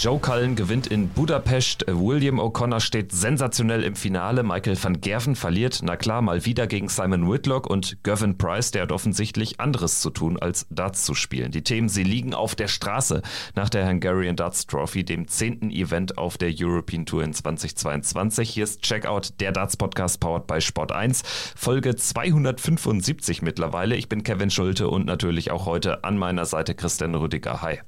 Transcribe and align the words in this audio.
Joe 0.00 0.20
Cullen 0.20 0.54
gewinnt 0.54 0.86
in 0.86 1.08
Budapest, 1.08 1.84
William 1.88 2.38
O'Connor 2.38 2.78
steht 2.78 3.10
sensationell 3.10 3.82
im 3.82 3.96
Finale, 3.96 4.44
Michael 4.44 4.80
van 4.80 5.00
Gerven 5.00 5.34
verliert, 5.34 5.80
na 5.82 5.96
klar, 5.96 6.22
mal 6.22 6.44
wieder 6.44 6.68
gegen 6.68 6.88
Simon 6.88 7.28
Whitlock 7.28 7.68
und 7.68 8.04
Gavin 8.04 8.38
Price, 8.38 8.70
der 8.70 8.82
hat 8.82 8.92
offensichtlich 8.92 9.58
anderes 9.58 10.00
zu 10.00 10.10
tun, 10.10 10.38
als 10.38 10.68
Darts 10.70 11.04
zu 11.04 11.16
spielen. 11.16 11.50
Die 11.50 11.64
Themen, 11.64 11.88
sie 11.88 12.04
liegen 12.04 12.32
auf 12.32 12.54
der 12.54 12.68
Straße 12.68 13.22
nach 13.56 13.68
der 13.68 13.88
Hungarian 13.88 14.36
Darts 14.36 14.68
Trophy, 14.68 15.02
dem 15.02 15.26
zehnten 15.26 15.68
Event 15.72 16.16
auf 16.16 16.38
der 16.38 16.52
European 16.56 17.04
Tour 17.04 17.24
in 17.24 17.32
2022. 17.32 18.50
Hier 18.50 18.62
ist 18.62 18.82
Checkout, 18.82 19.40
der 19.40 19.50
Darts 19.50 19.76
Podcast 19.76 20.20
powered 20.20 20.46
by 20.46 20.60
Sport 20.60 20.92
1, 20.92 21.22
Folge 21.56 21.96
275 21.96 23.42
mittlerweile. 23.42 23.96
Ich 23.96 24.08
bin 24.08 24.22
Kevin 24.22 24.50
Schulte 24.50 24.86
und 24.86 25.06
natürlich 25.06 25.50
auch 25.50 25.66
heute 25.66 26.04
an 26.04 26.16
meiner 26.16 26.44
Seite 26.44 26.76
Christian 26.76 27.16
Rüdiger. 27.16 27.62
Hi. 27.62 27.80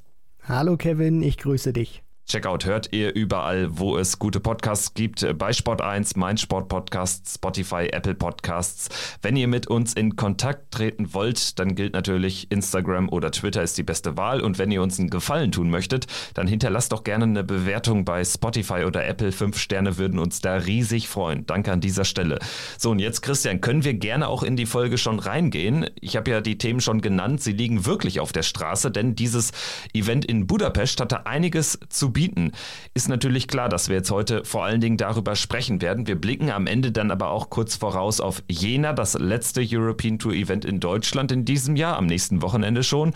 Hallo 0.45 0.77
Kevin, 0.77 1.23
ich 1.23 1.37
grüße 1.37 1.73
dich. 1.73 2.03
Checkout 2.31 2.65
hört 2.65 2.93
ihr 2.93 3.13
überall, 3.13 3.77
wo 3.77 3.99
es 3.99 4.21
gute 4.21 4.39
Podcasts 4.39 4.95
gibt. 4.95 5.27
Bei 5.37 5.51
Sport1, 5.51 6.13
Mein 6.15 6.39
Sport 6.39 6.69
Podcasts, 6.69 7.35
Spotify, 7.35 7.89
Apple 7.91 8.15
Podcasts. 8.15 8.89
Wenn 9.21 9.35
ihr 9.35 9.49
mit 9.49 9.67
uns 9.67 9.95
in 9.95 10.15
Kontakt 10.15 10.71
treten 10.71 11.13
wollt, 11.13 11.59
dann 11.59 11.75
gilt 11.75 11.93
natürlich 11.93 12.49
Instagram 12.53 13.09
oder 13.09 13.33
Twitter 13.33 13.65
ist 13.65 13.79
die 13.79 13.83
beste 13.83 14.17
Wahl. 14.17 14.43
Und 14.43 14.59
wenn 14.59 14.71
ihr 14.71 14.81
uns 14.81 15.01
einen 15.01 15.11
Gefallen 15.11 15.51
tun 15.51 15.71
möchtet, 15.71 16.07
dann 16.35 16.47
hinterlasst 16.47 16.93
doch 16.93 17.03
gerne 17.03 17.25
eine 17.25 17.43
Bewertung 17.43 18.05
bei 18.05 18.25
Spotify 18.25 18.85
oder 18.85 19.05
Apple. 19.05 19.33
Fünf 19.33 19.59
Sterne 19.59 19.99
würden 19.99 20.21
uns 20.21 20.41
da 20.41 20.55
riesig 20.55 21.09
freuen. 21.09 21.47
Danke 21.47 21.73
an 21.73 21.81
dieser 21.81 22.05
Stelle. 22.05 22.39
So, 22.79 22.93
und 22.93 23.01
jetzt, 23.01 23.23
Christian, 23.23 23.61
können 23.61 23.83
wir 23.83 23.95
gerne 23.95 24.29
auch 24.29 24.45
in 24.45 24.55
die 24.55 24.67
Folge 24.67 24.99
schon 24.99 25.19
reingehen. 25.19 25.91
Ich 26.01 26.15
habe 26.17 26.31
ja 26.31 26.41
die 26.41 26.59
Themen 26.59 26.81
schon 26.81 27.01
genannt. 27.01 27.43
Sie 27.43 27.55
liegen 27.55 27.87
wirklich 27.87 28.21
auf 28.21 28.31
der 28.31 28.45
Straße, 28.45 28.93
denn 28.93 29.17
dieses 29.17 29.51
Event 29.95 30.25
in 30.25 30.47
Budapest 30.47 31.01
hatte 31.01 31.27
einiges 31.27 31.77
zu 31.89 32.13
bieten 32.13 32.20
bieten, 32.21 32.53
ist 32.93 33.09
natürlich 33.09 33.49
klar, 33.49 33.71
dass 33.71 33.89
wir 33.89 33.97
jetzt 33.97 34.11
heute 34.11 34.45
vor 34.45 34.63
allen 34.63 34.83
Dingen 34.83 34.99
darüber 34.99 35.37
sprechen 35.37 35.81
werden. 35.81 36.07
Wir 36.07 36.21
blicken 36.21 36.51
am 36.51 36.67
Ende 36.67 36.93
dann 36.93 37.11
aber 37.11 37.31
auch 37.31 37.49
kurz 37.49 37.77
voraus 37.77 38.21
auf 38.21 38.43
Jena, 38.47 38.93
das 38.93 39.15
letzte 39.15 39.63
European 39.67 40.19
Tour 40.19 40.35
Event 40.35 40.67
in 40.67 40.81
Deutschland 40.81 41.33
in 41.33 41.47
diesem 41.47 41.77
Jahr, 41.77 41.97
am 41.97 42.05
nächsten 42.05 42.43
Wochenende 42.43 42.83
schon. 42.83 43.15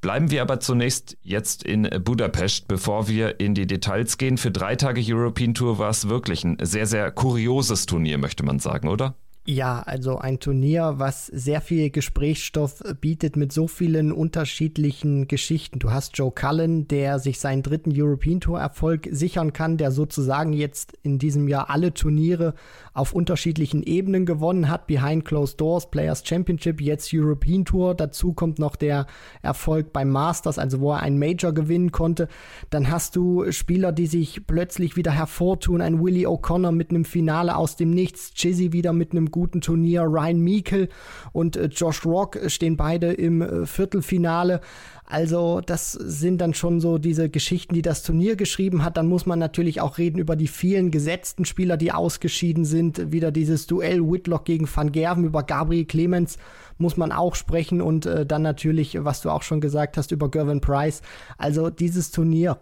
Bleiben 0.00 0.30
wir 0.30 0.42
aber 0.42 0.60
zunächst 0.60 1.16
jetzt 1.22 1.64
in 1.64 1.90
Budapest, 2.04 2.68
bevor 2.68 3.08
wir 3.08 3.40
in 3.40 3.54
die 3.54 3.66
Details 3.66 4.16
gehen. 4.16 4.38
Für 4.38 4.52
drei 4.52 4.76
Tage 4.76 5.02
European 5.04 5.52
Tour 5.52 5.80
war 5.80 5.90
es 5.90 6.08
wirklich 6.08 6.44
ein 6.44 6.58
sehr, 6.62 6.86
sehr 6.86 7.10
kurioses 7.10 7.86
Turnier, 7.86 8.16
möchte 8.16 8.44
man 8.44 8.60
sagen, 8.60 8.86
oder? 8.86 9.16
Ja, 9.48 9.80
also 9.86 10.18
ein 10.18 10.40
Turnier, 10.40 10.94
was 10.96 11.26
sehr 11.26 11.60
viel 11.60 11.90
Gesprächsstoff 11.90 12.82
bietet 13.00 13.36
mit 13.36 13.52
so 13.52 13.68
vielen 13.68 14.10
unterschiedlichen 14.10 15.28
Geschichten. 15.28 15.78
Du 15.78 15.92
hast 15.92 16.18
Joe 16.18 16.32
Cullen, 16.32 16.88
der 16.88 17.20
sich 17.20 17.38
seinen 17.38 17.62
dritten 17.62 17.92
European 17.94 18.40
Tour 18.40 18.58
Erfolg 18.58 19.06
sichern 19.08 19.52
kann, 19.52 19.76
der 19.76 19.92
sozusagen 19.92 20.52
jetzt 20.52 20.94
in 21.04 21.20
diesem 21.20 21.46
Jahr 21.46 21.70
alle 21.70 21.94
Turniere 21.94 22.54
auf 22.92 23.12
unterschiedlichen 23.12 23.84
Ebenen 23.84 24.26
gewonnen 24.26 24.68
hat. 24.68 24.88
Behind 24.88 25.24
Closed 25.24 25.60
Doors, 25.60 25.92
Players 25.92 26.26
Championship, 26.26 26.80
jetzt 26.80 27.14
European 27.14 27.64
Tour. 27.64 27.94
Dazu 27.94 28.32
kommt 28.32 28.58
noch 28.58 28.74
der 28.74 29.06
Erfolg 29.42 29.92
beim 29.92 30.10
Masters, 30.10 30.58
also 30.58 30.80
wo 30.80 30.90
er 30.90 31.02
einen 31.02 31.20
Major 31.20 31.52
gewinnen 31.52 31.92
konnte. 31.92 32.26
Dann 32.70 32.90
hast 32.90 33.14
du 33.14 33.52
Spieler, 33.52 33.92
die 33.92 34.08
sich 34.08 34.44
plötzlich 34.48 34.96
wieder 34.96 35.12
hervortun. 35.12 35.82
Ein 35.82 36.02
Willie 36.02 36.26
O'Connor 36.26 36.72
mit 36.72 36.90
einem 36.90 37.04
Finale 37.04 37.56
aus 37.56 37.76
dem 37.76 37.90
Nichts, 37.90 38.34
Chizzy 38.34 38.72
wieder 38.72 38.92
mit 38.92 39.12
einem 39.12 39.30
guten 39.36 39.60
Turnier. 39.60 40.04
Ryan 40.04 40.42
Meikle 40.42 40.88
und 41.32 41.56
äh, 41.56 41.66
Josh 41.66 42.06
Rock 42.06 42.38
stehen 42.46 42.78
beide 42.78 43.12
im 43.12 43.42
äh, 43.42 43.66
Viertelfinale. 43.66 44.62
Also 45.04 45.60
das 45.60 45.92
sind 45.92 46.40
dann 46.40 46.54
schon 46.54 46.80
so 46.80 46.96
diese 46.96 47.28
Geschichten, 47.28 47.74
die 47.74 47.82
das 47.82 48.02
Turnier 48.02 48.34
geschrieben 48.34 48.82
hat. 48.82 48.96
Dann 48.96 49.08
muss 49.08 49.26
man 49.26 49.38
natürlich 49.38 49.82
auch 49.82 49.98
reden 49.98 50.18
über 50.18 50.36
die 50.36 50.48
vielen 50.48 50.90
gesetzten 50.90 51.44
Spieler, 51.44 51.76
die 51.76 51.92
ausgeschieden 51.92 52.64
sind. 52.64 53.12
Wieder 53.12 53.30
dieses 53.30 53.66
Duell 53.66 54.02
Whitlock 54.02 54.46
gegen 54.46 54.66
Van 54.74 54.90
Gerven 54.90 55.24
über 55.24 55.42
Gabriel 55.42 55.84
Clemens 55.84 56.38
muss 56.78 56.96
man 56.96 57.12
auch 57.12 57.34
sprechen 57.34 57.82
und 57.82 58.06
äh, 58.06 58.24
dann 58.24 58.42
natürlich, 58.42 59.04
was 59.04 59.20
du 59.20 59.30
auch 59.30 59.42
schon 59.42 59.60
gesagt 59.60 59.98
hast, 59.98 60.12
über 60.12 60.30
Gervin 60.30 60.62
Price. 60.62 61.02
Also 61.36 61.68
dieses 61.68 62.10
Turnier 62.10 62.58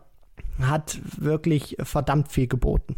hat 0.61 0.99
wirklich 1.17 1.77
verdammt 1.83 2.31
viel 2.31 2.49
geboten. 2.49 2.97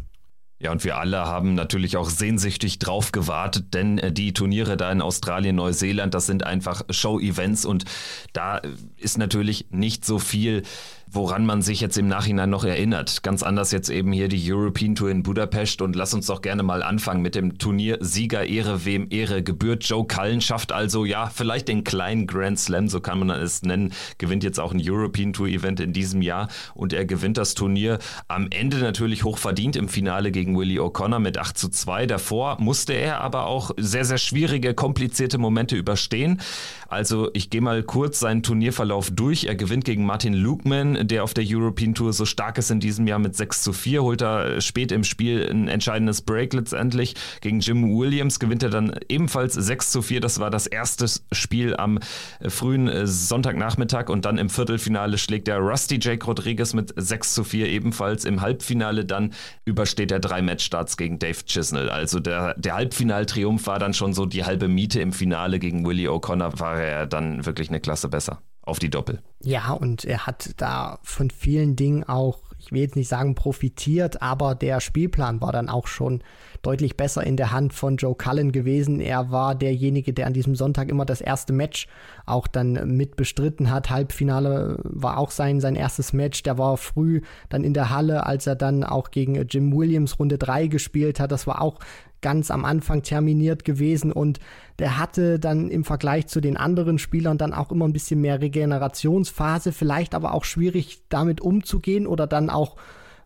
Ja, 0.59 0.71
und 0.71 0.83
wir 0.83 0.97
alle 0.97 1.19
haben 1.19 1.53
natürlich 1.53 1.97
auch 1.97 2.09
sehnsüchtig 2.09 2.79
drauf 2.79 3.11
gewartet, 3.11 3.75
denn 3.75 3.99
äh, 3.99 4.11
die 4.11 4.33
Turniere 4.33 4.75
da 4.75 4.91
in 4.91 5.01
Australien, 5.01 5.55
Neuseeland, 5.55 6.13
das 6.15 6.25
sind 6.25 6.43
einfach 6.43 6.81
Show-Events 6.89 7.63
und 7.63 7.85
da 8.33 8.61
ist 8.97 9.19
natürlich 9.19 9.67
nicht 9.69 10.03
so 10.03 10.17
viel 10.17 10.63
woran 11.11 11.45
man 11.45 11.61
sich 11.61 11.81
jetzt 11.81 11.97
im 11.97 12.07
Nachhinein 12.07 12.49
noch 12.49 12.63
erinnert. 12.63 13.23
Ganz 13.23 13.43
anders 13.43 13.71
jetzt 13.71 13.89
eben 13.89 14.11
hier 14.11 14.27
die 14.27 14.51
European 14.51 14.95
Tour 14.95 15.09
in 15.09 15.23
Budapest 15.23 15.81
und 15.81 15.95
lass 15.95 16.13
uns 16.13 16.27
doch 16.27 16.41
gerne 16.41 16.63
mal 16.63 16.83
anfangen 16.83 17.21
mit 17.21 17.35
dem 17.35 17.57
Turnier 17.57 17.97
Sieger 18.01 18.45
Ehre, 18.45 18.85
wem 18.85 19.07
Ehre 19.09 19.43
gebührt. 19.43 19.83
Joe 19.85 20.05
Cullen 20.05 20.41
schafft 20.41 20.71
also 20.71 21.05
ja 21.05 21.27
vielleicht 21.33 21.67
den 21.67 21.83
kleinen 21.83 22.27
Grand 22.27 22.59
Slam, 22.59 22.87
so 22.89 22.99
kann 22.99 23.19
man 23.19 23.29
es 23.29 23.61
nennen, 23.61 23.93
gewinnt 24.17 24.43
jetzt 24.43 24.59
auch 24.59 24.73
ein 24.73 24.81
European 24.83 25.33
Tour 25.33 25.47
Event 25.47 25.79
in 25.79 25.93
diesem 25.93 26.21
Jahr 26.21 26.49
und 26.73 26.93
er 26.93 27.05
gewinnt 27.05 27.37
das 27.37 27.53
Turnier 27.53 27.99
am 28.27 28.47
Ende 28.49 28.77
natürlich 28.77 29.23
hoch 29.23 29.37
verdient 29.37 29.75
im 29.75 29.87
Finale 29.87 30.31
gegen 30.31 30.57
Willie 30.57 30.81
O'Connor 30.81 31.19
mit 31.19 31.37
8 31.37 31.57
zu 31.57 31.69
2. 31.69 32.05
Davor 32.07 32.57
musste 32.59 32.93
er 32.93 33.21
aber 33.21 33.45
auch 33.45 33.71
sehr, 33.77 34.05
sehr 34.05 34.17
schwierige, 34.17 34.73
komplizierte 34.73 35.37
Momente 35.37 35.75
überstehen. 35.75 36.41
Also 36.89 37.29
ich 37.33 37.49
gehe 37.49 37.61
mal 37.61 37.83
kurz 37.83 38.19
seinen 38.19 38.43
Turnierverlauf 38.43 39.11
durch. 39.11 39.45
Er 39.45 39.55
gewinnt 39.55 39.85
gegen 39.85 40.05
Martin 40.05 40.33
Lukman, 40.33 40.96
der 41.05 41.23
auf 41.23 41.33
der 41.33 41.43
European 41.47 41.93
Tour 41.93 42.13
so 42.13 42.25
stark 42.25 42.57
ist 42.57 42.71
in 42.71 42.79
diesem 42.79 43.07
Jahr 43.07 43.19
mit 43.19 43.35
6 43.35 43.63
zu 43.63 43.73
4, 43.73 44.03
holt 44.03 44.21
er 44.21 44.61
spät 44.61 44.91
im 44.91 45.03
Spiel 45.03 45.47
ein 45.49 45.67
entscheidendes 45.67 46.21
Break 46.21 46.53
letztendlich. 46.53 47.15
Gegen 47.41 47.59
Jim 47.59 47.97
Williams 47.97 48.39
gewinnt 48.39 48.63
er 48.63 48.69
dann 48.69 48.97
ebenfalls 49.09 49.53
6 49.53 49.91
zu 49.91 50.01
4. 50.01 50.21
Das 50.21 50.39
war 50.39 50.49
das 50.49 50.67
erste 50.67 51.05
Spiel 51.31 51.75
am 51.75 51.99
frühen 52.47 52.89
Sonntagnachmittag 53.05 54.09
und 54.09 54.25
dann 54.25 54.37
im 54.37 54.49
Viertelfinale 54.49 55.17
schlägt 55.17 55.47
er 55.47 55.59
Rusty 55.59 55.99
Jake 56.01 56.25
Rodriguez 56.25 56.73
mit 56.73 56.93
6 56.95 57.33
zu 57.33 57.43
4 57.43 57.67
ebenfalls. 57.67 58.25
Im 58.25 58.41
Halbfinale 58.41 59.05
dann 59.05 59.33
übersteht 59.65 60.11
er 60.11 60.19
drei 60.19 60.41
Matchstarts 60.41 60.97
gegen 60.97 61.19
Dave 61.19 61.43
Chisnell. 61.45 61.89
Also 61.89 62.19
der, 62.19 62.53
der 62.55 62.75
Halbfinaltriumph 62.75 63.67
war 63.67 63.79
dann 63.79 63.93
schon 63.93 64.13
so 64.13 64.25
die 64.25 64.45
halbe 64.45 64.67
Miete 64.67 65.01
im 65.01 65.13
Finale 65.13 65.59
gegen 65.59 65.85
Willie 65.85 66.09
O'Connor, 66.09 66.59
war 66.59 66.79
er 66.79 67.05
dann 67.05 67.45
wirklich 67.45 67.69
eine 67.69 67.79
Klasse 67.79 68.09
besser 68.09 68.41
auf 68.67 68.79
die 68.79 68.89
Doppel. 68.89 69.21
Ja, 69.41 69.71
und 69.73 70.03
er 70.05 70.25
hat 70.25 70.51
da 70.57 70.99
von 71.03 71.29
vielen 71.29 71.75
Dingen 71.75 72.03
auch, 72.03 72.39
ich 72.59 72.71
will 72.71 72.81
jetzt 72.81 72.95
nicht 72.95 73.07
sagen 73.07 73.35
profitiert, 73.35 74.21
aber 74.21 74.55
der 74.55 74.81
Spielplan 74.81 75.41
war 75.41 75.51
dann 75.51 75.69
auch 75.69 75.87
schon 75.87 76.23
deutlich 76.63 76.97
besser 76.97 77.23
in 77.23 77.37
der 77.37 77.51
Hand 77.51 77.73
von 77.73 77.97
Joe 77.97 78.15
Cullen 78.15 78.51
gewesen. 78.51 78.99
Er 78.99 79.31
war 79.31 79.55
derjenige, 79.55 80.11
der 80.11 80.27
an 80.27 80.33
diesem 80.33 80.55
Sonntag 80.55 80.89
immer 80.89 81.05
das 81.05 81.21
erste 81.21 81.53
Match 81.53 81.87
auch 82.25 82.47
dann 82.47 82.97
mit 82.97 83.15
bestritten 83.15 83.69
hat. 83.69 83.89
Halbfinale 83.89 84.79
war 84.83 85.17
auch 85.17 85.31
sein, 85.31 85.61
sein 85.61 85.75
erstes 85.75 86.13
Match. 86.13 86.43
Der 86.43 86.57
war 86.57 86.77
früh 86.77 87.21
dann 87.49 87.63
in 87.63 87.73
der 87.73 87.91
Halle, 87.91 88.25
als 88.25 88.47
er 88.47 88.55
dann 88.55 88.83
auch 88.83 89.11
gegen 89.11 89.35
Jim 89.47 89.73
Williams 89.73 90.19
Runde 90.19 90.37
3 90.37 90.67
gespielt 90.67 91.19
hat. 91.19 91.31
Das 91.31 91.47
war 91.47 91.61
auch 91.61 91.79
ganz 92.21 92.51
am 92.51 92.65
Anfang 92.65 93.03
terminiert 93.03 93.65
gewesen 93.65 94.11
und 94.11 94.39
der 94.79 94.97
hatte 94.97 95.39
dann 95.39 95.69
im 95.69 95.83
Vergleich 95.83 96.27
zu 96.27 96.41
den 96.41 96.57
anderen 96.57 96.99
Spielern 96.99 97.37
dann 97.37 97.53
auch 97.53 97.71
immer 97.71 97.85
ein 97.85 97.93
bisschen 97.93 98.21
mehr 98.21 98.41
Regenerationsphase, 98.41 99.71
vielleicht 99.71 100.15
aber 100.15 100.33
auch 100.33 100.43
schwierig 100.43 101.01
damit 101.09 101.41
umzugehen 101.41 102.07
oder 102.07 102.27
dann 102.27 102.49
auch 102.49 102.77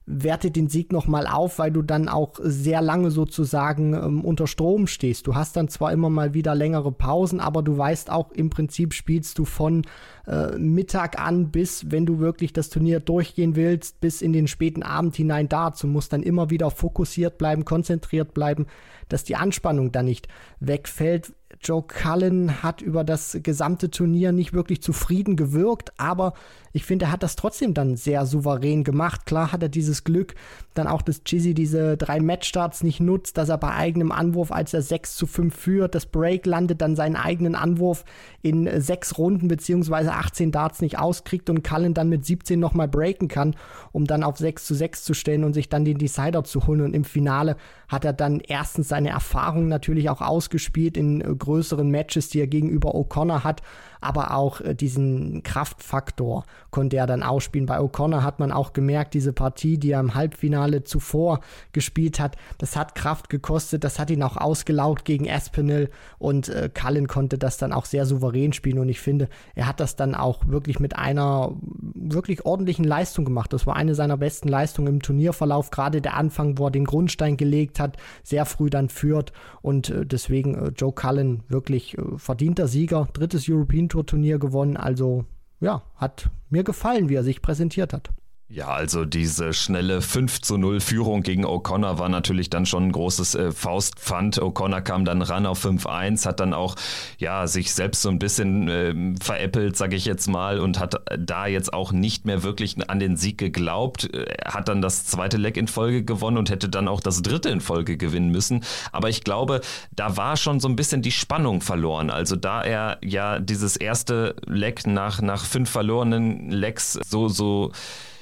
wertet 0.05 0.55
den 0.55 0.67
Sieg 0.67 0.91
nochmal 0.91 1.27
auf, 1.27 1.59
weil 1.59 1.71
du 1.71 1.81
dann 1.81 2.09
auch 2.09 2.33
sehr 2.41 2.81
lange 2.81 3.11
sozusagen 3.11 3.93
ähm, 3.93 4.25
unter 4.25 4.47
Strom 4.47 4.87
stehst. 4.87 5.27
Du 5.27 5.35
hast 5.35 5.55
dann 5.55 5.67
zwar 5.67 5.91
immer 5.93 6.09
mal 6.09 6.33
wieder 6.33 6.55
längere 6.55 6.91
Pausen, 6.91 7.39
aber 7.39 7.61
du 7.61 7.77
weißt 7.77 8.09
auch, 8.09 8.31
im 8.31 8.49
Prinzip 8.49 8.93
spielst 8.93 9.37
du 9.37 9.45
von 9.45 9.83
äh, 10.27 10.57
Mittag 10.57 11.19
an 11.19 11.51
bis, 11.51 11.91
wenn 11.91 12.05
du 12.05 12.19
wirklich 12.19 12.51
das 12.51 12.69
Turnier 12.69 12.99
durchgehen 12.99 13.55
willst, 13.55 14.01
bis 14.01 14.21
in 14.21 14.33
den 14.33 14.47
späten 14.47 14.83
Abend 14.83 15.15
hinein 15.15 15.47
dazu. 15.47 15.87
musst 15.87 16.13
dann 16.13 16.23
immer 16.23 16.49
wieder 16.49 16.71
fokussiert 16.71 17.37
bleiben, 17.37 17.63
konzentriert 17.63 18.33
bleiben, 18.33 18.65
dass 19.07 19.23
die 19.23 19.35
Anspannung 19.35 19.91
dann 19.91 20.05
nicht 20.05 20.27
wegfällt. 20.59 21.33
Joe 21.61 21.83
Cullen 21.83 22.63
hat 22.63 22.81
über 22.81 23.03
das 23.03 23.37
gesamte 23.43 23.91
Turnier 23.91 24.31
nicht 24.31 24.53
wirklich 24.53 24.81
zufrieden 24.81 25.35
gewirkt, 25.35 25.91
aber 25.97 26.33
ich 26.73 26.85
finde, 26.85 27.05
er 27.05 27.11
hat 27.11 27.23
das 27.23 27.35
trotzdem 27.35 27.73
dann 27.73 27.95
sehr 27.95 28.25
souverän 28.25 28.83
gemacht. 28.83 29.25
Klar 29.25 29.51
hat 29.51 29.61
er 29.61 29.69
dieses 29.69 30.03
Glück, 30.03 30.35
dann 30.73 30.87
auch, 30.87 31.01
dass 31.01 31.23
Chizzy 31.23 31.53
diese 31.53 31.97
drei 31.97 32.19
Matchstarts 32.19 32.83
nicht 32.83 32.99
nutzt, 32.99 33.37
dass 33.37 33.49
er 33.49 33.57
bei 33.57 33.71
eigenem 33.73 34.11
Anwurf, 34.11 34.51
als 34.51 34.73
er 34.73 34.81
6 34.81 35.15
zu 35.15 35.27
5 35.27 35.53
führt, 35.53 35.95
das 35.95 36.05
Break 36.05 36.45
landet, 36.45 36.81
dann 36.81 36.95
seinen 36.95 37.15
eigenen 37.15 37.55
Anwurf 37.55 38.05
in 38.41 38.69
sechs 38.81 39.17
Runden 39.17 39.47
beziehungsweise 39.47 40.13
18 40.13 40.51
Darts 40.51 40.81
nicht 40.81 40.97
auskriegt 40.97 41.49
und 41.49 41.63
Cullen 41.63 41.93
dann 41.93 42.09
mit 42.09 42.25
17 42.25 42.59
nochmal 42.59 42.87
breaken 42.87 43.27
kann, 43.27 43.55
um 43.91 44.05
dann 44.05 44.23
auf 44.23 44.37
6 44.37 44.65
zu 44.65 44.73
6 44.73 45.03
zu 45.03 45.13
stellen 45.13 45.43
und 45.43 45.53
sich 45.53 45.69
dann 45.69 45.85
den 45.85 45.97
Decider 45.97 46.43
zu 46.43 46.67
holen. 46.67 46.81
Und 46.81 46.93
im 46.93 47.03
Finale 47.03 47.57
hat 47.87 48.05
er 48.05 48.13
dann 48.13 48.39
erstens 48.39 48.87
seine 48.87 49.09
Erfahrung 49.09 49.67
natürlich 49.67 50.09
auch 50.09 50.21
ausgespielt 50.21 50.97
in 50.97 51.19
größeren 51.19 51.89
Matches, 51.89 52.29
die 52.29 52.39
er 52.39 52.47
gegenüber 52.47 52.95
O'Connor 52.95 53.43
hat, 53.43 53.61
aber 54.01 54.35
auch 54.35 54.59
äh, 54.61 54.75
diesen 54.75 55.43
Kraftfaktor 55.43 56.43
konnte 56.71 56.97
er 56.97 57.05
dann 57.05 57.23
ausspielen. 57.23 57.67
Bei 57.67 57.79
O'Connor 57.79 58.23
hat 58.23 58.39
man 58.39 58.51
auch 58.51 58.73
gemerkt, 58.73 59.13
diese 59.13 59.31
Partie, 59.31 59.77
die 59.77 59.91
er 59.91 59.99
im 59.99 60.15
Halbfinale 60.15 60.83
zuvor 60.83 61.39
gespielt 61.71 62.19
hat, 62.19 62.35
das 62.57 62.75
hat 62.75 62.95
Kraft 62.95 63.29
gekostet, 63.29 63.83
das 63.83 63.99
hat 63.99 64.09
ihn 64.09 64.23
auch 64.23 64.37
ausgelaugt 64.37 65.05
gegen 65.05 65.29
Aspinall 65.29 65.89
und 66.17 66.49
äh, 66.49 66.69
Cullen 66.73 67.07
konnte 67.07 67.37
das 67.37 67.57
dann 67.57 67.71
auch 67.71 67.85
sehr 67.85 68.05
souverän 68.05 68.53
spielen 68.53 68.79
und 68.79 68.89
ich 68.89 68.99
finde, 68.99 69.29
er 69.55 69.67
hat 69.67 69.79
das 69.79 69.95
dann 69.95 70.15
auch 70.15 70.47
wirklich 70.47 70.79
mit 70.79 70.95
einer 70.95 71.53
wirklich 71.93 72.45
ordentlichen 72.45 72.85
Leistung 72.85 73.23
gemacht. 73.25 73.53
Das 73.53 73.67
war 73.67 73.75
eine 73.75 73.93
seiner 73.93 74.17
besten 74.17 74.47
Leistungen 74.47 74.87
im 74.87 75.01
Turnierverlauf, 75.01 75.69
gerade 75.69 76.01
der 76.01 76.15
Anfang, 76.17 76.57
wo 76.57 76.67
er 76.67 76.71
den 76.71 76.85
Grundstein 76.85 77.37
gelegt 77.37 77.79
hat, 77.79 77.97
sehr 78.23 78.45
früh 78.45 78.69
dann 78.71 78.89
führt 78.89 79.31
und 79.61 79.89
äh, 79.89 80.05
deswegen 80.05 80.55
äh, 80.55 80.71
Joe 80.75 80.91
Cullen 80.91 81.43
wirklich 81.47 81.97
äh, 81.97 82.01
verdienter 82.17 82.67
Sieger, 82.67 83.07
drittes 83.13 83.47
European 83.47 83.89
Tour 83.91 84.05
Turnier 84.05 84.39
gewonnen, 84.39 84.77
also 84.77 85.25
ja, 85.59 85.83
hat 85.95 86.29
mir 86.49 86.63
gefallen, 86.63 87.09
wie 87.09 87.15
er 87.15 87.23
sich 87.23 87.41
präsentiert 87.41 87.91
hat. 87.91 88.09
Ja, 88.53 88.67
also 88.67 89.05
diese 89.05 89.53
schnelle 89.53 90.01
5 90.01 90.41
zu 90.41 90.57
0 90.57 90.81
Führung 90.81 91.23
gegen 91.23 91.45
O'Connor 91.45 91.99
war 91.99 92.09
natürlich 92.09 92.49
dann 92.49 92.65
schon 92.65 92.87
ein 92.87 92.91
großes 92.91 93.35
äh, 93.35 93.51
Faustpfand. 93.53 94.41
O'Connor 94.41 94.81
kam 94.81 95.05
dann 95.05 95.21
ran 95.21 95.45
auf 95.45 95.63
5-1, 95.63 96.25
hat 96.25 96.41
dann 96.41 96.53
auch 96.53 96.75
ja, 97.17 97.47
sich 97.47 97.73
selbst 97.73 98.01
so 98.01 98.09
ein 98.09 98.19
bisschen 98.19 98.67
äh, 98.67 98.93
veräppelt, 99.23 99.77
sage 99.77 99.95
ich 99.95 100.03
jetzt 100.03 100.27
mal, 100.27 100.59
und 100.59 100.79
hat 100.79 101.01
da 101.17 101.47
jetzt 101.47 101.73
auch 101.73 101.93
nicht 101.93 102.25
mehr 102.25 102.43
wirklich 102.43 102.75
an 102.89 102.99
den 102.99 103.15
Sieg 103.15 103.37
geglaubt. 103.37 104.13
Er 104.13 104.53
hat 104.53 104.67
dann 104.67 104.81
das 104.81 105.05
zweite 105.05 105.37
Leck 105.37 105.55
in 105.55 105.69
Folge 105.69 106.03
gewonnen 106.03 106.37
und 106.37 106.49
hätte 106.49 106.67
dann 106.67 106.89
auch 106.89 106.99
das 106.99 107.21
dritte 107.21 107.47
in 107.47 107.61
Folge 107.61 107.95
gewinnen 107.95 108.31
müssen. 108.31 108.65
Aber 108.91 109.07
ich 109.07 109.23
glaube, 109.23 109.61
da 109.95 110.17
war 110.17 110.35
schon 110.35 110.59
so 110.59 110.67
ein 110.67 110.75
bisschen 110.75 111.01
die 111.01 111.13
Spannung 111.13 111.61
verloren. 111.61 112.09
Also 112.09 112.35
da 112.35 112.63
er 112.63 112.97
ja 113.01 113.39
dieses 113.39 113.77
erste 113.77 114.35
Leck 114.45 114.85
nach, 114.85 115.21
nach 115.21 115.45
fünf 115.45 115.69
verlorenen 115.69 116.51
Lecks 116.51 116.99
so, 117.07 117.29
so 117.29 117.71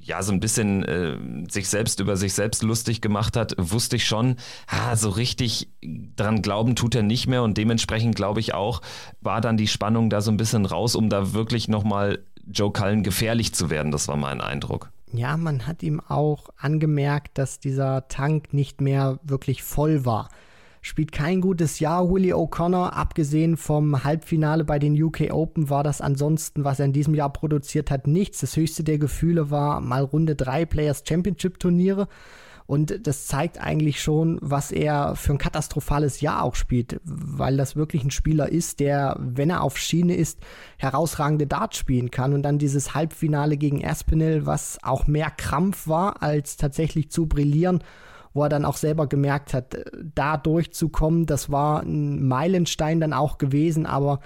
ja 0.09 0.21
so 0.23 0.33
ein 0.33 0.39
bisschen 0.39 0.83
äh, 0.83 1.17
sich 1.49 1.69
selbst 1.69 1.99
über 1.99 2.17
sich 2.17 2.33
selbst 2.33 2.63
lustig 2.63 2.99
gemacht 2.99 3.37
hat, 3.37 3.55
wusste 3.57 3.95
ich 3.95 4.05
schon, 4.05 4.35
ah, 4.67 4.95
so 4.95 5.09
richtig 5.09 5.69
dran 6.15 6.41
glauben 6.41 6.75
tut 6.75 6.95
er 6.95 7.03
nicht 7.03 7.27
mehr 7.27 7.43
und 7.43 7.57
dementsprechend 7.57 8.15
glaube 8.15 8.39
ich 8.41 8.53
auch, 8.53 8.81
war 9.21 9.39
dann 9.39 9.55
die 9.55 9.67
Spannung 9.67 10.09
da 10.09 10.19
so 10.19 10.31
ein 10.31 10.37
bisschen 10.37 10.65
raus, 10.65 10.95
um 10.95 11.09
da 11.09 11.33
wirklich 11.33 11.67
nochmal 11.67 12.19
Joe 12.51 12.73
Cullen 12.73 13.03
gefährlich 13.03 13.53
zu 13.53 13.69
werden. 13.69 13.91
Das 13.91 14.07
war 14.07 14.17
mein 14.17 14.41
Eindruck. 14.41 14.89
Ja, 15.13 15.37
man 15.37 15.65
hat 15.65 15.83
ihm 15.83 16.01
auch 16.01 16.49
angemerkt, 16.57 17.37
dass 17.37 17.59
dieser 17.59 18.07
Tank 18.07 18.53
nicht 18.53 18.81
mehr 18.81 19.19
wirklich 19.23 19.63
voll 19.63 20.05
war 20.05 20.29
spielt 20.81 21.11
kein 21.11 21.41
gutes 21.41 21.79
Jahr. 21.79 22.09
Willie 22.09 22.35
O'Connor, 22.35 22.91
abgesehen 22.93 23.57
vom 23.57 24.03
Halbfinale 24.03 24.63
bei 24.63 24.79
den 24.79 25.01
UK 25.01 25.31
Open, 25.31 25.69
war 25.69 25.83
das 25.83 26.01
ansonsten, 26.01 26.63
was 26.63 26.79
er 26.79 26.85
in 26.85 26.93
diesem 26.93 27.15
Jahr 27.15 27.31
produziert 27.31 27.91
hat, 27.91 28.07
nichts. 28.07 28.39
Das 28.39 28.55
höchste 28.55 28.83
der 28.83 28.97
Gefühle 28.97 29.51
war 29.51 29.81
mal 29.81 30.03
Runde 30.03 30.35
3 30.35 30.65
Players 30.65 31.03
Championship 31.07 31.59
Turniere. 31.59 32.07
Und 32.69 33.07
das 33.07 33.25
zeigt 33.25 33.59
eigentlich 33.59 33.99
schon, 33.99 34.37
was 34.43 34.71
er 34.71 35.15
für 35.15 35.31
ein 35.31 35.39
katastrophales 35.39 36.21
Jahr 36.21 36.43
auch 36.43 36.53
spielt, 36.53 37.01
weil 37.03 37.57
das 37.57 37.75
wirklich 37.75 38.03
ein 38.03 38.11
Spieler 38.11 38.49
ist, 38.49 38.79
der, 38.79 39.15
wenn 39.19 39.49
er 39.49 39.63
auf 39.63 39.79
Schiene 39.79 40.15
ist, 40.15 40.37
herausragende 40.77 41.47
Darts 41.47 41.77
spielen 41.77 42.11
kann. 42.11 42.31
Und 42.31 42.43
dann 42.43 42.59
dieses 42.59 42.93
Halbfinale 42.93 43.57
gegen 43.57 43.83
Aspinall, 43.83 44.45
was 44.45 44.77
auch 44.83 45.07
mehr 45.07 45.31
Krampf 45.31 45.87
war, 45.87 46.21
als 46.21 46.57
tatsächlich 46.57 47.09
zu 47.09 47.25
brillieren 47.25 47.83
wo 48.33 48.43
er 48.43 48.49
dann 48.49 48.65
auch 48.65 48.77
selber 48.77 49.07
gemerkt 49.07 49.53
hat, 49.53 49.73
äh, 49.73 49.85
da 50.15 50.37
durchzukommen, 50.37 51.25
das 51.25 51.51
war 51.51 51.81
ein 51.81 52.27
Meilenstein 52.27 52.99
dann 52.99 53.13
auch 53.13 53.37
gewesen, 53.37 53.85
aber 53.85 54.19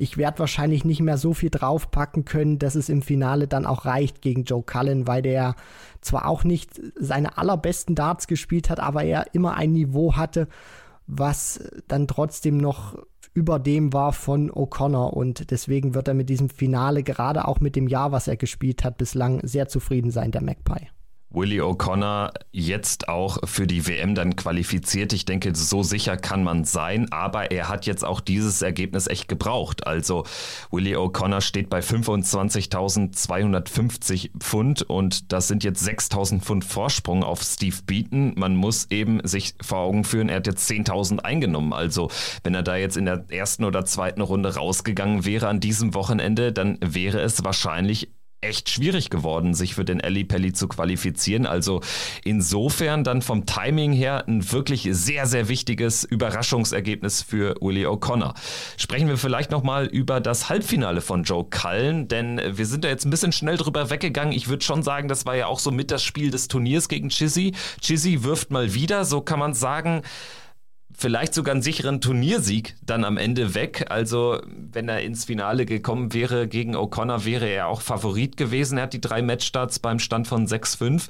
ich 0.00 0.16
werde 0.16 0.38
wahrscheinlich 0.38 0.84
nicht 0.84 1.00
mehr 1.00 1.18
so 1.18 1.34
viel 1.34 1.50
draufpacken 1.50 2.24
können, 2.24 2.60
dass 2.60 2.76
es 2.76 2.88
im 2.88 3.02
Finale 3.02 3.48
dann 3.48 3.66
auch 3.66 3.84
reicht 3.84 4.22
gegen 4.22 4.44
Joe 4.44 4.62
Cullen, 4.62 5.08
weil 5.08 5.22
der 5.22 5.56
zwar 6.00 6.28
auch 6.28 6.44
nicht 6.44 6.80
seine 6.94 7.36
allerbesten 7.36 7.96
Darts 7.96 8.28
gespielt 8.28 8.70
hat, 8.70 8.78
aber 8.78 9.02
er 9.02 9.34
immer 9.34 9.54
ein 9.54 9.72
Niveau 9.72 10.14
hatte, 10.14 10.46
was 11.08 11.68
dann 11.88 12.06
trotzdem 12.06 12.58
noch 12.58 12.96
über 13.34 13.58
dem 13.58 13.92
war 13.92 14.12
von 14.12 14.50
O'Connor 14.50 15.12
und 15.14 15.50
deswegen 15.50 15.94
wird 15.94 16.06
er 16.06 16.14
mit 16.14 16.28
diesem 16.28 16.48
Finale 16.48 17.02
gerade 17.02 17.48
auch 17.48 17.58
mit 17.58 17.74
dem 17.74 17.88
Jahr, 17.88 18.12
was 18.12 18.28
er 18.28 18.36
gespielt 18.36 18.84
hat, 18.84 18.98
bislang 18.98 19.40
sehr 19.42 19.68
zufrieden 19.68 20.12
sein, 20.12 20.30
der 20.30 20.42
Magpie. 20.42 20.88
Willie 21.30 21.62
O'Connor 21.62 22.32
jetzt 22.52 23.08
auch 23.08 23.38
für 23.44 23.66
die 23.66 23.86
WM 23.86 24.14
dann 24.14 24.34
qualifiziert. 24.34 25.12
Ich 25.12 25.26
denke, 25.26 25.54
so 25.54 25.82
sicher 25.82 26.16
kann 26.16 26.42
man 26.42 26.64
sein, 26.64 27.12
aber 27.12 27.50
er 27.50 27.68
hat 27.68 27.84
jetzt 27.84 28.02
auch 28.04 28.20
dieses 28.20 28.62
Ergebnis 28.62 29.08
echt 29.08 29.28
gebraucht. 29.28 29.86
Also 29.86 30.24
Willie 30.70 30.96
O'Connor 30.96 31.42
steht 31.42 31.68
bei 31.68 31.80
25.250 31.80 34.30
Pfund 34.38 34.80
und 34.82 35.32
das 35.32 35.48
sind 35.48 35.64
jetzt 35.64 35.86
6.000 35.86 36.40
Pfund 36.40 36.64
Vorsprung 36.64 37.22
auf 37.22 37.42
Steve 37.42 37.76
Beaton. 37.84 38.32
Man 38.36 38.56
muss 38.56 38.86
eben 38.90 39.20
sich 39.26 39.54
vor 39.60 39.78
Augen 39.78 40.04
führen, 40.04 40.30
er 40.30 40.36
hat 40.36 40.46
jetzt 40.46 40.70
10.000 40.70 41.18
eingenommen. 41.20 41.74
Also 41.74 42.10
wenn 42.42 42.54
er 42.54 42.62
da 42.62 42.76
jetzt 42.76 42.96
in 42.96 43.04
der 43.04 43.26
ersten 43.28 43.64
oder 43.64 43.84
zweiten 43.84 44.22
Runde 44.22 44.54
rausgegangen 44.54 45.26
wäre 45.26 45.48
an 45.48 45.60
diesem 45.60 45.92
Wochenende, 45.94 46.52
dann 46.52 46.78
wäre 46.80 47.20
es 47.20 47.44
wahrscheinlich 47.44 48.08
echt 48.40 48.70
schwierig 48.70 49.10
geworden, 49.10 49.54
sich 49.54 49.74
für 49.74 49.84
den 49.84 50.00
Ali 50.00 50.24
Pelli 50.24 50.52
zu 50.52 50.68
qualifizieren. 50.68 51.46
Also 51.46 51.80
insofern 52.24 53.02
dann 53.02 53.20
vom 53.22 53.46
Timing 53.46 53.92
her 53.92 54.24
ein 54.28 54.52
wirklich 54.52 54.88
sehr, 54.92 55.26
sehr 55.26 55.48
wichtiges 55.48 56.04
Überraschungsergebnis 56.04 57.22
für 57.22 57.56
Willie 57.60 57.88
O'Connor. 57.88 58.34
Sprechen 58.76 59.08
wir 59.08 59.16
vielleicht 59.16 59.50
nochmal 59.50 59.86
über 59.86 60.20
das 60.20 60.48
Halbfinale 60.48 61.00
von 61.00 61.24
Joe 61.24 61.46
Cullen, 61.50 62.06
denn 62.06 62.40
wir 62.52 62.66
sind 62.66 62.84
da 62.84 62.88
jetzt 62.88 63.04
ein 63.04 63.10
bisschen 63.10 63.32
schnell 63.32 63.56
drüber 63.56 63.90
weggegangen. 63.90 64.32
Ich 64.32 64.48
würde 64.48 64.64
schon 64.64 64.82
sagen, 64.82 65.08
das 65.08 65.26
war 65.26 65.34
ja 65.34 65.46
auch 65.46 65.58
so 65.58 65.70
mit 65.70 65.90
das 65.90 66.04
Spiel 66.04 66.30
des 66.30 66.48
Turniers 66.48 66.88
gegen 66.88 67.08
Chizzy. 67.08 67.54
Chizzy 67.80 68.22
wirft 68.22 68.50
mal 68.50 68.72
wieder, 68.74 69.04
so 69.04 69.20
kann 69.20 69.40
man 69.40 69.54
sagen, 69.54 70.02
vielleicht 70.98 71.32
sogar 71.32 71.52
einen 71.52 71.62
sicheren 71.62 72.00
Turniersieg 72.00 72.74
dann 72.84 73.04
am 73.04 73.16
Ende 73.16 73.54
weg. 73.54 73.86
Also 73.88 74.40
wenn 74.72 74.88
er 74.88 75.00
ins 75.02 75.24
Finale 75.24 75.64
gekommen 75.64 76.12
wäre 76.12 76.48
gegen 76.48 76.76
O'Connor, 76.76 77.24
wäre 77.24 77.46
er 77.46 77.68
auch 77.68 77.80
Favorit 77.80 78.36
gewesen. 78.36 78.76
Er 78.76 78.84
hat 78.84 78.92
die 78.92 79.00
drei 79.00 79.22
Matchstarts 79.22 79.78
beim 79.78 80.00
Stand 80.00 80.26
von 80.26 80.46
6-5 80.46 81.08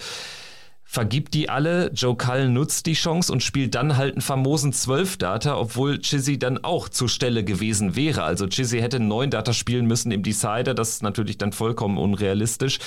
vergibt 0.90 1.34
die 1.34 1.50
alle. 1.50 1.92
Joe 1.92 2.16
Cullen 2.16 2.54
nutzt 2.54 2.86
die 2.86 2.94
Chance 2.94 3.30
und 3.30 3.42
spielt 3.42 3.74
dann 3.74 3.98
halt 3.98 4.14
einen 4.14 4.22
famosen 4.22 4.72
12-Data, 4.72 5.58
obwohl 5.58 5.98
Chizzy 5.98 6.38
dann 6.38 6.64
auch 6.64 6.88
zur 6.88 7.10
Stelle 7.10 7.44
gewesen 7.44 7.94
wäre. 7.94 8.22
Also 8.22 8.46
Chizzy 8.46 8.80
hätte 8.80 8.98
9 8.98 9.28
Data 9.28 9.52
spielen 9.52 9.84
müssen 9.84 10.10
im 10.12 10.22
Decider. 10.22 10.72
Das 10.72 10.88
ist 10.88 11.02
natürlich 11.02 11.36
dann 11.36 11.52
vollkommen 11.52 11.98
unrealistisch. 11.98 12.78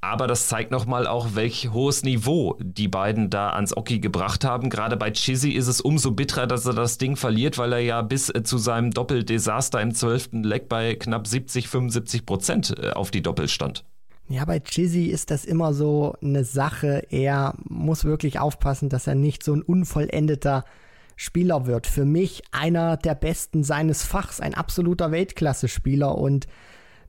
Aber 0.00 0.28
das 0.28 0.46
zeigt 0.46 0.70
nochmal 0.70 1.08
auch, 1.08 1.34
welch 1.34 1.70
hohes 1.72 2.04
Niveau 2.04 2.56
die 2.60 2.86
beiden 2.86 3.28
da 3.28 3.50
ans 3.50 3.76
Oki 3.76 3.98
gebracht 3.98 4.44
haben. 4.44 4.70
Gerade 4.70 4.96
bei 4.96 5.10
Chizzy 5.10 5.50
ist 5.50 5.66
es 5.66 5.80
umso 5.80 6.12
bitterer, 6.12 6.46
dass 6.46 6.64
er 6.64 6.74
das 6.74 6.96
Ding 6.96 7.16
verliert, 7.16 7.58
weil 7.58 7.72
er 7.72 7.80
ja 7.80 8.02
bis 8.02 8.30
äh, 8.30 8.44
zu 8.44 8.58
seinem 8.58 8.92
Doppeldesaster 8.92 9.80
im 9.80 9.92
12. 9.92 10.28
Leck 10.44 10.68
bei 10.68 10.94
knapp 10.94 11.26
70, 11.26 11.66
75 11.66 12.24
Prozent 12.24 12.78
äh, 12.78 12.90
auf 12.90 13.10
die 13.10 13.22
Doppel 13.22 13.48
stand. 13.48 13.82
Ja, 14.30 14.44
bei 14.44 14.60
Chizzy 14.60 15.06
ist 15.06 15.30
das 15.30 15.46
immer 15.46 15.72
so 15.72 16.14
eine 16.22 16.44
Sache. 16.44 17.06
Er 17.10 17.54
muss 17.64 18.04
wirklich 18.04 18.38
aufpassen, 18.38 18.90
dass 18.90 19.06
er 19.06 19.14
nicht 19.14 19.42
so 19.42 19.54
ein 19.54 19.62
unvollendeter 19.62 20.66
Spieler 21.16 21.66
wird. 21.66 21.86
Für 21.86 22.04
mich 22.04 22.42
einer 22.52 22.98
der 22.98 23.14
besten 23.14 23.64
seines 23.64 24.04
Fachs, 24.04 24.40
ein 24.40 24.54
absoluter 24.54 25.10
Weltklasse-Spieler 25.12 26.16
und 26.16 26.46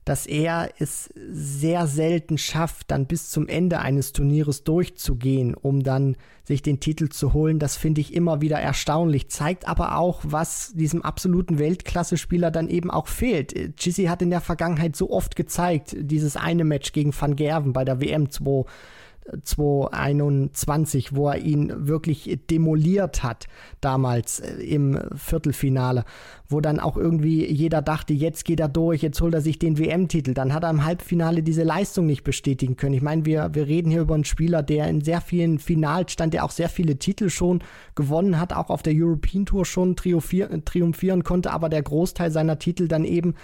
dass 0.04 0.26
er 0.26 0.70
es 0.78 1.10
sehr 1.30 1.86
selten 1.86 2.38
schafft, 2.38 2.90
dann 2.90 3.06
bis 3.06 3.30
zum 3.30 3.48
Ende 3.48 3.80
eines 3.80 4.12
Turnieres 4.12 4.64
durchzugehen, 4.64 5.54
um 5.54 5.82
dann 5.82 6.16
sich 6.44 6.62
den 6.62 6.80
Titel 6.80 7.08
zu 7.08 7.32
holen. 7.32 7.58
Das 7.58 7.76
finde 7.76 8.00
ich 8.00 8.14
immer 8.14 8.40
wieder 8.40 8.58
erstaunlich. 8.58 9.28
Zeigt 9.28 9.68
aber 9.68 9.96
auch, 9.96 10.20
was 10.24 10.72
diesem 10.74 11.02
absoluten 11.02 11.58
Weltklasse-Spieler 11.58 12.50
dann 12.50 12.68
eben 12.68 12.90
auch 12.90 13.06
fehlt. 13.06 13.76
Chizzy 13.76 14.04
hat 14.04 14.22
in 14.22 14.30
der 14.30 14.40
Vergangenheit 14.40 14.96
so 14.96 15.10
oft 15.10 15.36
gezeigt, 15.36 15.94
dieses 15.98 16.36
eine 16.36 16.64
Match 16.64 16.92
gegen 16.92 17.14
Van 17.18 17.36
Gerven 17.36 17.72
bei 17.72 17.84
der 17.84 18.00
WM 18.00 18.30
2 18.30 18.64
2021, 19.44 21.14
wo 21.14 21.28
er 21.28 21.38
ihn 21.38 21.86
wirklich 21.86 22.38
demoliert 22.50 23.22
hat, 23.22 23.46
damals 23.80 24.40
äh, 24.40 24.54
im 24.62 24.98
Viertelfinale, 25.14 26.04
wo 26.50 26.60
dann 26.60 26.80
auch 26.80 26.96
irgendwie 26.96 27.46
jeder 27.46 27.80
dachte, 27.80 28.12
jetzt 28.12 28.44
geht 28.44 28.60
er 28.60 28.68
durch, 28.68 29.02
jetzt 29.02 29.20
holt 29.20 29.34
er 29.34 29.40
sich 29.40 29.58
den 29.58 29.78
WM-Titel. 29.78 30.34
Dann 30.34 30.52
hat 30.52 30.64
er 30.64 30.70
im 30.70 30.84
Halbfinale 30.84 31.42
diese 31.42 31.62
Leistung 31.62 32.06
nicht 32.06 32.24
bestätigen 32.24 32.76
können. 32.76 32.94
Ich 32.94 33.02
meine, 33.02 33.24
wir, 33.24 33.50
wir 33.52 33.68
reden 33.68 33.90
hier 33.90 34.00
über 34.00 34.14
einen 34.14 34.24
Spieler, 34.24 34.62
der 34.62 34.88
in 34.88 35.00
sehr 35.00 35.20
vielen 35.20 35.58
Finals 35.58 36.12
stand, 36.12 36.34
der 36.34 36.44
auch 36.44 36.50
sehr 36.50 36.68
viele 36.68 36.96
Titel 36.96 37.30
schon 37.30 37.62
gewonnen 37.94 38.40
hat, 38.40 38.52
auch 38.52 38.68
auf 38.68 38.82
der 38.82 38.94
European 38.96 39.46
Tour 39.46 39.64
schon 39.64 39.94
triumphieren 39.96 41.24
konnte, 41.24 41.52
aber 41.52 41.68
der 41.68 41.82
Großteil 41.82 42.30
seiner 42.30 42.58
Titel 42.58 42.88
dann 42.88 43.04
eben 43.04 43.34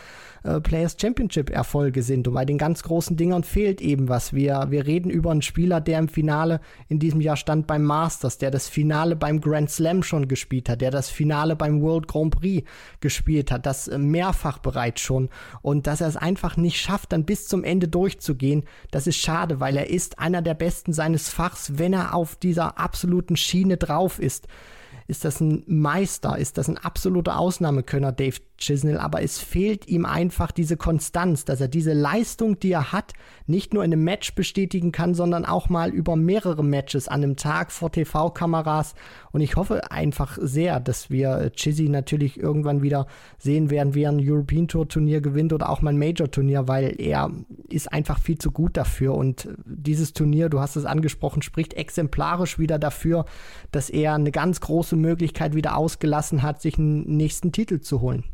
äh, 0.47 0.61
Players 0.61 0.97
Championship 1.01 1.51
Erfolge 1.51 2.03
sind. 2.03 2.29
Und 2.29 2.35
bei 2.35 2.45
den 2.45 2.59
ganz 2.59 2.83
großen 2.83 3.17
Dingern 3.17 3.45
fehlt 3.45 3.81
eben 3.81 4.09
was. 4.09 4.33
Wir, 4.33 4.67
wir 4.71 4.87
reden 4.87 5.11
über 5.11 5.31
einen 5.31 5.43
Spieler, 5.43 5.81
der 5.81 5.99
im 5.99 6.09
Finale 6.09 6.61
in 6.89 6.99
diesem 6.99 7.21
Jahr 7.21 7.37
stand 7.37 7.67
beim 7.67 7.85
Masters, 7.85 8.39
der 8.39 8.51
das 8.51 8.69
Finale 8.69 9.17
beim 9.17 9.41
Grand 9.41 9.71
Slam 9.71 10.03
schon 10.03 10.29
gespielt 10.29 10.69
hat, 10.69 10.81
der 10.81 10.91
das 10.91 11.11
Finale 11.11 11.57
beim 11.57 11.81
World 11.83 12.09
Grand 12.09 12.35
Prix 12.35 12.67
gespielt 13.07 13.53
hat, 13.53 13.67
das 13.67 13.87
äh, 13.87 13.99
mehrfach 13.99 14.59
bereits 14.59 15.01
schon. 15.01 15.29
Und 15.63 15.87
dass 15.87 16.01
er 16.01 16.09
es 16.09 16.17
einfach 16.17 16.57
nicht 16.57 16.81
schafft, 16.81 17.13
dann 17.13 17.25
bis 17.25 17.47
zum 17.47 17.63
Ende 17.63 17.87
durchzugehen, 17.87 18.65
das 18.91 19.07
ist 19.07 19.17
schade, 19.17 19.61
weil 19.61 19.77
er 19.77 19.89
ist 19.89 20.19
einer 20.19 20.43
der 20.43 20.55
Besten 20.55 20.93
seines 20.93 21.29
Fachs, 21.29 21.79
wenn 21.79 21.93
er 21.93 22.15
auf 22.15 22.35
dieser 22.35 22.79
absoluten 22.79 23.37
Schiene 23.37 23.77
drauf 23.77 24.19
ist 24.19 24.49
ist 25.09 25.25
das 25.25 25.41
ein 25.41 25.63
Meister, 25.67 26.37
ist 26.37 26.59
das 26.59 26.69
ein 26.69 26.79
absoluter 26.79 27.39
Ausnahmekönner, 27.39 28.11
Dave 28.11 28.39
Chisnell, 28.59 28.99
aber 28.99 29.23
es 29.23 29.39
fehlt 29.39 29.87
ihm 29.87 30.07
einfach 30.07 30.51
diese 30.51 30.77
Konstanz, 30.77 31.45
dass 31.45 31.61
er 31.61 31.69
diese 31.69 31.93
Leistung, 31.93 32.59
die 32.59 32.73
er 32.73 32.93
hat, 32.93 33.13
nicht 33.47 33.75
nur 33.75 33.85
in 33.85 33.93
einem 33.93 34.05
Match 34.05 34.35
bestätigen 34.35 34.93
kann, 34.93 35.15
sondern 35.15 35.45
auch 35.45 35.69
mal 35.69 35.91
über 35.91 36.17
mehrere 36.17 36.65
Matches 36.65 37.09
an 37.09 37.23
einem 37.23 37.37
Tag 37.37 37.71
vor 37.71 37.93
TV-Kameras. 37.93 38.95
Und 39.33 39.43
ich 39.43 39.57
hoffe 39.57 39.91
einfach 39.91 40.39
sehr, 40.41 40.81
dass 40.81 41.11
wir 41.11 41.51
Chizzy 41.55 41.89
natürlich 41.89 42.41
irgendwann 42.41 42.83
wieder 42.83 43.07
sehen 43.39 43.71
werden, 43.71 43.95
wie 43.95 44.03
er 44.03 44.13
ein 44.13 44.21
European 44.23 44.69
Tour 44.69 44.89
Turnier 44.89 45.21
gewinnt 45.21 45.53
oder 45.53 45.69
auch 45.69 45.83
mal 45.83 45.91
ein 45.91 45.99
Major 45.99 46.31
Turnier, 46.31 46.67
weil 46.67 46.95
er 46.99 47.31
ist 47.69 47.93
einfach 47.93 48.19
viel 48.19 48.39
zu 48.39 48.51
gut 48.51 48.77
dafür. 48.77 49.15
Und 49.15 49.49
dieses 49.65 50.13
Turnier, 50.13 50.49
du 50.49 50.61
hast 50.61 50.77
es 50.77 50.87
angesprochen, 50.87 51.43
spricht 51.43 51.75
exemplarisch 51.75 52.59
wieder 52.59 52.79
dafür, 52.79 53.27
dass 53.71 53.91
er 53.91 54.15
eine 54.15 54.33
ganz 54.33 54.61
große 54.61 54.97
Möglichkeit 54.97 55.55
wieder 55.55 55.77
ausgelassen 55.77 56.43
hat, 56.43 56.63
sich 56.63 56.79
einen 56.79 57.17
nächsten 57.17 57.53
Titel 57.53 57.81
zu 57.81 58.01
holen. 58.01 58.25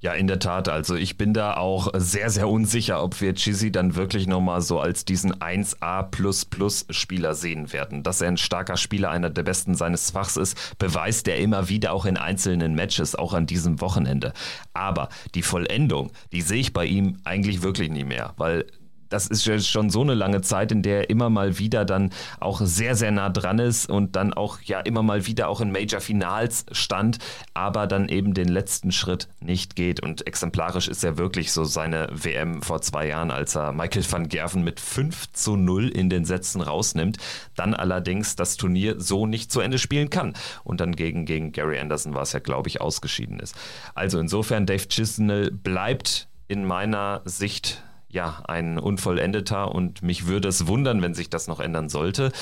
Ja, 0.00 0.12
in 0.12 0.28
der 0.28 0.38
Tat. 0.38 0.68
Also 0.68 0.94
ich 0.94 1.18
bin 1.18 1.34
da 1.34 1.56
auch 1.56 1.88
sehr, 1.94 2.30
sehr 2.30 2.48
unsicher, 2.48 3.02
ob 3.02 3.20
wir 3.20 3.34
Chizzy 3.34 3.72
dann 3.72 3.96
wirklich 3.96 4.28
nochmal 4.28 4.60
so 4.60 4.78
als 4.78 5.04
diesen 5.04 5.34
1A-Spieler 5.34 7.34
sehen 7.34 7.72
werden. 7.72 8.04
Dass 8.04 8.20
er 8.20 8.28
ein 8.28 8.36
starker 8.36 8.76
Spieler, 8.76 9.10
einer 9.10 9.28
der 9.28 9.42
besten 9.42 9.74
seines 9.74 10.12
Fachs 10.12 10.36
ist, 10.36 10.78
beweist 10.78 11.26
er 11.26 11.38
immer 11.38 11.68
wieder 11.68 11.92
auch 11.92 12.04
in 12.04 12.16
einzelnen 12.16 12.76
Matches, 12.76 13.16
auch 13.16 13.34
an 13.34 13.46
diesem 13.46 13.80
Wochenende. 13.80 14.32
Aber 14.72 15.08
die 15.34 15.42
Vollendung, 15.42 16.12
die 16.30 16.42
sehe 16.42 16.60
ich 16.60 16.72
bei 16.72 16.86
ihm 16.86 17.16
eigentlich 17.24 17.62
wirklich 17.62 17.90
nie 17.90 18.04
mehr, 18.04 18.34
weil 18.36 18.66
das 19.08 19.26
ist 19.26 19.68
schon 19.68 19.90
so 19.90 20.02
eine 20.02 20.14
lange 20.14 20.40
Zeit, 20.40 20.72
in 20.72 20.82
der 20.82 20.98
er 20.98 21.10
immer 21.10 21.30
mal 21.30 21.58
wieder 21.58 21.84
dann 21.84 22.10
auch 22.40 22.60
sehr, 22.62 22.94
sehr 22.94 23.10
nah 23.10 23.30
dran 23.30 23.58
ist 23.58 23.88
und 23.88 24.16
dann 24.16 24.32
auch 24.32 24.60
ja 24.62 24.80
immer 24.80 25.02
mal 25.02 25.26
wieder 25.26 25.48
auch 25.48 25.60
in 25.60 25.72
Major-Finals 25.72 26.66
stand, 26.72 27.18
aber 27.54 27.86
dann 27.86 28.08
eben 28.08 28.34
den 28.34 28.48
letzten 28.48 28.92
Schritt 28.92 29.28
nicht 29.40 29.76
geht. 29.76 30.00
Und 30.02 30.26
exemplarisch 30.26 30.88
ist 30.88 31.04
er 31.04 31.18
wirklich 31.18 31.52
so 31.52 31.64
seine 31.64 32.08
WM 32.10 32.62
vor 32.62 32.80
zwei 32.80 33.06
Jahren, 33.08 33.30
als 33.30 33.54
er 33.54 33.72
Michael 33.72 34.04
van 34.10 34.28
Gerven 34.28 34.64
mit 34.64 34.80
5 34.80 35.32
zu 35.32 35.56
0 35.56 35.88
in 35.88 36.10
den 36.10 36.24
Sätzen 36.24 36.60
rausnimmt, 36.60 37.18
dann 37.54 37.74
allerdings 37.74 38.36
das 38.36 38.56
Turnier 38.56 39.00
so 39.00 39.26
nicht 39.26 39.50
zu 39.52 39.60
Ende 39.60 39.78
spielen 39.78 40.10
kann 40.10 40.34
und 40.64 40.80
dann 40.80 40.94
gegen, 40.94 41.24
gegen 41.24 41.52
Gary 41.52 41.78
Anderson 41.78 42.14
war 42.14 42.22
es 42.22 42.32
ja, 42.32 42.40
glaube 42.40 42.68
ich, 42.68 42.80
ausgeschieden 42.80 43.40
ist. 43.40 43.54
Also 43.94 44.18
insofern, 44.18 44.66
Dave 44.66 44.88
Chisnell 44.88 45.50
bleibt 45.50 46.28
in 46.48 46.64
meiner 46.64 47.22
Sicht 47.24 47.82
ja, 48.10 48.42
ein 48.46 48.78
Unvollendeter 48.78 49.74
und 49.74 50.02
mich 50.02 50.26
würde 50.26 50.48
es 50.48 50.66
wundern, 50.66 51.02
wenn 51.02 51.14
sich 51.14 51.28
das 51.30 51.46
noch 51.46 51.60
ändern 51.60 51.88
sollte. 51.88 52.32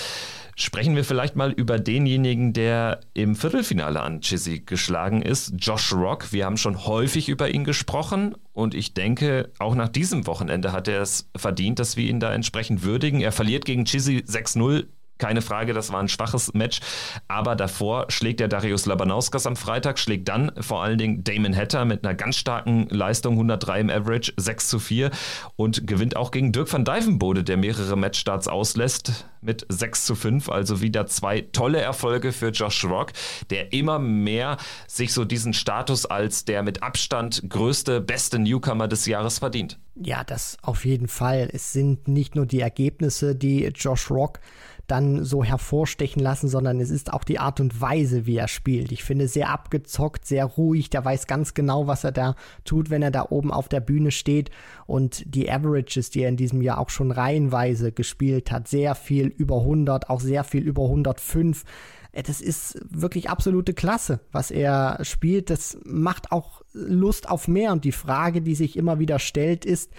Sprechen 0.59 0.97
wir 0.97 1.05
vielleicht 1.05 1.37
mal 1.37 1.53
über 1.53 1.79
denjenigen, 1.79 2.55
der 2.55 3.01
im 3.13 3.37
Viertelfinale 3.37 4.01
an 4.01 4.23
Chizzy 4.23 4.61
geschlagen 4.61 5.21
ist, 5.21 5.53
Josh 5.59 5.93
Rock. 5.93 6.33
Wir 6.33 6.47
haben 6.47 6.57
schon 6.57 6.87
häufig 6.87 7.29
über 7.29 7.51
ihn 7.51 7.65
gesprochen 7.65 8.35
und 8.55 8.75
ich 8.75 8.95
denke, 8.95 9.51
auch 9.59 9.75
nach 9.75 9.89
diesem 9.89 10.27
Wochenende 10.27 10.73
hat 10.73 10.89
er 10.89 11.03
es 11.03 11.29
verdient, 11.37 11.79
dass 11.79 11.99
wir 11.99 12.09
ihn 12.09 12.21
da 12.21 12.33
entsprechend 12.33 12.85
würdigen. 12.85 13.21
Er 13.21 13.33
verliert 13.33 13.67
gegen 13.67 13.85
Chizzy 13.85 14.25
6-0 14.27 14.87
keine 15.19 15.43
Frage, 15.43 15.73
das 15.73 15.93
war 15.93 16.01
ein 16.01 16.09
schwaches 16.09 16.53
Match. 16.55 16.81
Aber 17.29 17.57
davor 17.57 18.07
schlägt 18.09 18.41
der 18.41 18.49
Darius 18.49 18.87
Labanauskas 18.87 19.47
am 19.47 19.57
Freitag, 19.57 19.99
schlägt 19.99 20.29
dann 20.29 20.53
vor 20.61 20.83
allen 20.83 20.99
Dingen 20.99 21.25
Damon 21.25 21.57
Hatter 21.57 21.85
mit 21.85 22.05
einer 22.05 22.15
ganz 22.15 22.37
starken 22.37 22.89
Leistung, 22.91 23.35
103 23.35 23.81
im 23.81 23.91
Average, 23.91 24.33
6 24.37 24.69
zu 24.69 24.79
4 24.79 25.11
und 25.57 25.87
gewinnt 25.87 26.17
auch 26.17 26.31
gegen 26.31 26.53
Dirk 26.53 26.73
van 26.73 26.85
Dijvenbode, 26.85 27.45
der 27.45 27.57
mehrere 27.57 27.97
Matchstarts 27.97 28.49
auslässt, 28.49 29.27
mit 29.41 29.65
6 29.69 30.05
zu 30.05 30.15
5. 30.15 30.49
Also 30.49 30.81
wieder 30.81 31.07
zwei 31.07 31.41
tolle 31.41 31.81
Erfolge 31.81 32.33
für 32.33 32.49
Josh 32.49 32.85
Rock, 32.85 33.13
der 33.51 33.73
immer 33.73 33.99
mehr 33.99 34.57
sich 34.87 35.13
so 35.13 35.25
diesen 35.25 35.55
Status 35.55 36.07
als 36.07 36.45
der 36.45 36.63
mit 36.63 36.83
Abstand 36.83 37.43
größte, 37.49 38.01
beste 38.01 38.39
Newcomer 38.39 38.89
des 38.89 39.07
Jahres 39.07 39.39
verdient. 39.39 39.79
Ja, 39.95 40.25
das 40.25 40.59
auf 40.63 40.85
jeden 40.85 41.09
Fall. 41.09 41.49
Es 41.53 41.73
sind 41.73 42.07
nicht 42.07 42.35
nur 42.35 42.45
die 42.45 42.61
Ergebnisse, 42.61 43.35
die 43.35 43.65
Josh 43.65 44.11
Rock 44.11 44.41
dann 44.87 45.25
so 45.25 45.43
hervorstechen 45.43 46.23
lassen, 46.23 46.49
sondern 46.49 46.81
es 46.81 46.91
ist 46.91 47.13
auch 47.13 47.25
die 47.25 47.39
Art 47.39 47.61
und 47.61 47.81
Weise, 47.81 48.27
wie 48.27 48.37
er 48.37 48.49
spielt. 48.49 48.93
Ich 48.93 49.05
finde 49.05 49.29
sehr 49.29 49.51
abgezockt, 49.51 50.27
sehr 50.27 50.45
ruhig, 50.45 50.91
der 50.91 51.05
weiß 51.05 51.27
ganz 51.27 51.55
genau, 51.55 51.87
was 51.87 52.05
er 52.05 52.13
da 52.13 52.37
tut, 52.65 52.91
wenn 52.91 53.03
er 53.03 53.11
da 53.11 53.27
oben 53.31 53.53
auf 53.53 53.69
der 53.69 53.81
Bühne 53.81 54.11
steht 54.11 54.51
und 54.87 55.23
die 55.27 55.51
Averages, 55.51 56.11
die 56.11 56.23
er 56.23 56.29
in 56.29 56.37
diesem 56.37 56.63
Jahr 56.63 56.79
auch 56.79 56.91
schon 56.91 57.11
reihenweise 57.11 57.93
gespielt 57.93 58.51
hat, 58.51 58.69
sehr 58.69 58.95
viel 58.95 59.27
über 59.27 59.61
100, 59.61 60.11
auch 60.11 60.21
sehr 60.21 60.45
viel 60.45 60.63
über 60.63 60.85
105 60.85 61.65
äh, 62.13 62.23
das 62.23 62.41
ist 62.41 62.81
wirklich 62.89 63.29
absolute 63.29 63.75
Klasse, 63.75 64.21
was 64.33 64.51
er 64.51 64.99
spielt. 65.03 65.51
Das 65.51 65.79
macht 65.85 66.33
auch 66.33 66.63
Lust 66.73 67.29
auf 67.29 67.47
mehr. 67.47 67.73
Und 67.73 67.85
die 67.85 67.93
Frage, 67.93 68.41
die 68.41 68.55
sich 68.55 68.77
immer 68.77 68.99
wieder 68.99 69.19
stellt, 69.19 69.65
ist, 69.65 69.93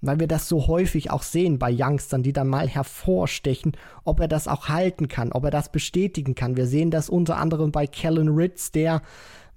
weil 0.00 0.20
wir 0.20 0.28
das 0.28 0.48
so 0.48 0.66
häufig 0.66 1.10
auch 1.10 1.22
sehen 1.22 1.58
bei 1.58 1.74
Youngstern, 1.76 2.22
die 2.22 2.32
dann 2.32 2.48
mal 2.48 2.68
hervorstechen, 2.68 3.72
ob 4.04 4.20
er 4.20 4.28
das 4.28 4.48
auch 4.48 4.68
halten 4.68 5.08
kann, 5.08 5.32
ob 5.32 5.44
er 5.44 5.50
das 5.50 5.72
bestätigen 5.72 6.34
kann. 6.34 6.56
Wir 6.56 6.66
sehen 6.66 6.90
das 6.90 7.08
unter 7.08 7.36
anderem 7.36 7.72
bei 7.72 7.86
Kellen 7.86 8.28
Ritz, 8.28 8.70
der 8.70 9.02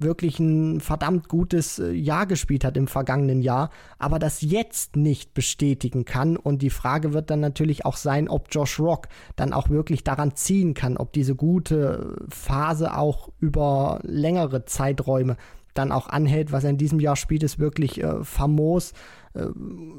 wirklich 0.01 0.39
ein 0.39 0.81
verdammt 0.81 1.29
gutes 1.29 1.79
äh, 1.79 1.91
Jahr 1.91 2.25
gespielt 2.25 2.63
hat 2.63 2.77
im 2.77 2.88
vergangenen 2.88 3.41
Jahr, 3.41 3.69
aber 4.00 4.19
das 4.19 4.41
jetzt 4.41 4.95
nicht 4.95 5.33
bestätigen 5.33 6.05
kann. 6.05 6.38
Und 6.38 6.62
die 6.62 6.69
Frage 6.69 7.13
wird 7.13 7.29
dann 7.29 7.39
natürlich 7.39 7.86
auch 7.86 7.98
sein, 7.98 8.27
ob 8.27 8.48
Josh 8.51 8.79
Rock 8.79 9.07
dann 9.36 9.53
auch 9.53 9.69
wirklich 9.69 10.03
daran 10.03 10.36
ziehen 10.36 10.74
kann, 10.74 10.98
ob 10.98 11.13
diese 11.13 11.36
gute 11.36 12.15
Phase 12.29 12.98
auch 12.98 13.29
über 13.39 14.00
längere 14.03 14.65
Zeiträume 14.65 15.38
dann 15.74 15.91
auch 15.91 16.07
anhält. 16.07 16.51
Was 16.51 16.63
er 16.63 16.71
in 16.71 16.77
diesem 16.77 17.00
Jahr 17.00 17.15
spielt, 17.15 17.43
ist 17.43 17.60
wirklich 17.60 18.03
äh, 18.03 18.24
famos. 18.24 18.93
Äh, 19.33 19.47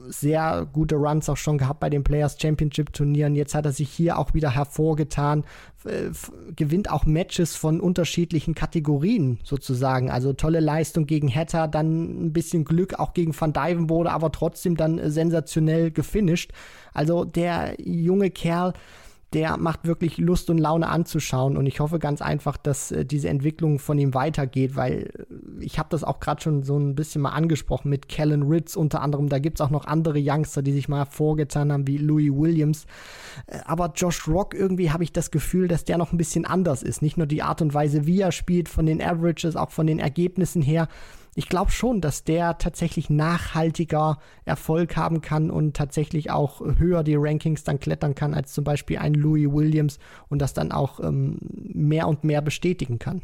sehr 0.08 0.68
gute 0.72 0.96
Runs 0.96 1.28
auch 1.28 1.36
schon 1.36 1.56
gehabt 1.56 1.80
bei 1.80 1.88
den 1.88 2.04
Players 2.04 2.36
Championship 2.40 2.92
Turnieren. 2.92 3.34
Jetzt 3.34 3.54
hat 3.54 3.64
er 3.64 3.72
sich 3.72 3.88
hier 3.88 4.18
auch 4.18 4.34
wieder 4.34 4.54
hervorgetan, 4.54 5.44
äh, 5.84 6.10
gewinnt 6.54 6.90
auch 6.90 7.06
Matches 7.06 7.56
von 7.56 7.80
unterschiedlichen 7.80 8.54
Kategorien 8.54 9.38
sozusagen. 9.42 10.10
Also 10.10 10.34
tolle 10.34 10.60
Leistung 10.60 11.06
gegen 11.06 11.34
Hatter, 11.34 11.66
dann 11.66 12.26
ein 12.26 12.32
bisschen 12.32 12.64
Glück 12.64 12.98
auch 12.98 13.14
gegen 13.14 13.38
Van 13.38 13.54
Dyvenbode, 13.54 14.10
aber 14.10 14.32
trotzdem 14.32 14.76
dann 14.76 14.98
äh, 14.98 15.10
sensationell 15.10 15.90
gefinisht. 15.90 16.52
Also 16.92 17.24
der 17.24 17.76
junge 17.80 18.30
Kerl, 18.30 18.74
der 19.32 19.56
macht 19.56 19.86
wirklich 19.86 20.18
Lust 20.18 20.50
und 20.50 20.58
Laune 20.58 20.88
anzuschauen 20.88 21.56
und 21.56 21.66
ich 21.66 21.80
hoffe 21.80 21.98
ganz 21.98 22.20
einfach, 22.20 22.56
dass 22.56 22.92
äh, 22.92 23.04
diese 23.04 23.28
Entwicklung 23.28 23.78
von 23.78 23.98
ihm 23.98 24.14
weitergeht, 24.14 24.76
weil 24.76 25.10
äh, 25.14 25.64
ich 25.64 25.78
habe 25.78 25.88
das 25.90 26.04
auch 26.04 26.20
gerade 26.20 26.42
schon 26.42 26.62
so 26.62 26.78
ein 26.78 26.94
bisschen 26.94 27.22
mal 27.22 27.30
angesprochen 27.30 27.88
mit 27.88 28.08
Kellen 28.08 28.42
Ritz 28.42 28.76
unter 28.76 29.00
anderem. 29.00 29.28
Da 29.28 29.38
gibt 29.38 29.58
es 29.58 29.60
auch 29.64 29.70
noch 29.70 29.86
andere 29.86 30.18
Youngster, 30.20 30.62
die 30.62 30.72
sich 30.72 30.88
mal 30.88 31.06
vorgetan 31.06 31.72
haben, 31.72 31.86
wie 31.86 31.98
Louis 31.98 32.32
Williams. 32.32 32.86
Äh, 33.46 33.58
aber 33.64 33.92
Josh 33.94 34.28
Rock, 34.28 34.54
irgendwie 34.54 34.90
habe 34.90 35.04
ich 35.04 35.12
das 35.12 35.30
Gefühl, 35.30 35.68
dass 35.68 35.84
der 35.84 35.98
noch 35.98 36.12
ein 36.12 36.18
bisschen 36.18 36.44
anders 36.44 36.82
ist. 36.82 37.02
Nicht 37.02 37.16
nur 37.16 37.26
die 37.26 37.42
Art 37.42 37.62
und 37.62 37.74
Weise, 37.74 38.06
wie 38.06 38.20
er 38.20 38.32
spielt, 38.32 38.68
von 38.68 38.86
den 38.86 39.00
Averages, 39.00 39.56
auch 39.56 39.70
von 39.70 39.86
den 39.86 39.98
Ergebnissen 39.98 40.62
her 40.62 40.88
ich 41.34 41.48
glaube 41.48 41.70
schon, 41.70 42.00
dass 42.00 42.24
der 42.24 42.58
tatsächlich 42.58 43.08
nachhaltiger 43.08 44.18
Erfolg 44.44 44.96
haben 44.96 45.22
kann 45.22 45.50
und 45.50 45.74
tatsächlich 45.74 46.30
auch 46.30 46.60
höher 46.60 47.02
die 47.02 47.16
Rankings 47.16 47.64
dann 47.64 47.80
klettern 47.80 48.14
kann 48.14 48.34
als 48.34 48.52
zum 48.52 48.64
Beispiel 48.64 48.98
ein 48.98 49.14
Louis 49.14 49.50
Williams 49.50 49.98
und 50.28 50.40
das 50.40 50.52
dann 50.52 50.72
auch 50.72 51.00
ähm, 51.00 51.38
mehr 51.40 52.06
und 52.06 52.24
mehr 52.24 52.42
bestätigen 52.42 52.98
kann. 52.98 53.22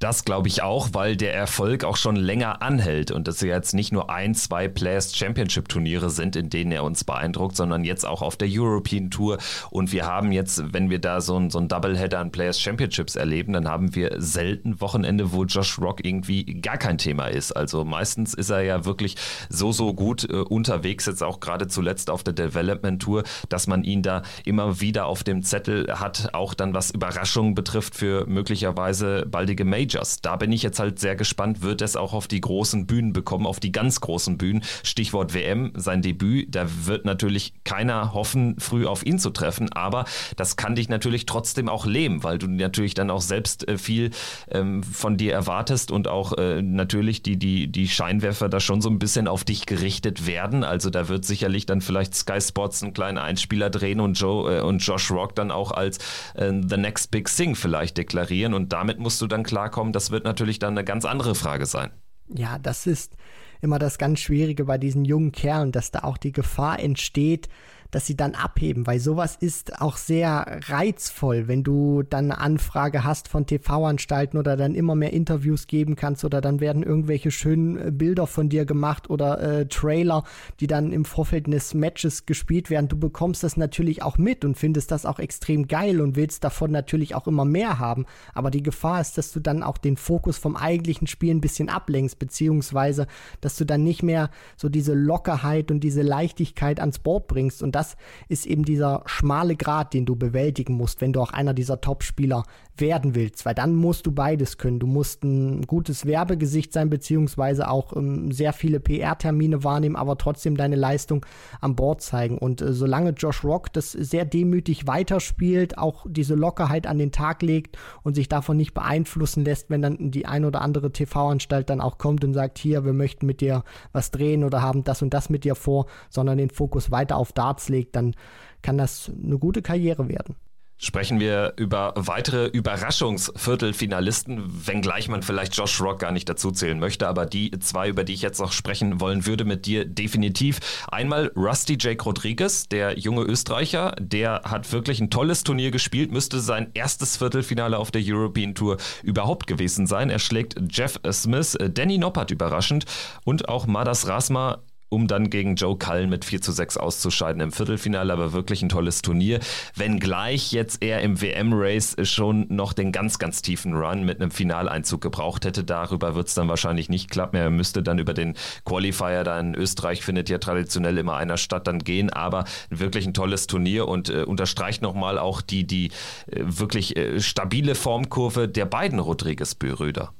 Das 0.00 0.24
glaube 0.24 0.48
ich 0.48 0.62
auch, 0.62 0.88
weil 0.92 1.14
der 1.14 1.34
Erfolg 1.34 1.84
auch 1.84 1.98
schon 1.98 2.16
länger 2.16 2.62
anhält 2.62 3.10
und 3.10 3.28
dass 3.28 3.36
es 3.36 3.42
jetzt 3.42 3.74
nicht 3.74 3.92
nur 3.92 4.08
ein, 4.08 4.34
zwei 4.34 4.66
Players 4.66 5.14
Championship 5.14 5.68
Turniere 5.68 6.08
sind, 6.08 6.36
in 6.36 6.48
denen 6.48 6.72
er 6.72 6.84
uns 6.84 7.04
beeindruckt, 7.04 7.54
sondern 7.54 7.84
jetzt 7.84 8.06
auch 8.06 8.22
auf 8.22 8.38
der 8.38 8.48
European 8.50 9.10
Tour. 9.10 9.36
Und 9.70 9.92
wir 9.92 10.06
haben 10.06 10.32
jetzt, 10.32 10.72
wenn 10.72 10.88
wir 10.88 11.00
da 11.00 11.20
so 11.20 11.36
ein, 11.36 11.50
so 11.50 11.58
ein 11.58 11.68
Doubleheader 11.68 12.18
an 12.18 12.32
Players 12.32 12.58
Championships 12.58 13.14
erleben, 13.14 13.52
dann 13.52 13.68
haben 13.68 13.94
wir 13.94 14.14
selten 14.16 14.80
Wochenende, 14.80 15.32
wo 15.32 15.44
Josh 15.44 15.78
Rock 15.78 16.02
irgendwie 16.02 16.44
gar 16.46 16.78
kein 16.78 16.96
Thema 16.96 17.26
ist. 17.26 17.52
Also 17.52 17.84
meistens 17.84 18.32
ist 18.32 18.48
er 18.48 18.62
ja 18.62 18.86
wirklich 18.86 19.16
so, 19.50 19.70
so 19.70 19.92
gut 19.92 20.24
äh, 20.30 20.36
unterwegs, 20.36 21.04
jetzt 21.04 21.22
auch 21.22 21.40
gerade 21.40 21.68
zuletzt 21.68 22.08
auf 22.08 22.22
der 22.22 22.32
Development 22.32 23.02
Tour, 23.02 23.22
dass 23.50 23.66
man 23.66 23.84
ihn 23.84 24.00
da 24.00 24.22
immer 24.46 24.80
wieder 24.80 25.04
auf 25.04 25.24
dem 25.24 25.42
Zettel 25.42 26.00
hat, 26.00 26.30
auch 26.32 26.54
dann 26.54 26.72
was 26.72 26.90
Überraschungen 26.90 27.54
betrifft 27.54 27.94
für 27.94 28.24
möglicherweise 28.24 29.26
baldige 29.30 29.66
Major. 29.66 29.89
Majors. 29.90 30.20
Da 30.20 30.36
bin 30.36 30.52
ich 30.52 30.62
jetzt 30.62 30.78
halt 30.78 30.98
sehr 30.98 31.16
gespannt, 31.16 31.62
wird 31.62 31.82
es 31.82 31.96
auch 31.96 32.12
auf 32.12 32.28
die 32.28 32.40
großen 32.40 32.86
Bühnen 32.86 33.12
bekommen, 33.12 33.46
auf 33.46 33.60
die 33.60 33.72
ganz 33.72 34.00
großen 34.00 34.38
Bühnen. 34.38 34.62
Stichwort 34.82 35.34
WM, 35.34 35.72
sein 35.74 36.02
Debüt. 36.02 36.54
Da 36.54 36.66
wird 36.84 37.04
natürlich 37.04 37.52
keiner 37.64 38.14
hoffen, 38.14 38.56
früh 38.58 38.86
auf 38.86 39.04
ihn 39.04 39.18
zu 39.18 39.30
treffen, 39.30 39.72
aber 39.72 40.04
das 40.36 40.56
kann 40.56 40.74
dich 40.74 40.88
natürlich 40.88 41.26
trotzdem 41.26 41.68
auch 41.68 41.86
lähmen, 41.86 42.22
weil 42.22 42.38
du 42.38 42.46
natürlich 42.46 42.94
dann 42.94 43.10
auch 43.10 43.20
selbst 43.20 43.66
äh, 43.68 43.78
viel 43.78 44.10
ähm, 44.50 44.82
von 44.82 45.16
dir 45.16 45.32
erwartest 45.32 45.90
und 45.90 46.08
auch 46.08 46.36
äh, 46.38 46.62
natürlich 46.62 47.22
die, 47.22 47.36
die, 47.36 47.66
die 47.68 47.88
Scheinwerfer 47.88 48.48
da 48.48 48.60
schon 48.60 48.80
so 48.80 48.88
ein 48.88 48.98
bisschen 48.98 49.26
auf 49.26 49.44
dich 49.44 49.66
gerichtet 49.66 50.26
werden. 50.26 50.62
Also 50.64 50.90
da 50.90 51.08
wird 51.08 51.24
sicherlich 51.24 51.66
dann 51.66 51.80
vielleicht 51.80 52.14
Sky 52.14 52.40
Sports 52.40 52.82
einen 52.82 52.94
kleinen 52.94 53.18
Einspieler 53.18 53.70
drehen 53.70 54.00
und 54.00 54.14
Joe 54.14 54.58
äh, 54.58 54.60
und 54.60 54.78
Josh 54.78 55.10
Rock 55.10 55.34
dann 55.34 55.50
auch 55.50 55.72
als 55.72 55.98
The 56.36 56.76
Next 56.76 57.10
Big 57.10 57.28
Thing 57.34 57.54
vielleicht 57.54 57.96
deklarieren 57.96 58.54
und 58.54 58.72
damit 58.72 58.98
musst 58.98 59.20
du 59.20 59.26
dann 59.26 59.42
klarkommen. 59.42 59.79
Das 59.92 60.10
wird 60.10 60.24
natürlich 60.24 60.58
dann 60.58 60.74
eine 60.74 60.84
ganz 60.84 61.04
andere 61.04 61.34
Frage 61.34 61.66
sein. 61.66 61.90
Ja, 62.28 62.58
das 62.58 62.86
ist 62.86 63.16
immer 63.60 63.78
das 63.78 63.98
ganz 63.98 64.20
Schwierige 64.20 64.64
bei 64.64 64.78
diesen 64.78 65.04
jungen 65.04 65.32
Kerlen, 65.32 65.72
dass 65.72 65.90
da 65.90 66.00
auch 66.00 66.16
die 66.16 66.32
Gefahr 66.32 66.78
entsteht, 66.80 67.48
dass 67.90 68.06
sie 68.06 68.16
dann 68.16 68.34
abheben, 68.34 68.86
weil 68.86 69.00
sowas 69.00 69.36
ist 69.36 69.80
auch 69.80 69.96
sehr 69.96 70.60
reizvoll, 70.68 71.48
wenn 71.48 71.62
du 71.62 72.02
dann 72.02 72.30
eine 72.30 72.40
Anfrage 72.40 73.04
hast 73.04 73.28
von 73.28 73.46
TV-Anstalten 73.46 74.38
oder 74.38 74.56
dann 74.56 74.74
immer 74.74 74.94
mehr 74.94 75.12
Interviews 75.12 75.66
geben 75.66 75.96
kannst 75.96 76.24
oder 76.24 76.40
dann 76.40 76.60
werden 76.60 76.82
irgendwelche 76.82 77.30
schönen 77.30 77.78
äh, 77.78 77.90
Bilder 77.90 78.26
von 78.26 78.48
dir 78.48 78.64
gemacht 78.64 79.10
oder 79.10 79.40
äh, 79.40 79.66
Trailer, 79.66 80.24
die 80.60 80.66
dann 80.66 80.92
im 80.92 81.04
Vorfeld 81.04 81.46
eines 81.46 81.74
Matches 81.74 82.26
gespielt 82.26 82.70
werden. 82.70 82.88
Du 82.88 82.98
bekommst 82.98 83.42
das 83.42 83.56
natürlich 83.56 84.02
auch 84.02 84.18
mit 84.18 84.44
und 84.44 84.56
findest 84.56 84.90
das 84.90 85.06
auch 85.06 85.18
extrem 85.18 85.68
geil 85.68 86.00
und 86.00 86.16
willst 86.16 86.44
davon 86.44 86.70
natürlich 86.70 87.14
auch 87.14 87.26
immer 87.26 87.44
mehr 87.44 87.78
haben. 87.78 88.06
Aber 88.34 88.50
die 88.50 88.62
Gefahr 88.62 89.00
ist, 89.00 89.18
dass 89.18 89.32
du 89.32 89.40
dann 89.40 89.62
auch 89.62 89.78
den 89.78 89.96
Fokus 89.96 90.38
vom 90.38 90.56
eigentlichen 90.56 91.06
Spiel 91.06 91.34
ein 91.34 91.40
bisschen 91.40 91.68
ablenkst, 91.68 92.18
beziehungsweise 92.18 93.06
dass 93.40 93.56
du 93.56 93.64
dann 93.64 93.82
nicht 93.82 94.02
mehr 94.02 94.30
so 94.56 94.68
diese 94.68 94.94
Lockerheit 94.94 95.70
und 95.70 95.80
diese 95.80 96.02
Leichtigkeit 96.02 96.80
ans 96.80 96.98
Board 96.98 97.26
bringst 97.26 97.62
und 97.62 97.74
das 97.80 97.96
ist 98.28 98.46
eben 98.46 98.64
dieser 98.64 99.02
schmale 99.06 99.56
Grat, 99.56 99.94
den 99.94 100.04
du 100.04 100.14
bewältigen 100.14 100.74
musst, 100.74 101.00
wenn 101.00 101.14
du 101.14 101.20
auch 101.20 101.32
einer 101.32 101.54
dieser 101.54 101.80
Top-Spieler 101.80 102.44
werden 102.80 103.14
willst, 103.14 103.44
weil 103.44 103.54
dann 103.54 103.74
musst 103.74 104.06
du 104.06 104.12
beides 104.12 104.58
können. 104.58 104.78
Du 104.78 104.86
musst 104.86 105.22
ein 105.22 105.62
gutes 105.66 106.06
Werbegesicht 106.06 106.72
sein, 106.72 106.90
beziehungsweise 106.90 107.68
auch 107.68 107.94
ähm, 107.94 108.32
sehr 108.32 108.52
viele 108.52 108.80
PR-Termine 108.80 109.64
wahrnehmen, 109.64 109.96
aber 109.96 110.16
trotzdem 110.18 110.56
deine 110.56 110.76
Leistung 110.76 111.24
an 111.60 111.76
Bord 111.76 112.00
zeigen. 112.00 112.38
Und 112.38 112.60
äh, 112.62 112.72
solange 112.72 113.10
Josh 113.10 113.44
Rock 113.44 113.72
das 113.72 113.92
sehr 113.92 114.24
demütig 114.24 114.86
weiterspielt, 114.86 115.78
auch 115.78 116.06
diese 116.08 116.34
Lockerheit 116.34 116.86
an 116.86 116.98
den 116.98 117.12
Tag 117.12 117.42
legt 117.42 117.76
und 118.02 118.14
sich 118.14 118.28
davon 118.28 118.56
nicht 118.56 118.74
beeinflussen 118.74 119.44
lässt, 119.44 119.70
wenn 119.70 119.82
dann 119.82 120.10
die 120.10 120.26
ein 120.26 120.44
oder 120.44 120.62
andere 120.62 120.92
TV-Anstalt 120.92 121.70
dann 121.70 121.80
auch 121.80 121.98
kommt 121.98 122.24
und 122.24 122.34
sagt, 122.34 122.58
hier, 122.58 122.84
wir 122.84 122.92
möchten 122.92 123.26
mit 123.26 123.40
dir 123.40 123.64
was 123.92 124.10
drehen 124.10 124.44
oder 124.44 124.62
haben 124.62 124.84
das 124.84 125.02
und 125.02 125.12
das 125.12 125.30
mit 125.30 125.44
dir 125.44 125.54
vor, 125.54 125.86
sondern 126.08 126.38
den 126.38 126.50
Fokus 126.50 126.90
weiter 126.90 127.16
auf 127.16 127.32
Darts 127.32 127.68
legt, 127.70 127.96
dann 127.96 128.14
kann 128.62 128.78
das 128.78 129.10
eine 129.22 129.38
gute 129.38 129.62
Karriere 129.62 130.08
werden 130.08 130.36
sprechen 130.82 131.20
wir 131.20 131.52
über 131.56 131.92
weitere 131.94 132.46
Überraschungsviertelfinalisten, 132.46 134.66
wenngleich 134.66 135.08
man 135.08 135.22
vielleicht 135.22 135.54
Josh 135.54 135.78
Rock 135.78 135.98
gar 135.98 136.10
nicht 136.10 136.26
dazu 136.26 136.50
zählen 136.50 136.80
möchte, 136.80 137.06
aber 137.06 137.26
die 137.26 137.50
zwei, 137.60 137.90
über 137.90 138.02
die 138.02 138.14
ich 138.14 138.22
jetzt 138.22 138.40
noch 138.40 138.52
sprechen 138.52 138.98
wollen 138.98 139.26
würde 139.26 139.44
mit 139.44 139.66
dir 139.66 139.84
definitiv. 139.84 140.58
Einmal 140.88 141.32
Rusty 141.36 141.76
Jake 141.78 142.02
Rodriguez, 142.02 142.66
der 142.68 142.98
junge 142.98 143.22
Österreicher, 143.22 143.94
der 144.00 144.40
hat 144.44 144.72
wirklich 144.72 145.00
ein 145.00 145.10
tolles 145.10 145.44
Turnier 145.44 145.70
gespielt, 145.70 146.12
müsste 146.12 146.40
sein 146.40 146.70
erstes 146.72 147.18
Viertelfinale 147.18 147.76
auf 147.76 147.90
der 147.90 148.00
European 148.02 148.54
Tour 148.54 148.78
überhaupt 149.02 149.46
gewesen 149.46 149.86
sein. 149.86 150.08
Er 150.08 150.18
schlägt 150.18 150.56
Jeff 150.70 150.98
Smith, 151.12 151.58
Danny 151.74 151.98
Noppert 151.98 152.30
überraschend 152.30 152.86
und 153.24 153.50
auch 153.50 153.66
Madas 153.66 154.08
Rasma 154.08 154.62
um 154.90 155.06
dann 155.06 155.30
gegen 155.30 155.54
Joe 155.54 155.78
Cullen 155.78 156.10
mit 156.10 156.24
4 156.24 156.42
zu 156.42 156.52
6 156.52 156.76
auszuscheiden 156.76 157.40
im 157.40 157.52
Viertelfinale, 157.52 158.12
aber 158.12 158.32
wirklich 158.34 158.60
ein 158.62 158.68
tolles 158.68 159.00
Turnier. 159.00 159.40
Wenngleich 159.74 160.52
jetzt 160.52 160.82
er 160.82 161.00
im 161.00 161.22
WM-Race 161.22 161.96
schon 162.02 162.46
noch 162.48 162.74
den 162.74 162.92
ganz, 162.92 163.18
ganz 163.18 163.40
tiefen 163.40 163.74
Run 163.74 164.04
mit 164.04 164.20
einem 164.20 164.30
Finaleinzug 164.30 165.00
gebraucht 165.00 165.44
hätte. 165.44 165.64
Darüber 165.64 166.14
wird 166.14 166.28
es 166.28 166.34
dann 166.34 166.48
wahrscheinlich 166.48 166.88
nicht 166.88 167.10
klappen. 167.10 167.36
Er 167.36 167.50
müsste 167.50 167.82
dann 167.82 167.98
über 167.98 168.12
den 168.12 168.34
Qualifier 168.64 169.24
da 169.24 169.38
in 169.40 169.54
Österreich 169.54 170.02
findet 170.02 170.28
ja 170.28 170.38
traditionell 170.38 170.98
immer 170.98 171.16
einer 171.16 171.36
statt, 171.36 171.66
dann 171.66 171.78
gehen, 171.78 172.10
aber 172.10 172.44
wirklich 172.68 173.06
ein 173.06 173.14
tolles 173.14 173.46
Turnier 173.46 173.86
und 173.88 174.10
äh, 174.10 174.24
unterstreicht 174.24 174.82
nochmal 174.82 175.18
auch 175.18 175.40
die, 175.40 175.66
die 175.66 175.88
äh, 176.26 176.42
wirklich 176.44 176.96
äh, 176.96 177.20
stabile 177.20 177.74
Formkurve 177.74 178.48
der 178.48 178.66
beiden 178.66 178.98
Rodriguez-Brüder. 178.98 180.12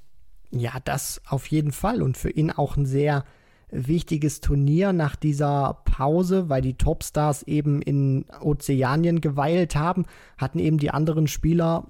Ja, 0.52 0.72
das 0.84 1.20
auf 1.26 1.46
jeden 1.48 1.72
Fall 1.72 2.02
und 2.02 2.16
für 2.16 2.30
ihn 2.30 2.50
auch 2.50 2.76
ein 2.76 2.86
sehr 2.86 3.24
wichtiges 3.72 4.40
Turnier 4.40 4.92
nach 4.92 5.16
dieser 5.16 5.80
Pause, 5.84 6.48
weil 6.48 6.62
die 6.62 6.74
Topstars 6.74 7.42
eben 7.44 7.82
in 7.82 8.24
Ozeanien 8.40 9.20
geweilt 9.20 9.76
haben, 9.76 10.06
hatten 10.38 10.58
eben 10.58 10.78
die 10.78 10.90
anderen 10.90 11.26
Spieler 11.26 11.86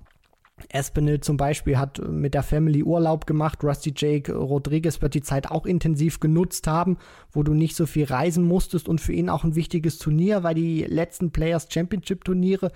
Espinel 0.69 1.21
zum 1.21 1.37
Beispiel 1.37 1.79
hat 1.79 2.01
mit 2.09 2.35
der 2.35 2.43
Family 2.43 2.83
Urlaub 2.83 3.27
gemacht. 3.27 3.65
Rusty 3.65 3.93
Jake 3.97 4.33
Rodriguez 4.33 5.01
wird 5.01 5.15
die 5.15 5.23
Zeit 5.23 5.51
auch 5.51 5.67
intensiv 5.67 6.21
genutzt 6.21 6.67
haben, 6.67 6.99
wo 7.33 7.43
du 7.43 7.55
nicht 7.55 7.77
so 7.77 7.87
viel 7.87 8.05
reisen 8.05 8.45
musstest 8.45 8.89
und 8.89 9.01
für 9.01 9.13
ihn 9.13 9.29
auch 9.29 9.45
ein 9.45 9.55
wichtiges 9.55 9.99
Turnier, 9.99 10.43
weil 10.43 10.55
die 10.55 10.85
letzten 10.85 11.31
Players 11.31 11.69
Championship 11.71 12.25
Turniere 12.25 12.73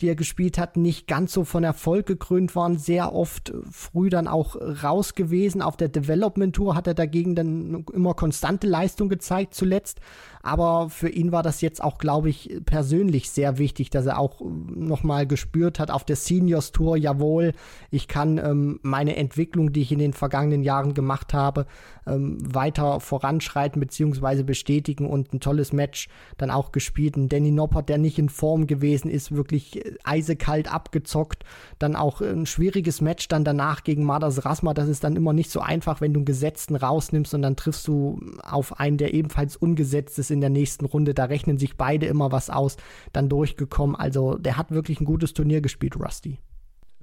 die 0.00 0.08
er 0.08 0.14
gespielt 0.14 0.58
hat, 0.58 0.76
nicht 0.76 1.06
ganz 1.06 1.32
so 1.32 1.44
von 1.44 1.64
Erfolg 1.64 2.06
gekrönt 2.06 2.54
waren, 2.54 2.78
sehr 2.78 3.12
oft 3.12 3.52
früh 3.70 4.10
dann 4.10 4.28
auch 4.28 4.56
raus 4.82 5.14
gewesen. 5.14 5.60
Auf 5.60 5.76
der 5.76 5.88
Development 5.88 6.54
Tour 6.54 6.74
hat 6.74 6.86
er 6.86 6.94
dagegen 6.94 7.34
dann 7.34 7.84
immer 7.92 8.14
konstante 8.14 8.66
Leistung 8.66 9.08
gezeigt 9.08 9.54
zuletzt. 9.54 10.00
Aber 10.42 10.90
für 10.90 11.08
ihn 11.08 11.32
war 11.32 11.42
das 11.42 11.60
jetzt 11.60 11.82
auch, 11.82 11.98
glaube 11.98 12.28
ich, 12.28 12.60
persönlich 12.64 13.30
sehr 13.30 13.58
wichtig, 13.58 13.90
dass 13.90 14.06
er 14.06 14.18
auch 14.18 14.40
nochmal 14.40 15.26
gespürt 15.26 15.78
hat 15.78 15.90
auf 15.90 16.04
der 16.04 16.16
Seniors 16.16 16.72
Tour, 16.72 16.96
jawohl, 16.96 17.52
ich 17.90 18.08
kann 18.08 18.38
ähm, 18.38 18.80
meine 18.82 19.16
Entwicklung, 19.16 19.72
die 19.72 19.82
ich 19.82 19.92
in 19.92 19.98
den 19.98 20.12
vergangenen 20.12 20.62
Jahren 20.62 20.94
gemacht 20.94 21.34
habe, 21.34 21.66
ähm, 22.08 22.38
weiter 22.54 23.00
voranschreiten 23.00 23.80
bzw. 23.80 24.42
bestätigen 24.42 25.06
und 25.06 25.32
ein 25.32 25.40
tolles 25.40 25.72
Match 25.72 26.08
dann 26.36 26.50
auch 26.50 26.72
gespielt. 26.72 27.16
Und 27.16 27.32
Danny 27.32 27.50
Noppert, 27.50 27.88
der 27.88 27.98
nicht 27.98 28.18
in 28.18 28.28
Form 28.28 28.66
gewesen 28.66 29.10
ist, 29.10 29.32
wirklich 29.32 29.82
eisekalt 30.04 30.72
abgezockt. 30.72 31.44
Dann 31.78 31.96
auch 31.96 32.20
ein 32.20 32.46
schwieriges 32.46 33.00
Match 33.00 33.28
dann 33.28 33.44
danach 33.44 33.84
gegen 33.84 34.04
Madas 34.04 34.44
Rasma. 34.44 34.74
Das 34.74 34.88
ist 34.88 35.04
dann 35.04 35.16
immer 35.16 35.32
nicht 35.32 35.50
so 35.50 35.60
einfach, 35.60 36.00
wenn 36.00 36.12
du 36.12 36.20
einen 36.20 36.24
Gesetzten 36.24 36.76
rausnimmst 36.76 37.34
und 37.34 37.42
dann 37.42 37.56
triffst 37.56 37.86
du 37.88 38.20
auf 38.42 38.80
einen, 38.80 38.96
der 38.96 39.14
ebenfalls 39.14 39.56
ungesetzt 39.56 40.18
ist 40.18 40.30
in 40.30 40.40
der 40.40 40.50
nächsten 40.50 40.84
Runde. 40.84 41.14
Da 41.14 41.24
rechnen 41.24 41.58
sich 41.58 41.76
beide 41.76 42.06
immer 42.06 42.32
was 42.32 42.50
aus. 42.50 42.76
Dann 43.12 43.28
durchgekommen. 43.28 43.96
Also 43.96 44.36
der 44.36 44.56
hat 44.56 44.70
wirklich 44.70 45.00
ein 45.00 45.04
gutes 45.04 45.34
Turnier 45.34 45.60
gespielt, 45.60 45.96
Rusty. 45.96 46.38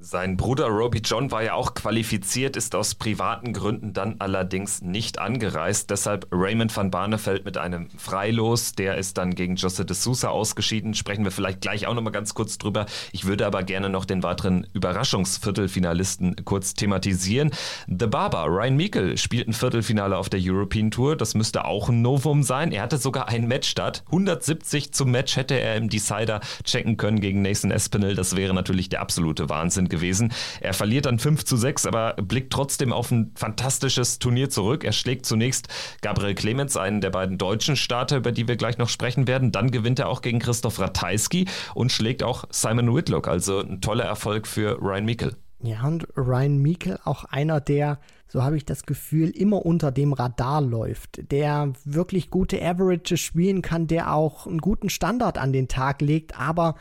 Sein 0.08 0.38
Bruder 0.38 0.68
Roby 0.68 1.00
John 1.00 1.32
war 1.32 1.42
ja 1.42 1.56
auch 1.56 1.74
qualifiziert, 1.74 2.56
ist 2.58 2.76
aus 2.76 2.94
privaten 2.94 3.54
Gründen 3.54 3.92
dann 3.92 4.18
allerdings 4.20 4.84
nicht 4.84 5.18
angereist. 5.18 5.90
Deshalb 5.90 6.28
Raymond 6.32 6.78
van 6.78 6.92
Barneveld 6.92 7.44
mit 7.44 7.58
einem 7.58 7.90
Freilos. 7.98 8.74
Der 8.74 8.98
ist 8.98 9.18
dann 9.18 9.34
gegen 9.34 9.56
Jose 9.56 9.84
de 9.84 9.96
Sousa 9.96 10.28
ausgeschieden. 10.28 10.94
Sprechen 10.94 11.24
wir 11.24 11.32
vielleicht 11.32 11.62
gleich 11.62 11.88
auch 11.88 11.96
nochmal 11.96 12.14
ganz 12.14 12.36
kurz 12.36 12.60
drüber. 12.60 12.86
Ich 13.14 13.26
würde 13.26 13.48
aber 13.48 13.64
gerne 13.64 13.90
noch 13.90 14.06
den 14.06 14.22
weiteren 14.22 14.68
Überraschungsviertelfinalisten 14.74 16.46
kurz 16.46 16.76
thematisieren. 16.76 17.50
The 17.88 18.06
Barber, 18.06 18.46
Ryan 18.46 18.78
Meikle, 18.78 19.18
spielt 19.18 19.48
ein 19.48 19.54
Viertelfinale 19.54 20.18
auf 20.18 20.30
der 20.30 20.40
European 20.40 20.92
Tour. 20.92 21.16
Das 21.16 21.34
müsste 21.34 21.66
auch 21.66 21.90
ein 21.90 22.04
Novum 22.04 22.44
sein. 22.44 22.72
Er 22.72 22.84
hatte 22.84 23.00
sogar 23.00 23.30
ein 23.30 23.48
Match 23.48 23.68
statt. 23.68 24.04
170 24.06 24.92
zum 24.92 25.10
Match 25.10 25.36
hätte 25.36 25.60
er 25.60 25.78
im 25.78 25.90
Decider 25.90 26.42
checken 26.64 26.98
können 26.98 27.22
gegen 27.22 27.42
Nathan 27.42 27.72
Espinel. 27.72 28.14
Das 28.14 28.36
wäre 28.36 28.54
natürlich 28.54 28.90
der 28.90 29.02
absolute 29.02 29.50
Wahnsinn 29.50 29.90
gewesen. 29.96 30.32
Er 30.62 30.74
verliert 30.74 31.06
dann 31.06 31.20
5 31.20 31.46
zu 31.46 31.58
6, 31.58 31.86
aber 31.86 32.14
blickt 32.14 32.52
trotzdem 32.52 32.92
auf 32.94 33.12
ein 33.12 33.32
fantastisches 33.36 34.20
Turnier 34.20 34.50
zurück. 34.50 34.84
Er 34.84 34.92
schlägt 34.92 35.26
zunächst 35.26 35.68
Gabriel 36.02 36.36
Clemens, 36.36 36.78
einen 36.78 37.02
der 37.02 37.10
beiden 37.10 37.38
deutschen 37.38 37.76
Starter, 37.76 38.18
über 38.18 38.32
die 38.32 38.48
wir 38.48 38.56
gleich 38.58 38.78
noch 38.78 38.90
sprechen 38.90 39.28
werden. 39.28 39.52
Dann 39.52 39.72
gewinnt 39.72 40.00
er 40.00 40.10
auch 40.10 40.22
gegen 40.22 40.40
Christoph 40.40 40.80
Ratajski 40.80 41.48
und 41.74 41.92
schlägt 41.92 42.24
auch 42.24 42.46
Simon 42.52 42.94
Whitlock. 42.94 43.28
Also 43.28 43.60
ein 43.60 43.82
toller 43.82 44.06
Erfolg 44.06 44.48
für 44.48 44.82
Ryan 44.82 45.06
Meikle. 45.06 45.36
Ja, 45.62 45.84
und 45.88 46.08
Ryan 46.16 46.62
Meikle 46.62 47.00
auch 47.06 47.24
einer, 47.24 47.60
der, 47.60 48.00
so 48.28 48.44
habe 48.44 48.58
ich 48.58 48.66
das 48.66 48.86
Gefühl, 48.86 49.30
immer 49.30 49.66
unter 49.66 49.92
dem 49.92 50.14
Radar 50.14 50.62
läuft, 50.62 51.32
der 51.32 51.74
wirklich 51.86 52.30
gute 52.30 52.62
Averages 52.62 53.20
spielen 53.20 53.62
kann, 53.62 53.88
der 53.88 54.14
auch 54.14 54.46
einen 54.46 54.60
guten 54.60 54.90
Standard 54.90 55.38
an 55.38 55.54
den 55.54 55.68
Tag 55.68 56.02
legt, 56.02 56.40
aber 56.40 56.76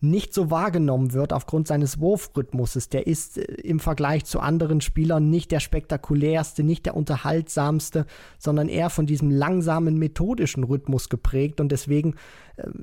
nicht 0.00 0.32
so 0.32 0.50
wahrgenommen 0.50 1.12
wird 1.12 1.32
aufgrund 1.32 1.66
seines 1.66 1.98
Wurfrhythmuses. 1.98 2.88
Der 2.88 3.06
ist 3.06 3.38
äh, 3.38 3.42
im 3.42 3.80
Vergleich 3.80 4.24
zu 4.24 4.40
anderen 4.40 4.80
Spielern 4.80 5.30
nicht 5.30 5.50
der 5.50 5.60
spektakulärste, 5.60 6.62
nicht 6.62 6.86
der 6.86 6.96
unterhaltsamste, 6.96 8.06
sondern 8.38 8.68
eher 8.68 8.90
von 8.90 9.06
diesem 9.06 9.30
langsamen 9.30 9.98
methodischen 9.98 10.64
Rhythmus 10.64 11.08
geprägt 11.08 11.60
und 11.60 11.72
deswegen 11.72 12.14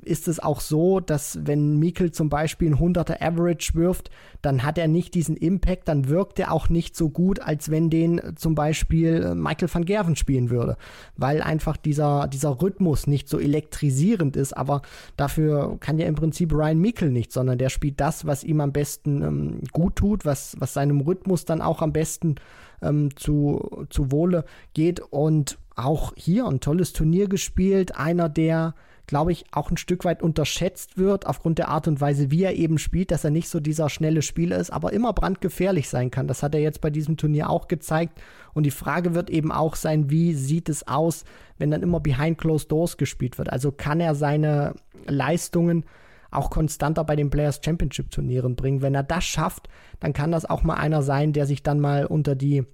ist 0.02 0.28
es 0.28 0.38
auch 0.40 0.60
so, 0.60 1.00
dass 1.00 1.38
wenn 1.42 1.78
Mikkel 1.78 2.10
zum 2.10 2.28
Beispiel 2.28 2.70
ein 2.70 2.78
100er 2.78 3.20
Average 3.20 3.74
wirft, 3.74 4.10
dann 4.42 4.62
hat 4.62 4.78
er 4.78 4.88
nicht 4.88 5.14
diesen 5.14 5.36
Impact, 5.36 5.88
dann 5.88 6.08
wirkt 6.08 6.38
er 6.38 6.52
auch 6.52 6.68
nicht 6.68 6.96
so 6.96 7.08
gut, 7.08 7.40
als 7.40 7.70
wenn 7.70 7.90
den 7.90 8.20
zum 8.36 8.54
Beispiel 8.54 9.22
äh, 9.22 9.34
Michael 9.34 9.68
van 9.72 9.84
Gerven 9.84 10.16
spielen 10.16 10.50
würde, 10.50 10.76
weil 11.16 11.42
einfach 11.42 11.76
dieser, 11.76 12.28
dieser 12.28 12.62
Rhythmus 12.62 13.06
nicht 13.06 13.28
so 13.28 13.38
elektrisierend 13.38 14.36
ist, 14.36 14.56
aber 14.56 14.82
dafür 15.16 15.76
kann 15.80 15.98
ja 15.98 16.06
im 16.06 16.14
Prinzip 16.14 16.52
Ryan 16.52 16.78
Mikkel 16.78 17.10
nicht, 17.10 17.32
sondern 17.32 17.58
der 17.58 17.68
spielt 17.68 18.00
das, 18.00 18.26
was 18.26 18.44
ihm 18.44 18.60
am 18.60 18.72
besten 18.72 19.22
ähm, 19.22 19.60
gut 19.72 19.96
tut, 19.96 20.24
was, 20.24 20.56
was 20.58 20.74
seinem 20.74 21.00
Rhythmus 21.00 21.44
dann 21.44 21.60
auch 21.60 21.82
am 21.82 21.92
besten 21.92 22.36
ähm, 22.82 23.14
zu, 23.16 23.86
zu 23.90 24.10
Wohle 24.12 24.44
geht. 24.74 25.00
Und 25.00 25.58
auch 25.74 26.12
hier 26.16 26.46
ein 26.46 26.60
tolles 26.60 26.92
Turnier 26.92 27.28
gespielt, 27.28 27.96
einer 27.96 28.28
der 28.28 28.74
glaube 29.06 29.32
ich, 29.32 29.44
auch 29.52 29.70
ein 29.70 29.76
Stück 29.76 30.04
weit 30.04 30.22
unterschätzt 30.22 30.98
wird, 30.98 31.26
aufgrund 31.26 31.58
der 31.58 31.68
Art 31.68 31.86
und 31.86 32.00
Weise, 32.00 32.30
wie 32.30 32.42
er 32.42 32.56
eben 32.56 32.78
spielt, 32.78 33.10
dass 33.10 33.24
er 33.24 33.30
nicht 33.30 33.48
so 33.48 33.60
dieser 33.60 33.88
schnelle 33.88 34.22
Spieler 34.22 34.58
ist, 34.58 34.70
aber 34.70 34.92
immer 34.92 35.12
brandgefährlich 35.12 35.88
sein 35.88 36.10
kann. 36.10 36.26
Das 36.26 36.42
hat 36.42 36.54
er 36.54 36.60
jetzt 36.60 36.80
bei 36.80 36.90
diesem 36.90 37.16
Turnier 37.16 37.48
auch 37.48 37.68
gezeigt. 37.68 38.20
Und 38.52 38.64
die 38.64 38.70
Frage 38.70 39.14
wird 39.14 39.30
eben 39.30 39.52
auch 39.52 39.76
sein, 39.76 40.10
wie 40.10 40.34
sieht 40.34 40.68
es 40.68 40.88
aus, 40.88 41.24
wenn 41.58 41.70
dann 41.70 41.82
immer 41.82 42.00
behind 42.00 42.38
closed 42.38 42.72
doors 42.72 42.96
gespielt 42.96 43.38
wird? 43.38 43.52
Also 43.52 43.70
kann 43.70 44.00
er 44.00 44.14
seine 44.14 44.74
Leistungen 45.06 45.84
auch 46.32 46.50
konstanter 46.50 47.04
bei 47.04 47.14
den 47.14 47.30
Players 47.30 47.60
Championship 47.64 48.10
Turnieren 48.10 48.56
bringen? 48.56 48.82
Wenn 48.82 48.94
er 48.94 49.04
das 49.04 49.24
schafft, 49.24 49.68
dann 50.00 50.12
kann 50.12 50.32
das 50.32 50.44
auch 50.44 50.64
mal 50.64 50.74
einer 50.74 51.02
sein, 51.02 51.32
der 51.32 51.46
sich 51.46 51.62
dann 51.62 51.78
mal 51.78 52.06
unter 52.06 52.34
die 52.34 52.64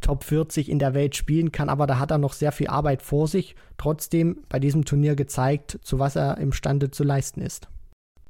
Top 0.00 0.24
40 0.24 0.68
in 0.68 0.78
der 0.78 0.94
Welt 0.94 1.16
spielen 1.16 1.52
kann, 1.52 1.68
aber 1.68 1.86
da 1.86 1.98
hat 1.98 2.10
er 2.10 2.18
noch 2.18 2.32
sehr 2.32 2.52
viel 2.52 2.68
Arbeit 2.68 3.02
vor 3.02 3.28
sich. 3.28 3.56
Trotzdem 3.76 4.42
bei 4.48 4.58
diesem 4.58 4.84
Turnier 4.84 5.16
gezeigt, 5.16 5.78
zu 5.82 5.98
was 5.98 6.16
er 6.16 6.38
imstande 6.38 6.90
zu 6.90 7.04
leisten 7.04 7.40
ist. 7.40 7.68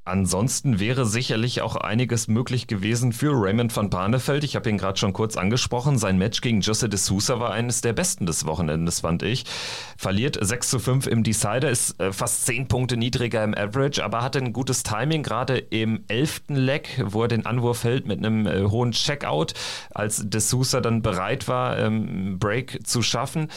Ansonsten 0.08 0.80
wäre 0.80 1.04
sicherlich 1.04 1.60
auch 1.60 1.76
einiges 1.76 2.28
möglich 2.28 2.66
gewesen 2.66 3.12
für 3.12 3.32
Raymond 3.34 3.76
van 3.76 3.90
Barneveld. 3.90 4.42
Ich 4.42 4.56
habe 4.56 4.70
ihn 4.70 4.78
gerade 4.78 4.98
schon 4.98 5.12
kurz 5.12 5.36
angesprochen. 5.36 5.98
Sein 5.98 6.16
Match 6.16 6.40
gegen 6.40 6.62
Jose 6.62 6.88
de 6.88 6.98
Sousa 6.98 7.40
war 7.40 7.52
eines 7.52 7.82
der 7.82 7.92
besten 7.92 8.24
des 8.24 8.46
Wochenendes, 8.46 9.00
fand 9.00 9.22
ich. 9.22 9.44
Verliert 9.98 10.38
6 10.40 10.70
zu 10.70 10.78
5 10.78 11.06
im 11.08 11.22
Decider, 11.22 11.68
ist 11.68 12.00
äh, 12.00 12.12
fast 12.12 12.46
10 12.46 12.68
Punkte 12.68 12.96
niedriger 12.96 13.44
im 13.44 13.54
Average, 13.54 14.02
aber 14.02 14.22
hatte 14.22 14.38
ein 14.38 14.54
gutes 14.54 14.82
Timing, 14.82 15.22
gerade 15.22 15.58
im 15.58 16.04
11. 16.08 16.42
Leg, 16.48 17.04
wo 17.04 17.22
er 17.22 17.28
den 17.28 17.44
Anwurf 17.44 17.84
hält 17.84 18.06
mit 18.06 18.18
einem 18.18 18.46
äh, 18.46 18.62
hohen 18.64 18.92
Checkout, 18.92 19.52
als 19.94 20.22
de 20.26 20.40
Sousa 20.40 20.80
dann 20.80 21.02
bereit 21.02 21.48
war, 21.48 21.78
ähm, 21.78 22.38
Break 22.38 22.86
zu 22.86 23.02
schaffen 23.02 23.48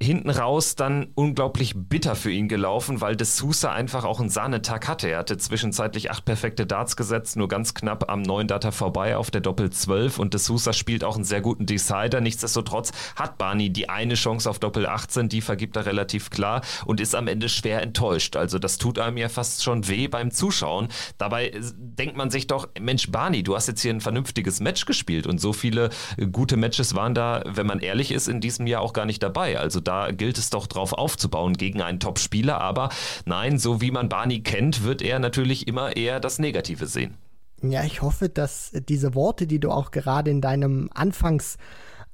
hinten 0.00 0.30
raus 0.30 0.76
dann 0.76 1.08
unglaublich 1.16 1.74
bitter 1.74 2.14
für 2.14 2.30
ihn 2.30 2.46
gelaufen, 2.46 3.00
weil 3.00 3.16
De 3.16 3.26
Sousa 3.26 3.72
einfach 3.72 4.04
auch 4.04 4.20
einen 4.20 4.28
Sahnetag 4.28 4.86
hatte. 4.86 5.08
Er 5.08 5.18
hatte 5.18 5.38
zwischenzeitlich 5.38 6.12
acht 6.12 6.24
perfekte 6.24 6.66
Darts 6.66 6.96
gesetzt, 6.96 7.36
nur 7.36 7.48
ganz 7.48 7.74
knapp 7.74 8.08
am 8.08 8.22
neuen 8.22 8.46
Data 8.46 8.70
vorbei 8.70 9.16
auf 9.16 9.32
der 9.32 9.40
Doppel 9.40 9.70
12 9.70 10.20
und 10.20 10.34
De 10.34 10.40
Sousa 10.40 10.72
spielt 10.72 11.02
auch 11.02 11.16
einen 11.16 11.24
sehr 11.24 11.40
guten 11.40 11.66
Decider. 11.66 12.20
Nichtsdestotrotz 12.20 12.92
hat 13.16 13.38
Barney 13.38 13.70
die 13.70 13.88
eine 13.88 14.14
Chance 14.14 14.48
auf 14.48 14.60
Doppel 14.60 14.86
18, 14.86 15.28
die 15.28 15.40
vergibt 15.40 15.74
er 15.74 15.86
relativ 15.86 16.30
klar 16.30 16.62
und 16.84 17.00
ist 17.00 17.16
am 17.16 17.26
Ende 17.26 17.48
schwer 17.48 17.82
enttäuscht. 17.82 18.36
Also 18.36 18.60
das 18.60 18.78
tut 18.78 19.00
einem 19.00 19.16
ja 19.16 19.28
fast 19.28 19.64
schon 19.64 19.88
weh 19.88 20.06
beim 20.06 20.30
Zuschauen. 20.30 20.88
Dabei 21.18 21.52
denkt 21.76 22.16
man 22.16 22.30
sich 22.30 22.46
doch, 22.46 22.68
Mensch 22.78 23.10
Barney, 23.10 23.42
du 23.42 23.56
hast 23.56 23.66
jetzt 23.66 23.82
hier 23.82 23.92
ein 23.92 24.00
vernünftiges 24.00 24.60
Match 24.60 24.84
gespielt 24.84 25.26
und 25.26 25.40
so 25.40 25.52
viele 25.52 25.90
gute 26.30 26.56
Matches 26.56 26.94
waren 26.94 27.14
da, 27.14 27.42
wenn 27.46 27.66
man 27.66 27.80
ehrlich 27.80 28.12
ist, 28.12 28.28
in 28.28 28.40
diesem 28.40 28.68
Jahr 28.68 28.82
auch 28.82 28.92
gar 28.92 29.04
nicht 29.04 29.24
dabei. 29.24 29.58
Also 29.58 29.80
da 29.88 30.10
gilt 30.12 30.36
es 30.36 30.50
doch 30.50 30.66
drauf 30.66 30.92
aufzubauen 30.92 31.54
gegen 31.54 31.80
einen 31.80 31.98
Top-Spieler. 31.98 32.60
Aber 32.60 32.90
nein, 33.24 33.58
so 33.58 33.80
wie 33.80 33.90
man 33.90 34.10
Barney 34.10 34.40
kennt, 34.40 34.84
wird 34.84 35.00
er 35.00 35.18
natürlich 35.18 35.66
immer 35.66 35.96
eher 35.96 36.20
das 36.20 36.38
Negative 36.38 36.86
sehen. 36.86 37.14
Ja, 37.62 37.82
ich 37.82 38.02
hoffe, 38.02 38.28
dass 38.28 38.70
diese 38.88 39.14
Worte, 39.14 39.46
die 39.46 39.58
du 39.58 39.70
auch 39.70 39.90
gerade 39.90 40.30
in 40.30 40.40
deinem 40.40 40.90
Anfangs 40.94 41.56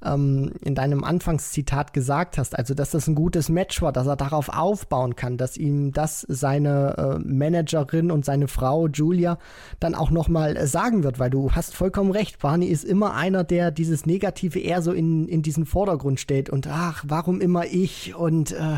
ähm, 0.03 0.51
in 0.61 0.75
deinem 0.75 1.03
Anfangszitat 1.03 1.93
gesagt 1.93 2.37
hast, 2.37 2.57
also 2.57 2.73
dass 2.73 2.91
das 2.91 3.07
ein 3.07 3.15
gutes 3.15 3.49
Match 3.49 3.81
war, 3.81 3.91
dass 3.91 4.07
er 4.07 4.15
darauf 4.15 4.49
aufbauen 4.49 5.15
kann, 5.15 5.37
dass 5.37 5.57
ihm 5.57 5.91
das 5.91 6.25
seine 6.27 6.95
äh, 6.97 7.19
Managerin 7.19 8.11
und 8.11 8.25
seine 8.25 8.47
Frau 8.47 8.87
Julia 8.87 9.37
dann 9.79 9.95
auch 9.95 10.11
nochmal 10.11 10.57
äh, 10.57 10.67
sagen 10.67 11.03
wird, 11.03 11.19
weil 11.19 11.29
du 11.29 11.51
hast 11.51 11.75
vollkommen 11.75 12.11
recht, 12.11 12.39
Barney 12.39 12.67
ist 12.67 12.83
immer 12.83 13.13
einer, 13.15 13.43
der 13.43 13.71
dieses 13.71 14.05
Negative 14.05 14.59
eher 14.59 14.81
so 14.81 14.91
in, 14.91 15.27
in 15.27 15.41
diesen 15.41 15.65
Vordergrund 15.65 16.19
stellt 16.19 16.49
und 16.49 16.67
ach, 16.67 17.03
warum 17.07 17.41
immer 17.41 17.65
ich 17.65 18.15
und 18.15 18.51
äh, 18.51 18.77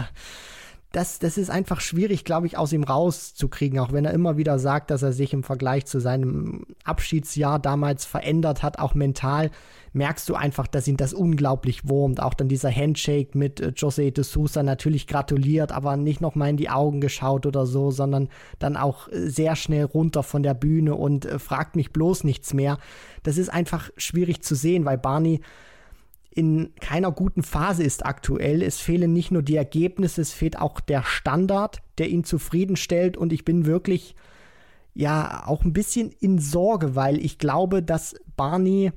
das, 0.97 1.19
das 1.19 1.37
ist 1.37 1.51
einfach 1.51 1.79
schwierig, 1.79 2.25
glaube 2.25 2.47
ich, 2.47 2.57
aus 2.57 2.73
ihm 2.73 2.81
rauszukriegen, 2.81 3.77
auch 3.77 3.91
wenn 3.93 4.03
er 4.03 4.13
immer 4.13 4.35
wieder 4.35 4.57
sagt, 4.57 4.89
dass 4.89 5.03
er 5.03 5.13
sich 5.13 5.31
im 5.31 5.43
Vergleich 5.43 5.85
zu 5.85 5.99
seinem 5.99 6.65
Abschiedsjahr 6.85 7.59
damals 7.59 8.03
verändert 8.03 8.63
hat, 8.63 8.79
auch 8.79 8.95
mental, 8.95 9.51
merkst 9.93 10.27
du 10.27 10.33
einfach, 10.33 10.65
dass 10.65 10.87
ihn 10.87 10.97
das 10.97 11.13
unglaublich 11.13 11.87
wurmt. 11.87 12.19
Auch 12.19 12.33
dann 12.33 12.47
dieser 12.47 12.71
Handshake 12.71 13.37
mit 13.37 13.59
äh, 13.59 13.67
José 13.75 14.11
de 14.11 14.23
Sousa 14.23 14.63
natürlich 14.63 15.05
gratuliert, 15.05 15.71
aber 15.71 15.97
nicht 15.97 16.19
nochmal 16.19 16.49
in 16.49 16.57
die 16.57 16.71
Augen 16.71 16.99
geschaut 16.99 17.45
oder 17.45 17.67
so, 17.67 17.91
sondern 17.91 18.29
dann 18.57 18.75
auch 18.75 19.07
äh, 19.09 19.29
sehr 19.29 19.55
schnell 19.55 19.85
runter 19.85 20.23
von 20.23 20.41
der 20.41 20.55
Bühne 20.55 20.95
und 20.95 21.25
äh, 21.27 21.37
fragt 21.37 21.75
mich 21.75 21.91
bloß 21.91 22.23
nichts 22.23 22.55
mehr. 22.55 22.79
Das 23.21 23.37
ist 23.37 23.49
einfach 23.49 23.91
schwierig 23.97 24.41
zu 24.41 24.55
sehen, 24.55 24.83
weil 24.83 24.97
Barney 24.97 25.41
in 26.37 26.69
keiner 26.79 27.11
guten 27.11 27.41
Phase 27.41 27.83
ist 27.83 28.05
aktuell. 28.05 28.61
Es 28.61 28.79
fehlen 28.79 29.11
nicht 29.11 29.31
nur 29.31 29.41
die 29.41 29.55
Ergebnisse, 29.55 30.21
es 30.21 30.33
fehlt 30.33 30.59
auch 30.59 30.79
der 30.79 31.01
Standard, 31.01 31.81
der 31.97 32.09
ihn 32.09 32.23
zufriedenstellt. 32.23 33.17
Und 33.17 33.33
ich 33.33 33.43
bin 33.43 33.65
wirklich, 33.65 34.15
ja, 34.93 35.47
auch 35.47 35.65
ein 35.65 35.73
bisschen 35.73 36.11
in 36.19 36.37
Sorge, 36.37 36.95
weil 36.95 37.17
ich 37.17 37.39
glaube, 37.39 37.81
dass 37.81 38.15
Barney 38.35 38.91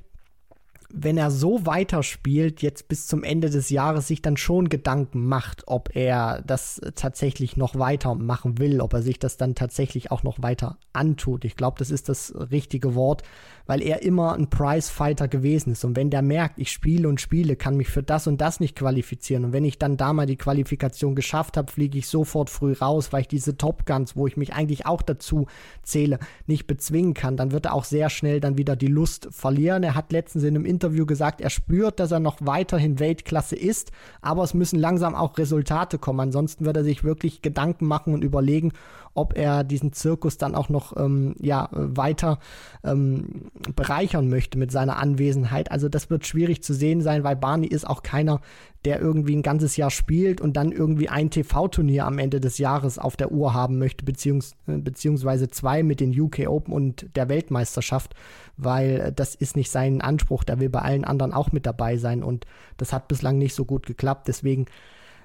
wenn 0.93 1.17
er 1.17 1.31
so 1.31 1.65
weiterspielt, 1.65 2.61
jetzt 2.61 2.87
bis 2.87 3.07
zum 3.07 3.23
Ende 3.23 3.49
des 3.49 3.69
Jahres 3.69 4.07
sich 4.07 4.21
dann 4.21 4.37
schon 4.37 4.69
Gedanken 4.69 5.25
macht, 5.25 5.63
ob 5.67 5.95
er 5.95 6.41
das 6.45 6.81
tatsächlich 6.95 7.57
noch 7.57 7.77
weitermachen 7.77 8.57
will, 8.57 8.81
ob 8.81 8.93
er 8.93 9.01
sich 9.01 9.19
das 9.19 9.37
dann 9.37 9.55
tatsächlich 9.55 10.11
auch 10.11 10.23
noch 10.23 10.41
weiter 10.41 10.77
antut. 10.93 11.45
Ich 11.45 11.55
glaube, 11.55 11.77
das 11.79 11.91
ist 11.91 12.09
das 12.09 12.33
richtige 12.51 12.95
Wort, 12.95 13.23
weil 13.65 13.81
er 13.81 14.01
immer 14.01 14.33
ein 14.33 14.49
Prizefighter 14.49 15.27
gewesen 15.27 15.71
ist. 15.71 15.85
Und 15.85 15.95
wenn 15.95 16.09
der 16.09 16.21
merkt, 16.21 16.59
ich 16.59 16.71
spiele 16.71 17.07
und 17.07 17.21
spiele, 17.21 17.55
kann 17.55 17.77
mich 17.77 17.89
für 17.89 18.03
das 18.03 18.27
und 18.27 18.41
das 18.41 18.59
nicht 18.59 18.75
qualifizieren. 18.75 19.45
Und 19.45 19.53
wenn 19.53 19.65
ich 19.65 19.77
dann 19.77 19.97
da 19.97 20.13
mal 20.13 20.25
die 20.25 20.35
Qualifikation 20.35 21.15
geschafft 21.15 21.57
habe, 21.57 21.71
fliege 21.71 21.97
ich 21.97 22.07
sofort 22.07 22.49
früh 22.49 22.73
raus, 22.73 23.13
weil 23.13 23.21
ich 23.21 23.27
diese 23.27 23.57
Top 23.57 23.85
Guns, 23.85 24.15
wo 24.15 24.27
ich 24.27 24.37
mich 24.37 24.53
eigentlich 24.53 24.85
auch 24.85 25.01
dazu 25.01 25.47
zähle, 25.83 26.19
nicht 26.47 26.67
bezwingen 26.67 27.13
kann, 27.13 27.37
dann 27.37 27.51
wird 27.51 27.67
er 27.67 27.73
auch 27.73 27.85
sehr 27.85 28.09
schnell 28.09 28.39
dann 28.39 28.57
wieder 28.57 28.75
die 28.75 28.87
Lust 28.87 29.29
verlieren. 29.31 29.83
Er 29.83 29.95
hat 29.95 30.11
letztens 30.11 30.43
in 30.43 30.55
einem 30.55 30.65
Interview 30.65 30.80
gesagt, 31.05 31.41
er 31.41 31.49
spürt, 31.49 31.99
dass 31.99 32.11
er 32.11 32.19
noch 32.19 32.37
weiterhin 32.39 32.99
Weltklasse 32.99 33.55
ist, 33.55 33.91
aber 34.21 34.43
es 34.43 34.53
müssen 34.53 34.79
langsam 34.79 35.15
auch 35.15 35.37
Resultate 35.37 35.97
kommen. 35.97 36.19
Ansonsten 36.19 36.65
wird 36.65 36.77
er 36.77 36.83
sich 36.83 37.03
wirklich 37.03 37.41
Gedanken 37.41 37.85
machen 37.85 38.13
und 38.13 38.23
überlegen, 38.23 38.73
ob 39.13 39.37
er 39.37 39.63
diesen 39.63 39.93
Zirkus 39.93 40.37
dann 40.37 40.55
auch 40.55 40.69
noch 40.69 40.95
ähm, 40.97 41.35
ja, 41.39 41.69
weiter 41.71 42.39
ähm, 42.83 43.51
bereichern 43.75 44.29
möchte 44.29 44.57
mit 44.57 44.71
seiner 44.71 44.97
Anwesenheit. 44.97 45.71
Also 45.71 45.89
das 45.89 46.09
wird 46.09 46.25
schwierig 46.25 46.63
zu 46.63 46.73
sehen 46.73 47.01
sein, 47.01 47.23
weil 47.23 47.35
Barney 47.35 47.67
ist 47.67 47.87
auch 47.87 48.03
keiner, 48.03 48.41
der 48.85 48.99
irgendwie 48.99 49.35
ein 49.35 49.43
ganzes 49.43 49.77
Jahr 49.77 49.91
spielt 49.91 50.41
und 50.41 50.57
dann 50.57 50.71
irgendwie 50.71 51.09
ein 51.09 51.29
TV-Turnier 51.29 52.05
am 52.05 52.17
Ende 52.17 52.39
des 52.39 52.57
Jahres 52.57 52.97
auf 52.97 53.15
der 53.15 53.31
Uhr 53.31 53.53
haben 53.53 53.77
möchte, 53.77 54.05
beziehungs 54.05 54.55
äh, 54.67 54.77
beziehungsweise 54.77 55.49
zwei 55.49 55.83
mit 55.83 55.99
den 55.99 56.19
UK 56.19 56.47
Open 56.47 56.73
und 56.73 57.15
der 57.15 57.29
Weltmeisterschaft, 57.29 58.15
weil 58.57 59.11
das 59.15 59.35
ist 59.35 59.55
nicht 59.55 59.71
sein 59.71 60.01
Anspruch. 60.01 60.43
Der 60.43 60.59
will 60.59 60.69
bei 60.69 60.81
allen 60.81 61.05
anderen 61.05 61.33
auch 61.33 61.51
mit 61.51 61.65
dabei 61.65 61.97
sein 61.97 62.23
und 62.23 62.45
das 62.77 62.93
hat 62.93 63.07
bislang 63.07 63.37
nicht 63.37 63.53
so 63.53 63.65
gut 63.65 63.85
geklappt. 63.85 64.27
Deswegen 64.27 64.65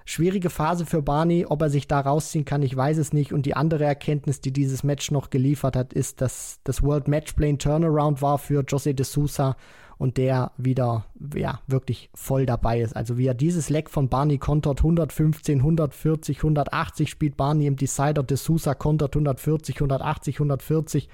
Schwierige 0.08 0.50
Phase 0.50 0.86
für 0.86 1.02
Barney, 1.02 1.46
ob 1.46 1.60
er 1.62 1.68
sich 1.68 1.88
da 1.88 1.98
rausziehen 1.98 2.44
kann, 2.44 2.62
ich 2.62 2.76
weiß 2.76 2.96
es 2.96 3.12
nicht. 3.12 3.32
Und 3.32 3.44
die 3.44 3.56
andere 3.56 3.84
Erkenntnis, 3.84 4.40
die 4.40 4.52
dieses 4.52 4.84
Match 4.84 5.10
noch 5.10 5.30
geliefert 5.30 5.74
hat, 5.74 5.92
ist, 5.92 6.20
dass 6.20 6.60
das 6.62 6.80
World 6.84 7.08
Matchplay 7.08 7.56
Turnaround 7.56 8.22
war 8.22 8.38
für 8.38 8.62
Jose 8.62 8.94
de 8.94 9.04
Sousa 9.04 9.56
und 9.98 10.16
der 10.16 10.52
wieder 10.58 11.06
ja 11.34 11.60
wirklich 11.66 12.08
voll 12.14 12.46
dabei 12.46 12.82
ist. 12.82 12.94
Also 12.94 13.18
wie 13.18 13.26
er 13.26 13.34
dieses 13.34 13.68
Leck 13.68 13.90
von 13.90 14.08
Barney 14.08 14.38
kontert, 14.38 14.78
115, 14.78 15.58
140, 15.58 16.38
180 16.38 17.10
spielt 17.10 17.36
Barney 17.36 17.66
im 17.66 17.74
Decider, 17.74 18.22
de 18.22 18.36
Sousa 18.36 18.74
kontert 18.74 19.16
140, 19.16 19.74
180, 19.74 20.36
140, 20.36 21.08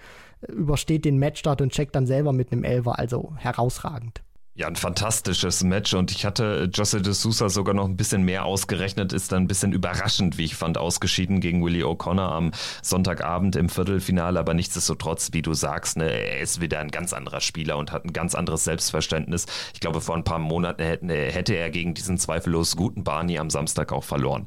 übersteht 0.49 1.07
den 1.07 1.19
Matchstart 1.19 1.63
und 1.63 1.73
checkt 1.73 1.95
dann 1.95 2.07
selber 2.07 2.35
mit 2.35 2.53
einem 2.53 2.65
Elver, 2.65 2.99
also 2.99 3.33
herausragend. 3.37 4.23
Ja, 4.55 4.67
ein 4.67 4.77
fantastisches 4.77 5.65
Match 5.65 5.95
und 5.95 6.11
ich 6.11 6.27
hatte 6.27 6.69
Jose 6.75 7.01
de 7.01 7.15
Sousa 7.15 7.49
sogar 7.49 7.75
noch 7.75 7.87
ein 7.87 7.97
bisschen 7.97 8.23
mehr 8.23 8.45
ausgerechnet, 8.45 9.15
ist 9.15 9.33
dann 9.33 9.45
ein 9.45 9.47
bisschen 9.49 9.73
überraschend, 9.73 10.37
wie 10.37 10.45
ich 10.45 10.57
fand, 10.57 10.77
ausgeschieden 10.77 11.41
gegen 11.41 11.65
Willie 11.65 11.87
O'Connor 11.87 12.31
am 12.33 12.51
Sonntagabend 12.83 13.57
im 13.57 13.71
Viertelfinale, 13.71 14.39
aber 14.39 14.53
nichtsdestotrotz, 14.53 15.31
wie 15.33 15.41
du 15.41 15.55
sagst, 15.55 15.97
ne, 15.97 16.11
er 16.11 16.41
ist 16.41 16.61
wieder 16.61 16.81
ein 16.81 16.91
ganz 16.91 17.15
anderer 17.15 17.41
Spieler 17.41 17.79
und 17.79 17.93
hat 17.93 18.05
ein 18.05 18.13
ganz 18.13 18.35
anderes 18.35 18.65
Selbstverständnis. 18.65 19.47
Ich 19.73 19.81
glaube, 19.81 20.03
vor 20.03 20.17
ein 20.17 20.25
paar 20.25 20.39
Monaten 20.39 21.09
hätte 21.09 21.55
er 21.55 21.71
gegen 21.71 21.95
diesen 21.95 22.19
zweifellos 22.19 22.77
guten 22.77 23.05
Barney 23.05 23.39
am 23.39 23.49
Samstag 23.49 23.91
auch 23.91 24.05
verloren. 24.05 24.47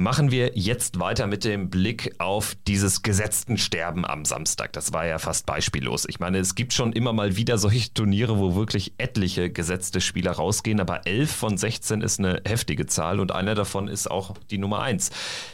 Machen 0.00 0.30
wir 0.30 0.52
jetzt 0.54 0.98
weiter 0.98 1.26
mit 1.26 1.44
dem 1.44 1.68
Blick 1.68 2.14
auf 2.16 2.56
dieses 2.66 3.02
gesetzten 3.02 3.58
Sterben 3.58 4.06
am 4.06 4.24
Samstag. 4.24 4.72
Das 4.72 4.94
war 4.94 5.04
ja 5.04 5.18
fast 5.18 5.44
beispiellos. 5.44 6.06
Ich 6.08 6.18
meine, 6.18 6.38
es 6.38 6.54
gibt 6.54 6.72
schon 6.72 6.94
immer 6.94 7.12
mal 7.12 7.36
wieder 7.36 7.58
solche 7.58 7.92
Turniere, 7.92 8.38
wo 8.38 8.54
wirklich 8.54 8.94
etliche 8.96 9.50
gesetzte 9.50 10.00
Spieler 10.00 10.32
rausgehen, 10.32 10.80
aber 10.80 11.06
11 11.06 11.30
von 11.30 11.58
16 11.58 12.00
ist 12.00 12.18
eine 12.18 12.40
heftige 12.48 12.86
Zahl 12.86 13.20
und 13.20 13.30
einer 13.30 13.54
davon 13.54 13.88
ist 13.88 14.10
auch 14.10 14.34
die 14.50 14.56
Nummer 14.56 14.80
1 14.80 15.10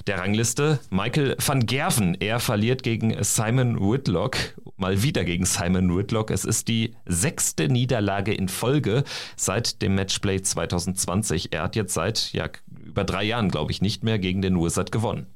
der 0.06 0.18
Rangliste. 0.18 0.78
Michael 0.90 1.36
van 1.44 1.66
Gerven, 1.66 2.14
er 2.20 2.38
verliert 2.38 2.84
gegen 2.84 3.16
Simon 3.24 3.80
Whitlock, 3.80 4.36
mal 4.76 5.02
wieder 5.02 5.24
gegen 5.24 5.44
Simon 5.44 5.96
Whitlock. 5.96 6.30
Es 6.30 6.44
ist 6.44 6.68
die 6.68 6.94
sechste 7.04 7.66
Niederlage 7.66 8.32
in 8.32 8.48
Folge 8.48 9.02
seit 9.34 9.82
dem 9.82 9.96
Matchplay 9.96 10.40
2020. 10.40 11.52
Er 11.52 11.64
hat 11.64 11.74
jetzt 11.74 11.94
seit 11.94 12.32
ja, 12.32 12.48
über 12.96 13.04
drei 13.04 13.24
Jahren, 13.24 13.50
glaube 13.50 13.72
ich, 13.72 13.82
nicht 13.82 14.04
mehr 14.04 14.18
gegen 14.18 14.40
den 14.40 14.56
USAT 14.56 14.90
gewonnen. 14.90 15.26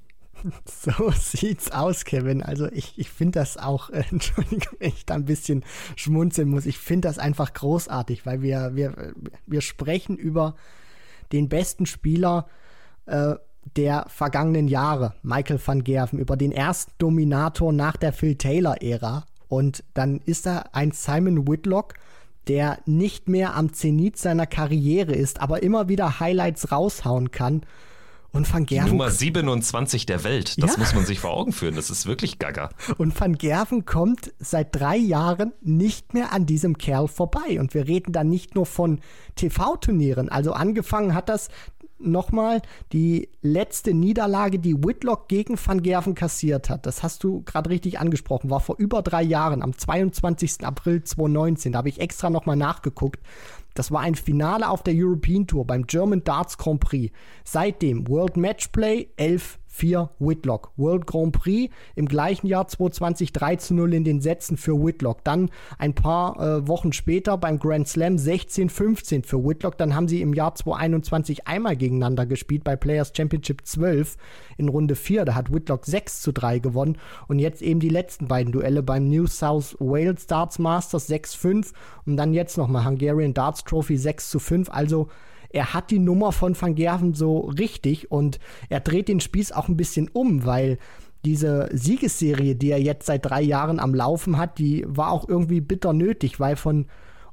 So 0.65 1.11
sieht's 1.11 1.71
aus, 1.71 2.07
Kevin. 2.07 2.43
Also 2.43 2.67
ich, 2.73 2.95
ich 2.97 3.11
finde 3.11 3.41
das 3.41 3.59
auch, 3.59 3.91
äh, 3.91 4.05
Entschuldigung, 4.11 4.79
wenn 4.79 4.89
ich 4.89 5.05
da 5.05 5.13
ein 5.13 5.27
bisschen 5.27 5.63
schmunzeln 5.97 6.49
muss. 6.49 6.65
Ich 6.65 6.79
finde 6.79 7.09
das 7.09 7.19
einfach 7.19 7.53
großartig, 7.53 8.25
weil 8.25 8.41
wir, 8.41 8.75
wir, 8.75 9.13
wir 9.47 9.61
sprechen 9.61 10.17
über 10.17 10.55
den 11.33 11.51
besten 11.51 11.85
Spieler 11.85 12.49
äh, 13.05 13.35
der 13.77 14.07
vergangenen 14.09 14.67
Jahre, 14.67 15.13
Michael 15.23 15.61
van 15.63 15.85
Gerven, 15.85 16.19
über 16.19 16.39
den 16.39 16.53
ersten 16.53 16.93
Dominator 16.97 17.75
nach 17.75 17.99
der 17.99 18.15
Phil 18.15 18.37
Taylor-Ära. 18.37 19.27
Und 19.49 19.85
dann 19.93 20.21
ist 20.25 20.47
da 20.47 20.65
ein 20.73 20.93
Simon 20.93 21.47
Whitlock, 21.47 21.97
der 22.51 22.81
nicht 22.85 23.29
mehr 23.29 23.55
am 23.55 23.73
Zenit 23.73 24.17
seiner 24.17 24.45
Karriere 24.45 25.13
ist, 25.13 25.41
aber 25.41 25.63
immer 25.63 25.89
wieder 25.89 26.19
Highlights 26.19 26.73
raushauen 26.73 27.31
kann. 27.31 27.61
Und 28.33 28.53
Van 28.53 28.67
Gerven. 28.67 28.87
Die 28.87 28.91
Nummer 28.91 29.11
27 29.11 30.05
der 30.07 30.25
Welt, 30.25 30.61
das 30.61 30.73
ja. 30.73 30.79
muss 30.79 30.95
man 30.95 31.07
sich 31.07 31.21
vor 31.21 31.31
Augen 31.31 31.53
führen. 31.53 31.77
Das 31.77 31.91
ist 31.91 32.07
wirklich 32.07 32.41
gaga. 32.41 32.71
Und 32.99 33.21
Van 33.21 33.39
Gerven 33.39 33.85
kommt 33.85 34.33
seit 34.41 34.75
drei 34.75 34.97
Jahren 34.97 35.53
nicht 35.63 36.13
mehr 36.13 36.33
an 36.33 36.45
diesem 36.45 36.77
Kerl 36.77 37.07
vorbei. 37.07 37.61
Und 37.61 37.73
wir 37.73 37.87
reden 37.87 38.13
dann 38.13 38.29
nicht 38.29 38.57
nur 38.57 38.67
von 38.67 39.01
TV-Turnieren. 39.37 40.29
Also 40.29 40.53
angefangen 40.53 41.15
hat 41.15 41.29
das 41.29 41.51
nochmal 42.01 42.63
die 42.93 43.29
letzte 43.43 43.95
Niederlage, 43.95 44.59
die 44.59 44.83
Whitlock 44.83 45.29
gegen 45.29 45.59
Van 45.65 45.83
Gerven 45.83 46.15
kassiert 46.15 46.69
hat. 46.71 46.87
Das 46.87 47.03
hast 47.03 47.23
du 47.23 47.43
gerade 47.43 47.71
richtig 47.71 48.01
angesprochen. 48.01 48.51
War 48.51 48.61
vor 48.61 48.77
über 48.79 49.03
drei 49.03 49.23
Jahren, 49.23 49.63
am 49.63 49.77
22. 49.77 50.65
April 50.65 51.05
2019. 51.05 51.73
Da 51.73 51.79
habe 51.79 51.89
ich 51.89 52.01
extra 52.01 52.31
nochmal 52.31 52.57
nachgeguckt. 52.57 53.21
Das 53.75 53.93
war 53.93 54.01
ein 54.01 54.17
Finale 54.17 54.69
auf 54.69 54.83
der 54.83 54.95
European 54.97 55.47
Tour 55.47 55.65
beim 55.65 55.87
German 55.87 56.25
Darts 56.25 56.59
Grand 56.59 56.81
Prix. 56.81 57.15
Seitdem 57.45 58.09
World 58.09 58.37
Matchplay 58.37 59.09
11 59.17 59.60
4 59.71 60.11
Whitlock. 60.19 60.73
World 60.77 61.07
Grand 61.07 61.33
Prix 61.33 61.73
im 61.95 62.07
gleichen 62.07 62.47
Jahr 62.47 62.67
2020 62.67 63.33
3 63.33 63.57
zu 63.57 63.75
0 63.75 63.95
in 63.95 64.05
den 64.05 64.21
Sätzen 64.21 64.57
für 64.57 64.75
Whitlock. 64.75 65.25
Dann 65.25 65.49
ein 65.79 65.95
paar 65.95 66.39
äh, 66.41 66.69
Wochen 66.69 66.93
später 66.93 67.39
beim 67.39 67.59
Grand 67.59 67.89
Slam 67.89 68.17
16-15 68.17 69.25
für 69.25 69.43
Whitlock. 69.45 69.79
Dann 69.79 69.95
haben 69.95 70.09
sie 70.09 70.21
im 70.21 70.35
Jahr 70.35 70.55
2021 70.55 71.47
einmal 71.47 71.77
gegeneinander 71.77 72.27
gespielt 72.27 72.65
bei 72.65 72.77
Players 72.77 73.13
Championship 73.17 73.63
12 73.65 74.17
in 74.59 74.69
Runde 74.69 74.97
4. 74.97 75.25
Da 75.25 75.35
hat 75.35 75.53
Whitlock 75.53 75.87
6 75.87 76.21
zu 76.21 76.33
3 76.33 76.59
gewonnen. 76.59 76.99
Und 77.29 77.39
jetzt 77.39 77.63
eben 77.63 77.81
die 77.81 77.89
letzten 77.89 78.27
beiden 78.27 78.53
Duelle 78.53 78.83
beim 78.83 79.09
New 79.09 79.29
South 79.29 79.77
Wales 79.79 80.27
Darts 80.27 80.59
Masters 80.59 81.09
6-5 81.09 81.73
und 82.07 82.17
dann 82.17 82.35
jetzt 82.35 82.59
nochmal 82.59 82.85
Hungarian 82.85 83.35
Darts 83.35 83.63
Trophy 83.63 83.97
6 83.97 84.31
zu 84.31 84.41
5. 84.41 84.69
Also 84.71 85.09
er 85.51 85.75
hat 85.75 85.91
die 85.91 85.99
Nummer 85.99 86.33
von 86.33 86.61
Van 86.61 86.75
Gerven 86.75 87.15
so 87.15 87.41
richtig 87.41 88.11
und 88.11 88.39
er 88.69 88.81
dreht 88.81 89.09
den 89.09 89.21
Spieß 89.21 89.53
auch 89.53 89.69
ein 89.69 89.77
bisschen 89.77 90.09
um, 90.13 90.47
weil 90.47 90.79
diese 91.25 91.69
Siegesserie, 91.73 92.55
die 92.55 92.71
er 92.71 92.81
jetzt 92.81 93.07
seit 93.07 93.27
drei 93.27 93.43
Jahren 93.43 93.79
am 93.79 93.95
Laufen 93.95 94.39
hat, 94.39 94.59
die 94.59 94.85
war 94.87 95.11
auch 95.11 95.29
irgendwie 95.29 95.61
bitter 95.61 95.93
nötig, 95.93 96.41
weil 96.41 96.57
von 96.57 96.87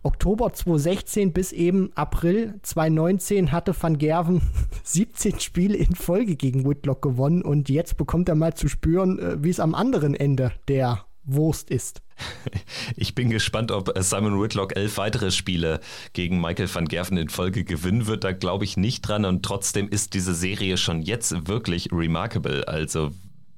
Oktober 0.04 0.54
2016 0.54 1.34
bis 1.34 1.52
eben 1.52 1.92
April 1.96 2.60
2019 2.62 3.52
hatte 3.52 3.74
Van 3.80 3.98
Gerven 3.98 4.42
17 4.84 5.40
Spiele 5.40 5.78
in 5.78 5.96
Folge 5.96 6.36
gegen 6.36 6.66
Whitlock 6.66 7.02
gewonnen 7.02 7.42
und 7.42 7.70
jetzt 7.70 7.98
bekommt 7.98 8.30
er 8.30 8.36
mal 8.36 8.54
zu 8.54 8.68
spüren, 8.68 9.20
äh, 9.20 9.44
wie 9.44 9.50
es 9.50 9.60
am 9.60 9.76
anderen 9.76 10.14
Ende 10.14 10.52
der 10.68 11.07
Wurst 11.28 11.70
ist. 11.70 12.02
Ich 12.96 13.14
bin 13.14 13.30
gespannt, 13.30 13.72
ob 13.72 13.94
Simon 14.00 14.42
Whitlock 14.42 14.76
elf 14.76 14.98
weitere 14.98 15.30
Spiele 15.30 15.82
gegen 16.14 16.42
Michael 16.42 16.74
van 16.74 16.88
Gerven 16.88 17.18
in 17.18 17.30
Folge 17.30 17.64
gewinnen 17.64 18.08
wird. 18.08 18.24
Da 18.24 18.32
glaube 18.32 18.66
ich 18.66 18.76
nicht 18.76 19.02
dran 19.02 19.26
und 19.26 19.44
trotzdem 19.44 19.88
ist 19.90 20.14
diese 20.16 20.34
Serie 20.34 20.78
schon 20.78 21.02
jetzt 21.02 21.48
wirklich 21.48 21.90
remarkable. 21.92 22.68
Also 22.68 23.12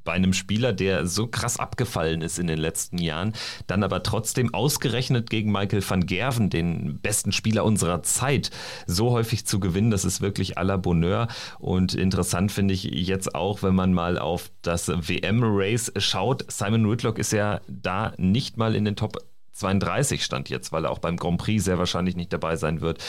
bei 0.10 0.15
einem 0.15 0.34
Spieler, 0.34 0.74
der 0.74 1.06
so 1.06 1.28
krass 1.28 1.60
abgefallen 1.60 2.24
ist 2.24 2.39
in 2.39 2.48
den 2.48 2.58
letzten 2.58 2.98
Jahren, 2.98 3.34
dann 3.67 3.84
aber 3.84 4.02
trotzdem 4.02 4.56
ausgerechnet 4.56 5.30
gegen 5.30 5.52
Michael 5.52 5.88
van 5.88 6.08
Gerven, 6.08 6.50
den 6.50 6.98
besten 7.00 7.32
Spieler 7.32 7.63
unserer 7.63 8.02
Zeit, 8.02 8.50
so 8.88 9.12
häufig 9.12 9.45
zu 9.45 9.60
gewinnen, 9.60 9.91
das 9.91 10.06
ist 10.06 10.19
wirklich 10.19 10.58
à 10.58 10.63
la 10.63 10.78
Bonheur. 10.78 11.28
Und 11.60 11.93
interessant 11.93 12.52
finde 12.52 12.74
ich 12.74 12.86
jetzt 12.86 13.36
auch, 13.36 13.62
wenn 13.62 13.76
man 13.76 13.93
mal 13.93 14.17
auf 14.17 14.50
das 14.63 14.88
WM-Race 14.88 15.91
schaut, 15.98 16.52
Simon 16.52 16.89
Whitlock 16.89 17.19
ist 17.19 17.32
ja 17.32 17.62
da 17.67 18.13
nicht 18.17 18.58
mal 18.58 18.76
in 18.76 18.86
den 18.86 18.95
Top 18.95 19.19
32 19.52 20.24
stand 20.24 20.50
jetzt, 20.50 20.72
weil 20.72 20.86
er 20.86 20.89
auch 20.89 20.98
beim 20.98 21.17
Grand 21.17 21.38
Prix 21.38 21.63
sehr 21.63 21.78
wahrscheinlich 21.78 22.15
nicht 22.15 22.34
dabei 22.34 22.56
sein 22.56 22.82
wird. 22.82 23.04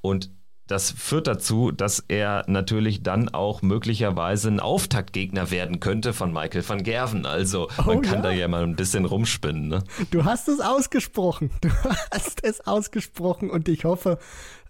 Und 0.00 0.30
das 0.70 0.92
führt 0.92 1.26
dazu, 1.26 1.72
dass 1.72 2.04
er 2.06 2.44
natürlich 2.46 3.02
dann 3.02 3.28
auch 3.28 3.60
möglicherweise 3.60 4.48
ein 4.48 4.60
Auftaktgegner 4.60 5.50
werden 5.50 5.80
könnte 5.80 6.12
von 6.12 6.32
Michael 6.32 6.68
van 6.68 6.84
Gerven. 6.84 7.26
Also 7.26 7.68
man 7.84 7.98
oh, 7.98 8.00
kann 8.00 8.18
ja. 8.18 8.22
da 8.22 8.30
ja 8.30 8.46
mal 8.46 8.62
ein 8.62 8.76
bisschen 8.76 9.04
rumspinnen. 9.04 9.66
Ne? 9.66 9.82
Du 10.12 10.24
hast 10.24 10.48
es 10.48 10.60
ausgesprochen. 10.60 11.50
Du 11.60 11.70
hast 12.12 12.44
es 12.44 12.66
ausgesprochen 12.66 13.50
und 13.50 13.68
ich 13.68 13.84
hoffe 13.84 14.18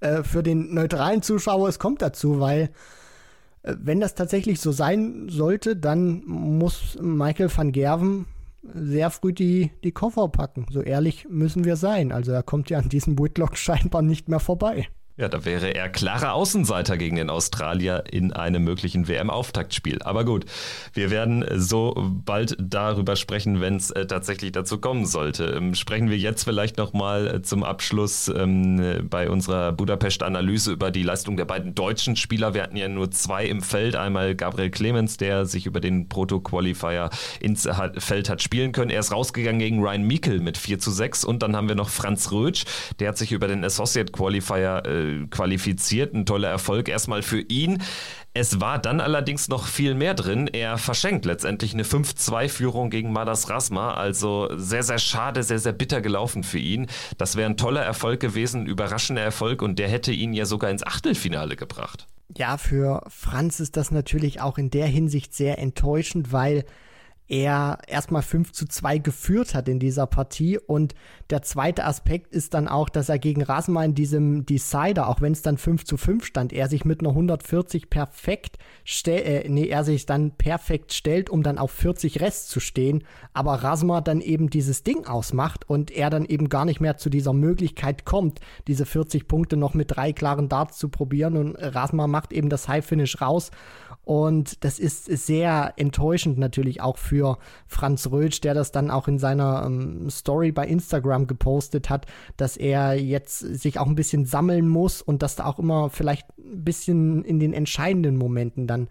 äh, 0.01 0.23
für 0.23 0.43
den 0.43 0.73
neutralen 0.73 1.23
Zuschauer, 1.23 1.69
es 1.69 1.79
kommt 1.79 2.01
dazu, 2.01 2.41
weil 2.41 2.71
äh, 3.63 3.75
wenn 3.79 4.01
das 4.01 4.15
tatsächlich 4.15 4.61
so 4.61 4.73
sein 4.73 5.29
sollte, 5.29 5.77
dann 5.77 6.25
muss 6.25 6.97
Michael 7.01 7.51
van 7.55 7.73
Gerven 7.73 8.27
sehr 8.63 9.11
früh 9.11 9.35
die, 9.35 9.71
die 9.85 9.93
Koffer 9.93 10.29
packen. 10.29 10.67
So 10.71 10.81
ehrlich 10.81 11.29
müssen 11.29 11.65
wir 11.65 11.77
sein. 11.77 12.11
Also 12.11 12.33
er 12.33 12.43
kommt 12.43 12.71
ja 12.71 12.79
an 12.79 12.89
diesem 12.89 13.19
Whitlock 13.19 13.59
scheinbar 13.59 14.01
nicht 14.01 14.29
mehr 14.29 14.41
vorbei. 14.41 14.89
Ja, 15.20 15.28
da 15.28 15.44
wäre 15.44 15.74
er 15.74 15.90
klarer 15.90 16.33
Außenseiter 16.33 16.96
gegen 16.96 17.16
den 17.16 17.28
Australier 17.28 18.04
in 18.11 18.33
einem 18.33 18.64
möglichen 18.64 19.06
WM-Auftaktspiel. 19.06 20.00
Aber 20.00 20.24
gut, 20.24 20.46
wir 20.94 21.11
werden 21.11 21.44
so 21.56 21.94
bald 22.24 22.56
darüber 22.59 23.16
sprechen, 23.16 23.61
wenn 23.61 23.76
es 23.76 23.90
äh, 23.90 24.06
tatsächlich 24.06 24.52
dazu 24.52 24.78
kommen 24.78 25.04
sollte. 25.04 25.44
Ähm, 25.44 25.74
sprechen 25.74 26.09
wir 26.09 26.16
jetzt 26.16 26.44
vielleicht 26.44 26.78
nochmal 26.78 27.26
äh, 27.26 27.42
zum 27.42 27.64
Abschluss 27.64 28.28
ähm, 28.35 29.06
bei 29.11 29.28
unserer 29.28 29.72
Budapest-Analyse 29.72 30.72
über 30.72 30.90
die 30.90 31.02
Leistung 31.02 31.37
der 31.37 31.44
beiden 31.44 31.74
deutschen 31.74 32.16
Spieler. 32.16 32.54
Wir 32.54 32.62
hatten 32.62 32.78
ja 32.78 32.88
nur 32.88 33.11
zwei 33.11 33.44
im 33.44 33.61
Feld. 33.61 33.96
Einmal 33.96 34.35
Gabriel 34.35 34.70
Clemens, 34.70 35.18
der 35.18 35.44
sich 35.44 35.66
über 35.66 35.80
den 35.80 36.09
Proto-Qualifier 36.09 37.11
ins 37.40 37.68
Feld 37.98 38.30
hat 38.30 38.40
spielen 38.40 38.72
können. 38.72 38.90
Er 38.90 39.00
ist 39.00 39.12
rausgegangen 39.12 39.59
gegen 39.59 39.83
Ryan 39.83 40.06
Meikle 40.06 40.40
mit 40.40 40.56
4 40.56 40.78
zu 40.78 40.90
6. 40.90 41.26
Und 41.26 41.42
dann 41.42 41.56
haben 41.56 41.68
wir 41.68 41.74
noch 41.74 41.90
Franz 41.90 42.33
Rötsch, 42.33 42.64
der 43.00 43.09
hat 43.09 43.18
sich 43.18 43.33
über 43.33 43.48
den 43.48 43.62
Associate 43.62 44.11
Qualifier 44.11 44.83
äh, 44.87 45.10
qualifiziert. 45.31 46.14
Ein 46.14 46.27
toller 46.27 46.49
Erfolg 46.49 46.88
erstmal 46.88 47.23
für 47.23 47.40
ihn. 47.40 47.83
Es 48.33 48.61
war 48.61 48.79
dann 48.79 49.01
allerdings 49.01 49.49
noch 49.49 49.66
viel 49.66 49.94
mehr 49.94 50.14
drin. 50.14 50.46
Er 50.46 50.79
verschenkt 50.79 51.25
letztendlich 51.25 51.75
eine 51.75 51.83
5-2-Führung 51.83 52.90
gegen 52.90 53.12
Madas 53.12 53.51
Rasma. 53.51 53.94
Also 53.94 54.49
sehr, 54.57 54.83
sehr 54.83 54.99
schade, 54.99 55.42
sehr, 55.42 55.59
sehr 55.59 55.73
bitter 55.73 56.01
gelaufen 56.01 56.44
für 56.44 56.59
ihn. 56.59 56.87
Das 57.18 57.37
wäre 57.37 57.51
ein 57.51 57.57
toller 57.57 57.83
Erfolg 57.83 58.20
gewesen, 58.20 58.62
ein 58.62 58.66
überraschender 58.66 59.23
Erfolg 59.23 59.62
und 59.62 59.79
der 59.79 59.88
hätte 59.88 60.12
ihn 60.12 60.33
ja 60.33 60.44
sogar 60.44 60.70
ins 60.70 60.87
Achtelfinale 60.87 61.57
gebracht. 61.57 62.07
Ja, 62.37 62.57
für 62.57 63.03
Franz 63.09 63.59
ist 63.59 63.77
das 63.77 63.90
natürlich 63.90 64.40
auch 64.40 64.59
in 64.59 64.70
der 64.70 64.87
Hinsicht 64.87 65.35
sehr 65.35 65.59
enttäuschend, 65.59 66.33
weil 66.33 66.64
er 67.31 67.79
erstmal 67.87 68.23
5 68.23 68.53
zu 68.53 68.66
2 68.66 68.99
geführt 68.99 69.55
hat 69.55 69.69
in 69.69 69.79
dieser 69.79 70.07
Partie. 70.07 70.59
Und 70.59 70.95
der 71.31 71.43
zweite 71.43 71.85
Aspekt 71.85 72.35
ist 72.35 72.55
dann 72.55 72.66
auch, 72.66 72.88
dass 72.88 73.09
er 73.09 73.21
gegen 73.21 73.43
Rasma 73.43 73.85
in 73.85 73.95
diesem 73.95 74.45
Decider, 74.45 75.09
auch 75.09 75.21
wenn 75.21 75.33
es 75.33 75.43
dann 75.43 75.57
5 75.57 75.85
zu 75.85 75.97
5 75.97 76.25
stand, 76.25 76.53
er 76.53 76.69
sich 76.69 76.85
mit 76.85 77.01
einer 77.01 77.11
140 77.11 77.88
perfekt 77.88 78.59
stellt, 78.85 79.27
äh, 79.27 79.49
nee, 79.49 79.69
er 79.69 79.85
sich 79.85 80.07
dann 80.07 80.33
perfekt 80.33 80.93
stellt, 80.93 81.31
um 81.31 81.45
dann 81.45 81.59
auf 81.59 81.71
40 81.71 82.21
Rest 82.21 82.51
zu 82.51 82.59
stehen. 82.59 83.05
Aber 83.33 83.55
Rasma 83.55 84.01
dann 84.01 84.21
eben 84.21 84.51
dieses 84.51 84.83
Ding 84.83 85.07
ausmacht 85.07 85.71
und 85.71 85.93
er 85.93 86.11
dann 86.11 86.25
eben 86.25 86.49
gar 86.49 86.64
nicht 86.64 86.81
mehr 86.81 86.97
zu 86.97 87.11
dieser 87.11 87.33
Möglichkeit 87.33 88.05
kommt, 88.05 88.40
diese 88.66 88.87
40 88.87 89.29
Punkte 89.29 89.57
noch 89.57 89.75
mit 89.75 89.93
drei 89.93 90.12
klaren 90.12 90.49
Darts 90.49 90.79
zu 90.79 90.88
probieren. 90.88 91.37
Und 91.37 91.55
Rasma 91.55 92.09
macht 92.09 92.33
eben 92.33 92.49
das 92.49 92.66
High 92.66 92.85
Finish 92.85 93.21
raus. 93.21 93.53
Und 94.05 94.65
das 94.65 94.79
ist 94.79 95.05
sehr 95.05 95.75
enttäuschend 95.77 96.39
natürlich 96.39 96.81
auch 96.81 96.99
für 96.99 97.39
Franz 97.67 98.11
Rötsch, 98.11 98.41
der 98.41 98.55
das 98.55 98.73
dann 98.73 98.91
auch 98.91 99.09
in 99.09 99.19
seiner 99.19 99.65
ähm, 99.67 100.09
Story 100.11 100.53
bei 100.53 100.67
Instagram 100.67 101.27
gepostet 101.27 101.91
hat, 101.91 102.07
dass 102.37 102.57
er 102.57 102.95
jetzt 102.95 103.39
sich 103.39 103.79
auch 103.79 103.87
ein 103.87 103.95
bisschen 103.95 104.25
sammeln 104.25 104.69
muss 104.69 105.03
und 105.03 105.23
dass 105.23 105.37
da 105.37 105.45
auch 105.45 105.59
immer 105.59 105.91
vielleicht 105.91 106.27
ein 106.39 106.65
bisschen 106.65 107.25
in 107.25 107.39
den 107.39 107.53
entscheidenden 107.53 108.17
Momenten 108.17 108.67
dann 108.67 108.89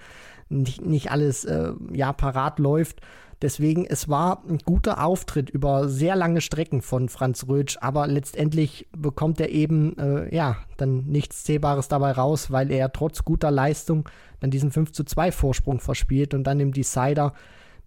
nicht, 0.50 0.86
nicht 0.86 1.12
alles 1.12 1.44
äh, 1.46 1.72
ja 1.92 2.14
parat 2.14 2.60
läuft. 2.60 3.02
Deswegen, 3.42 3.86
es 3.86 4.10
war 4.10 4.44
ein 4.50 4.58
guter 4.58 5.04
Auftritt 5.04 5.50
über 5.50 5.88
sehr 5.88 6.18
lange 6.18 6.42
Strecken 6.42 6.82
von 6.82 7.08
Franz 7.08 7.48
Rötsch, 7.48 7.78
aber 7.80 8.06
letztendlich 8.08 8.88
bekommt 8.92 9.40
er 9.40 9.50
eben, 9.50 9.98
äh, 9.98 10.36
ja, 10.36 10.58
dann 10.76 11.06
nichts 11.06 11.46
Zählbares 11.46 11.88
dabei 11.88 12.12
raus, 12.12 12.52
weil 12.52 12.70
er 12.70 12.92
trotz 12.92 13.24
guter 13.24 13.50
Leistung 13.50 14.10
dann 14.42 14.52
diesen 14.52 14.72
5 14.72 14.92
zu 14.92 15.06
2 15.06 15.32
Vorsprung 15.32 15.80
verspielt 15.80 16.34
und 16.34 16.44
dann 16.44 16.60
im 16.60 16.74
Decider 16.74 17.34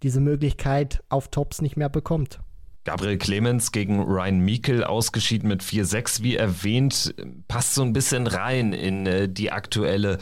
diese 0.03 0.21
Möglichkeit 0.21 1.03
auf 1.11 1.29
Tops 1.29 1.61
nicht 1.61 1.77
mehr 1.77 1.91
bekommt. 1.91 2.41
Gabriel 2.85 3.18
Clemens 3.18 3.71
gegen 3.71 4.03
Ryan 4.03 4.45
Meikle 4.45 4.88
ausgeschieden 4.88 5.49
mit 5.49 5.62
4-6, 5.62 6.23
wie 6.23 6.37
erwähnt, 6.37 7.14
passt 7.47 7.75
so 7.75 7.83
ein 7.83 7.92
bisschen 7.92 8.27
rein 8.27 8.73
in 8.73 9.07
äh, 9.07 9.29
die 9.29 9.53
aktuelle 9.53 10.18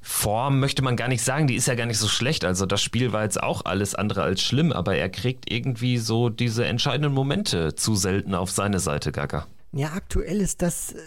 Form, 0.00 0.60
möchte 0.60 0.82
man 0.82 0.96
gar 0.96 1.08
nicht 1.08 1.22
sagen, 1.22 1.46
die 1.46 1.56
ist 1.56 1.66
ja 1.66 1.74
gar 1.74 1.86
nicht 1.86 1.98
so 1.98 2.08
schlecht. 2.08 2.44
Also 2.44 2.66
das 2.66 2.82
Spiel 2.82 3.12
war 3.12 3.24
jetzt 3.24 3.42
auch 3.42 3.64
alles 3.64 3.94
andere 3.94 4.22
als 4.22 4.42
schlimm, 4.42 4.70
aber 4.70 4.96
er 4.96 5.08
kriegt 5.08 5.50
irgendwie 5.50 5.98
so 5.98 6.28
diese 6.28 6.66
entscheidenden 6.66 7.12
Momente 7.12 7.74
zu 7.74 7.94
selten 7.96 8.34
auf 8.34 8.50
seine 8.50 8.80
Seite, 8.80 9.10
Gaga. 9.10 9.46
Ja, 9.72 9.92
aktuell 9.94 10.40
ist 10.40 10.62
das 10.62 10.92
äh, 10.92 10.98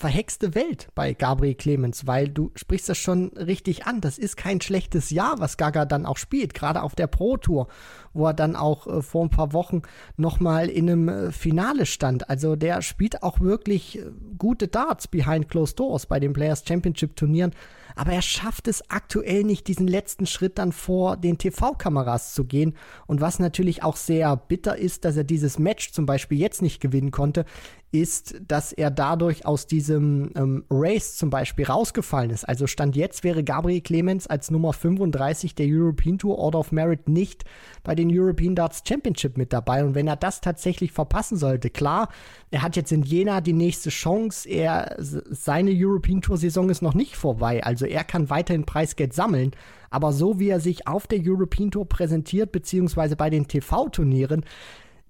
verhexte 0.00 0.54
Welt 0.54 0.88
bei 0.94 1.12
Gabriel 1.12 1.54
Clemens, 1.54 2.06
weil 2.06 2.26
du 2.26 2.52
sprichst 2.54 2.88
das 2.88 2.96
schon 2.96 3.28
richtig 3.36 3.84
an. 3.84 4.00
Das 4.00 4.16
ist 4.16 4.38
kein 4.38 4.62
schlechtes 4.62 5.10
Jahr, 5.10 5.34
was 5.40 5.58
Gaga 5.58 5.84
dann 5.84 6.06
auch 6.06 6.16
spielt, 6.16 6.54
gerade 6.54 6.82
auf 6.82 6.94
der 6.94 7.06
Pro 7.06 7.36
Tour, 7.36 7.68
wo 8.14 8.26
er 8.26 8.32
dann 8.32 8.56
auch 8.56 8.86
äh, 8.86 9.02
vor 9.02 9.22
ein 9.22 9.30
paar 9.30 9.52
Wochen 9.52 9.82
nochmal 10.16 10.70
in 10.70 10.88
einem 10.88 11.08
äh, 11.08 11.32
Finale 11.32 11.84
stand. 11.84 12.30
Also 12.30 12.56
der 12.56 12.80
spielt 12.80 13.22
auch 13.22 13.40
wirklich 13.40 13.98
äh, 13.98 14.06
gute 14.38 14.68
Darts 14.68 15.06
behind 15.06 15.50
closed 15.50 15.78
doors 15.78 16.06
bei 16.06 16.18
den 16.18 16.32
Players 16.32 16.64
Championship 16.66 17.14
Turnieren 17.14 17.52
aber 17.96 18.12
er 18.12 18.22
schafft 18.22 18.68
es 18.68 18.88
aktuell 18.90 19.44
nicht, 19.44 19.66
diesen 19.68 19.86
letzten 19.86 20.26
Schritt 20.26 20.58
dann 20.58 20.72
vor 20.72 21.16
den 21.16 21.38
TV-Kameras 21.38 22.34
zu 22.34 22.44
gehen. 22.44 22.74
Und 23.06 23.20
was 23.20 23.38
natürlich 23.38 23.82
auch 23.82 23.96
sehr 23.96 24.36
bitter 24.36 24.76
ist, 24.76 25.04
dass 25.04 25.16
er 25.16 25.24
dieses 25.24 25.58
Match 25.58 25.92
zum 25.92 26.06
Beispiel 26.06 26.38
jetzt 26.38 26.62
nicht 26.62 26.80
gewinnen 26.80 27.10
konnte, 27.10 27.44
ist, 27.92 28.40
dass 28.46 28.72
er 28.72 28.90
dadurch 28.90 29.46
aus 29.46 29.66
diesem 29.66 30.30
ähm, 30.36 30.64
Race 30.70 31.16
zum 31.16 31.28
Beispiel 31.28 31.64
rausgefallen 31.64 32.30
ist. 32.30 32.48
Also 32.48 32.68
Stand 32.68 32.94
jetzt 32.94 33.24
wäre 33.24 33.42
Gabriel 33.42 33.80
Clemens 33.80 34.28
als 34.28 34.50
Nummer 34.50 34.72
35 34.72 35.56
der 35.56 35.66
European 35.68 36.18
Tour 36.18 36.38
Order 36.38 36.60
of 36.60 36.70
Merit 36.70 37.08
nicht 37.08 37.44
bei 37.82 37.96
den 37.96 38.08
European 38.12 38.54
Darts 38.54 38.82
Championship 38.86 39.36
mit 39.36 39.52
dabei. 39.52 39.84
Und 39.84 39.96
wenn 39.96 40.06
er 40.06 40.16
das 40.16 40.40
tatsächlich 40.40 40.92
verpassen 40.92 41.36
sollte, 41.36 41.68
klar, 41.68 42.10
er 42.52 42.62
hat 42.62 42.76
jetzt 42.76 42.92
in 42.92 43.02
Jena 43.02 43.40
die 43.40 43.52
nächste 43.52 43.90
Chance. 43.90 44.48
Er, 44.48 44.94
seine 44.98 45.72
European 45.74 46.22
Tour 46.22 46.36
Saison 46.36 46.70
ist 46.70 46.82
noch 46.82 46.94
nicht 46.94 47.16
vorbei. 47.16 47.64
Also 47.64 47.86
er 47.86 48.04
kann 48.04 48.30
weiterhin 48.30 48.66
Preisgeld 48.66 49.14
sammeln. 49.14 49.50
Aber 49.90 50.12
so 50.12 50.38
wie 50.38 50.48
er 50.48 50.60
sich 50.60 50.86
auf 50.86 51.08
der 51.08 51.18
European 51.20 51.72
Tour 51.72 51.88
präsentiert, 51.88 52.52
beziehungsweise 52.52 53.16
bei 53.16 53.30
den 53.30 53.48
TV-Turnieren, 53.48 54.44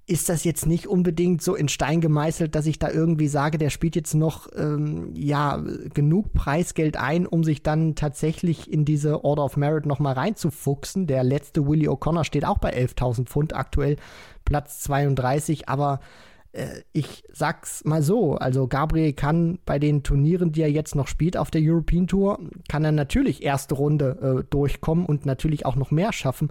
ist 0.06 0.28
das 0.28 0.44
jetzt 0.44 0.66
nicht 0.66 0.88
unbedingt 0.88 1.40
so 1.42 1.54
in 1.54 1.68
Stein 1.68 2.00
gemeißelt, 2.00 2.54
dass 2.54 2.66
ich 2.66 2.78
da 2.78 2.90
irgendwie 2.90 3.28
sage, 3.28 3.58
der 3.58 3.70
spielt 3.70 3.94
jetzt 3.94 4.14
noch 4.14 4.48
ähm, 4.56 5.12
ja 5.14 5.62
genug 5.94 6.32
Preisgeld 6.32 6.96
ein, 6.96 7.26
um 7.26 7.44
sich 7.44 7.62
dann 7.62 7.94
tatsächlich 7.94 8.72
in 8.72 8.84
diese 8.84 9.24
Order 9.24 9.44
of 9.44 9.56
Merit 9.56 9.86
nochmal 9.86 10.14
reinzufuchsen. 10.14 11.06
Der 11.06 11.22
letzte 11.22 11.66
Willie 11.66 11.88
O'Connor 11.88 12.24
steht 12.24 12.44
auch 12.44 12.58
bei 12.58 12.76
11.000 12.76 13.26
Pfund 13.26 13.54
aktuell, 13.54 13.96
Platz 14.44 14.80
32, 14.80 15.68
aber 15.68 16.00
äh, 16.52 16.80
ich 16.92 17.22
sag's 17.32 17.84
mal 17.84 18.02
so, 18.02 18.34
also 18.34 18.66
Gabriel 18.66 19.12
kann 19.12 19.60
bei 19.64 19.78
den 19.78 20.02
Turnieren, 20.02 20.50
die 20.50 20.62
er 20.62 20.70
jetzt 20.70 20.96
noch 20.96 21.06
spielt 21.06 21.36
auf 21.36 21.52
der 21.52 21.62
European 21.62 22.08
Tour, 22.08 22.40
kann 22.68 22.84
er 22.84 22.92
natürlich 22.92 23.44
erste 23.44 23.76
Runde 23.76 24.40
äh, 24.40 24.50
durchkommen 24.50 25.06
und 25.06 25.24
natürlich 25.24 25.66
auch 25.66 25.76
noch 25.76 25.90
mehr 25.92 26.12
schaffen 26.12 26.50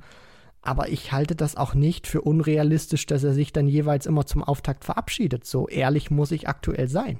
aber 0.69 0.89
ich 0.89 1.11
halte 1.11 1.35
das 1.35 1.57
auch 1.57 1.73
nicht 1.73 2.05
für 2.05 2.21
unrealistisch, 2.21 3.07
dass 3.07 3.23
er 3.23 3.33
sich 3.33 3.51
dann 3.51 3.67
jeweils 3.67 4.05
immer 4.05 4.27
zum 4.27 4.43
Auftakt 4.43 4.85
verabschiedet. 4.85 5.43
So 5.43 5.67
ehrlich 5.67 6.11
muss 6.11 6.29
ich 6.29 6.47
aktuell 6.47 6.87
sein. 6.87 7.19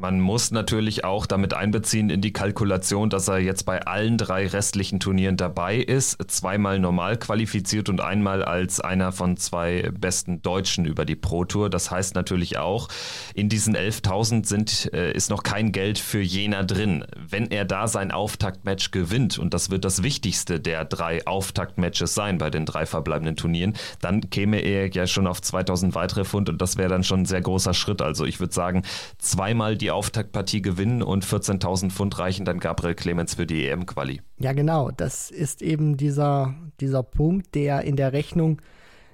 Man 0.00 0.20
muss 0.20 0.52
natürlich 0.52 1.04
auch 1.04 1.26
damit 1.26 1.54
einbeziehen 1.54 2.08
in 2.08 2.20
die 2.20 2.32
Kalkulation, 2.32 3.10
dass 3.10 3.26
er 3.26 3.40
jetzt 3.40 3.64
bei 3.64 3.84
allen 3.84 4.16
drei 4.16 4.46
restlichen 4.46 5.00
Turnieren 5.00 5.36
dabei 5.36 5.78
ist, 5.78 6.18
zweimal 6.30 6.78
normal 6.78 7.16
qualifiziert 7.16 7.88
und 7.88 8.00
einmal 8.00 8.44
als 8.44 8.78
einer 8.78 9.10
von 9.10 9.36
zwei 9.36 9.90
besten 9.98 10.40
Deutschen 10.40 10.84
über 10.84 11.04
die 11.04 11.16
Pro 11.16 11.44
Tour. 11.44 11.68
Das 11.68 11.90
heißt 11.90 12.14
natürlich 12.14 12.58
auch, 12.58 12.88
in 13.34 13.48
diesen 13.48 13.76
11.000 13.76 14.46
sind 14.46 14.94
äh, 14.94 15.10
ist 15.10 15.30
noch 15.30 15.42
kein 15.42 15.72
Geld 15.72 15.98
für 15.98 16.20
Jena 16.20 16.62
drin. 16.62 17.04
Wenn 17.16 17.50
er 17.50 17.64
da 17.64 17.88
sein 17.88 18.12
Auftaktmatch 18.12 18.92
gewinnt 18.92 19.36
und 19.36 19.52
das 19.52 19.68
wird 19.68 19.84
das 19.84 20.04
wichtigste 20.04 20.60
der 20.60 20.84
drei 20.84 21.26
Auftaktmatches 21.26 22.14
sein 22.14 22.38
bei 22.38 22.50
den 22.50 22.66
drei 22.66 22.86
verbleibenden 22.86 23.34
Turnieren, 23.34 23.74
dann 24.00 24.30
käme 24.30 24.58
er 24.60 24.88
ja 24.92 25.08
schon 25.08 25.26
auf 25.26 25.40
2.000 25.40 25.96
weitere 25.96 26.24
Pfund 26.24 26.48
und 26.48 26.62
das 26.62 26.76
wäre 26.76 26.88
dann 26.88 27.02
schon 27.02 27.22
ein 27.22 27.26
sehr 27.26 27.40
großer 27.40 27.74
Schritt. 27.74 28.00
Also 28.00 28.24
ich 28.24 28.38
würde 28.38 28.54
sagen, 28.54 28.84
zweimal 29.18 29.76
die 29.76 29.87
die 29.88 29.92
Auftaktpartie 29.92 30.60
gewinnen 30.60 31.02
und 31.02 31.24
14.000 31.24 31.90
Pfund 31.90 32.18
reichen 32.18 32.44
dann 32.44 32.60
Gabriel 32.60 32.94
Clemens 32.94 33.36
für 33.36 33.46
die 33.46 33.66
EM-Quali. 33.66 34.20
Ja, 34.38 34.52
genau. 34.52 34.90
Das 34.90 35.30
ist 35.30 35.62
eben 35.62 35.96
dieser, 35.96 36.54
dieser 36.78 37.02
Punkt, 37.02 37.54
der 37.54 37.80
in 37.84 37.96
der 37.96 38.12
Rechnung 38.12 38.60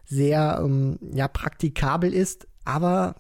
sehr 0.05 0.61
ähm, 0.61 0.99
ja, 1.13 1.29
praktikabel 1.29 2.13
ist. 2.13 2.49
Aber 2.65 3.15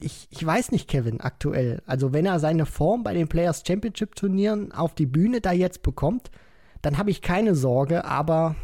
ich, 0.00 0.26
ich 0.30 0.44
weiß 0.44 0.72
nicht, 0.72 0.88
Kevin, 0.88 1.20
aktuell. 1.20 1.82
Also, 1.86 2.12
wenn 2.12 2.26
er 2.26 2.40
seine 2.40 2.66
Form 2.66 3.04
bei 3.04 3.14
den 3.14 3.28
Players 3.28 3.62
Championship 3.64 4.16
Turnieren 4.16 4.72
auf 4.72 4.92
die 4.96 5.06
Bühne 5.06 5.40
da 5.40 5.52
jetzt 5.52 5.84
bekommt, 5.84 6.32
dann 6.80 6.98
habe 6.98 7.12
ich 7.12 7.22
keine 7.22 7.54
Sorge. 7.54 8.04
Aber 8.04 8.56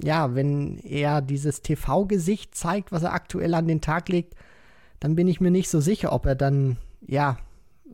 ja, 0.00 0.36
wenn 0.36 0.78
er 0.78 1.20
dieses 1.20 1.62
TV-Gesicht 1.62 2.54
zeigt, 2.54 2.92
was 2.92 3.02
er 3.02 3.12
aktuell 3.12 3.54
an 3.54 3.66
den 3.66 3.80
Tag 3.80 4.08
legt, 4.08 4.34
dann 5.00 5.16
bin 5.16 5.26
ich 5.26 5.40
mir 5.40 5.50
nicht 5.50 5.68
so 5.68 5.80
sicher, 5.80 6.12
ob 6.12 6.26
er 6.26 6.36
dann 6.36 6.76
ja 7.04 7.38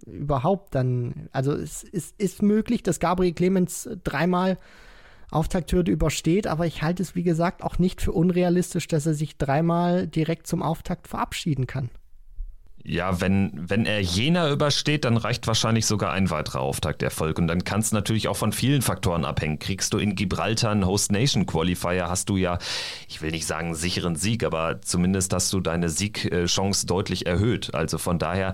überhaupt 0.02 0.74
dann, 0.74 1.28
also 1.32 1.52
es, 1.52 1.84
es 1.92 2.14
ist 2.18 2.42
möglich, 2.42 2.82
dass 2.82 3.00
Gabriel 3.00 3.32
Clemens 3.32 3.88
dreimal 4.04 4.58
Auftakthürde 5.30 5.90
übersteht, 5.90 6.46
aber 6.46 6.66
ich 6.66 6.82
halte 6.82 7.02
es, 7.02 7.14
wie 7.14 7.22
gesagt, 7.22 7.62
auch 7.62 7.78
nicht 7.78 8.02
für 8.02 8.12
unrealistisch, 8.12 8.86
dass 8.86 9.06
er 9.06 9.14
sich 9.14 9.38
dreimal 9.38 10.06
direkt 10.06 10.46
zum 10.46 10.62
Auftakt 10.62 11.08
verabschieden 11.08 11.66
kann. 11.66 11.90
Ja, 12.84 13.20
wenn, 13.20 13.52
wenn 13.54 13.86
er 13.86 14.00
Jena 14.00 14.50
übersteht, 14.50 15.04
dann 15.04 15.16
reicht 15.16 15.46
wahrscheinlich 15.46 15.86
sogar 15.86 16.12
ein 16.12 16.30
weiterer 16.30 16.60
Auftakterfolg. 16.60 17.38
Und 17.38 17.46
dann 17.46 17.62
kann 17.62 17.80
es 17.80 17.92
natürlich 17.92 18.26
auch 18.26 18.36
von 18.36 18.52
vielen 18.52 18.82
Faktoren 18.82 19.24
abhängen. 19.24 19.60
Kriegst 19.60 19.92
du 19.92 19.98
in 19.98 20.16
Gibraltar 20.16 20.72
einen 20.72 20.84
Host 20.84 21.12
Nation 21.12 21.46
Qualifier, 21.46 22.08
hast 22.08 22.28
du 22.28 22.36
ja, 22.36 22.58
ich 23.08 23.22
will 23.22 23.30
nicht 23.30 23.46
sagen 23.46 23.66
einen 23.66 23.74
sicheren 23.76 24.16
Sieg, 24.16 24.42
aber 24.44 24.80
zumindest 24.80 25.32
hast 25.32 25.52
du 25.52 25.60
deine 25.60 25.88
Siegchance 25.88 26.86
deutlich 26.86 27.26
erhöht. 27.26 27.72
Also 27.72 27.98
von 27.98 28.18
daher 28.18 28.52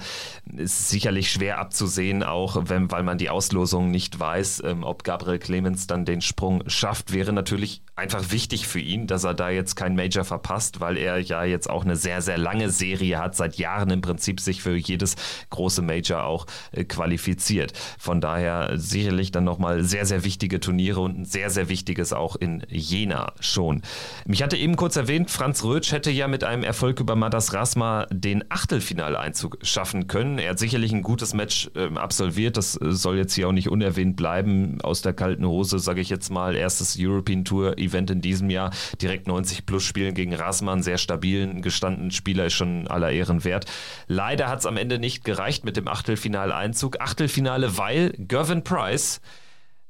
ist 0.57 0.81
es 0.81 0.89
sicherlich 0.91 1.33
schwer 1.33 1.59
abzusehen, 1.59 2.23
auch 2.23 2.69
wenn, 2.69 2.91
weil 2.91 3.05
man 3.05 3.17
die 3.17 3.31
Auslosung 3.31 3.91
nicht 3.91 4.21
weiß, 4.21 4.63
ähm, 4.67 4.85
ob 4.85 5.05
Gabriel 5.05 5.39
Clemens 5.39 5.87
dann 5.87 6.05
den 6.05 6.21
Sprung 6.21 6.63
schafft, 6.69 7.15
wäre 7.15 7.33
natürlich 7.33 7.81
einfach 7.99 8.31
wichtig 8.31 8.67
für 8.67 8.81
ihn, 8.81 9.07
dass 9.07 9.25
er 9.25 9.35
da 9.35 9.51
jetzt 9.51 9.75
kein 9.75 9.97
Major 9.97 10.25
verpasst, 10.25 10.81
weil 10.81 10.97
er 10.97 11.19
ja 11.19 11.45
jetzt 11.45 11.69
auch 11.69 11.85
eine 11.85 11.97
sehr, 11.97 12.23
sehr 12.23 12.39
lange 12.39 12.71
Serie 12.71 13.19
hat, 13.19 13.35
seit 13.35 13.57
Jahren 13.57 13.91
im 13.91 14.01
Prinzip 14.01 14.41
sich 14.41 14.63
für 14.63 14.77
jedes 14.77 15.17
große 15.51 15.83
Major 15.83 16.25
auch 16.25 16.47
äh, 16.73 16.85
qualifiziert. 16.85 17.73
Von 17.99 18.21
daher 18.21 18.79
sicherlich 18.79 19.33
dann 19.33 19.45
nochmal 19.45 19.83
sehr, 19.83 20.07
sehr 20.07 20.25
wichtige 20.25 20.61
Turniere 20.61 21.01
und 21.01 21.19
ein 21.19 21.25
sehr, 21.25 21.51
sehr 21.51 21.69
wichtiges 21.69 22.13
auch 22.13 22.37
in 22.37 22.63
Jena 22.69 23.33
schon. 23.41 23.83
Mich 24.27 24.43
hatte 24.43 24.57
eben 24.57 24.77
kurz 24.77 24.97
erwähnt, 24.97 25.31
Franz 25.31 25.65
Rötsch 25.65 25.93
hätte 25.93 26.11
ja 26.11 26.29
mit 26.29 26.45
einem 26.45 26.63
Erfolg 26.63 27.01
über 27.01 27.17
Madas 27.17 27.53
Rasma 27.53 28.07
den 28.11 28.45
Achtelfinaleinzug 28.49 29.59
schaffen 29.63 30.07
können. 30.07 30.39
Er 30.39 30.51
hat 30.51 30.59
sicherlich 30.59 30.93
ein 30.93 31.03
gutes 31.03 31.35
Match 31.35 31.71
äh, 31.75 31.89
absolviert, 31.97 32.57
das 32.57 32.81
äh, 32.81 32.93
soll 32.93 33.17
jetzt 33.17 33.35
hier 33.35 33.49
auch 33.49 33.53
nicht 33.53 33.69
unerwähnt 33.69 34.17
bleiben. 34.17 34.81
Aus 34.83 35.03
der 35.03 35.13
kalten 35.13 35.47
Hose, 35.47 35.79
sage 35.81 36.01
ich 36.01 36.11
jetzt 36.11 36.31
mal, 36.31 36.55
erstes 36.55 36.97
European 36.99 37.45
Tour 37.45 37.77
Event 37.89 38.11
in 38.11 38.21
diesem 38.21 38.51
Jahr. 38.51 38.71
Direkt 39.01 39.27
90 39.27 39.67
plus 39.67 39.85
spielen 39.85 40.15
gegen 40.15 40.35
Rasman, 40.35 40.83
sehr 40.83 40.99
stabilen, 40.99 41.63
gestandenen 41.63 42.11
Spieler, 42.11 42.47
ist 42.47 42.55
schon 42.55 42.87
aller 42.89 43.11
Ehren 43.11 43.45
wert. 43.45 43.67
Leider 44.07 44.49
hat 44.49 44.61
es 44.61 44.67
am 44.67 44.77
Ende 44.77 44.99
nicht 44.99 45.25
gereicht 45.25 45.65
mit 45.65 45.77
dem 45.77 45.89
Achtelfinaleinzug. 45.89 47.01
Achtelfinale, 47.01 47.77
weil 47.77 48.15
Gervin 48.19 48.65
Price 48.65 49.21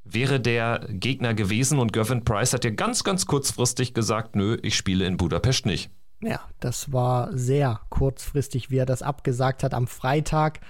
wäre 0.05 0.41
der 0.41 0.87
Gegner 0.89 1.35
gewesen 1.35 1.79
und 1.79 1.93
Gervin 1.93 2.25
Price 2.25 2.53
hat 2.53 2.65
ja 2.65 2.71
ganz, 2.71 3.05
ganz 3.05 3.27
kurzfristig 3.27 3.95
gesagt, 3.95 4.37
nö, 4.37 4.57
ich 4.63 4.77
spiele 4.77 5.07
in 5.07 5.17
Budapest 5.17 5.67
nicht. 5.67 5.91
Ja, 6.21 6.41
das 6.61 6.93
war 6.93 7.37
sehr 7.37 7.81
kurzfristig, 7.91 8.71
wie 8.71 8.79
er 8.79 8.87
das 8.87 9.03
abgesagt 9.03 9.63
hat 9.63 9.75
am 9.75 9.87
Freitag 9.87 10.61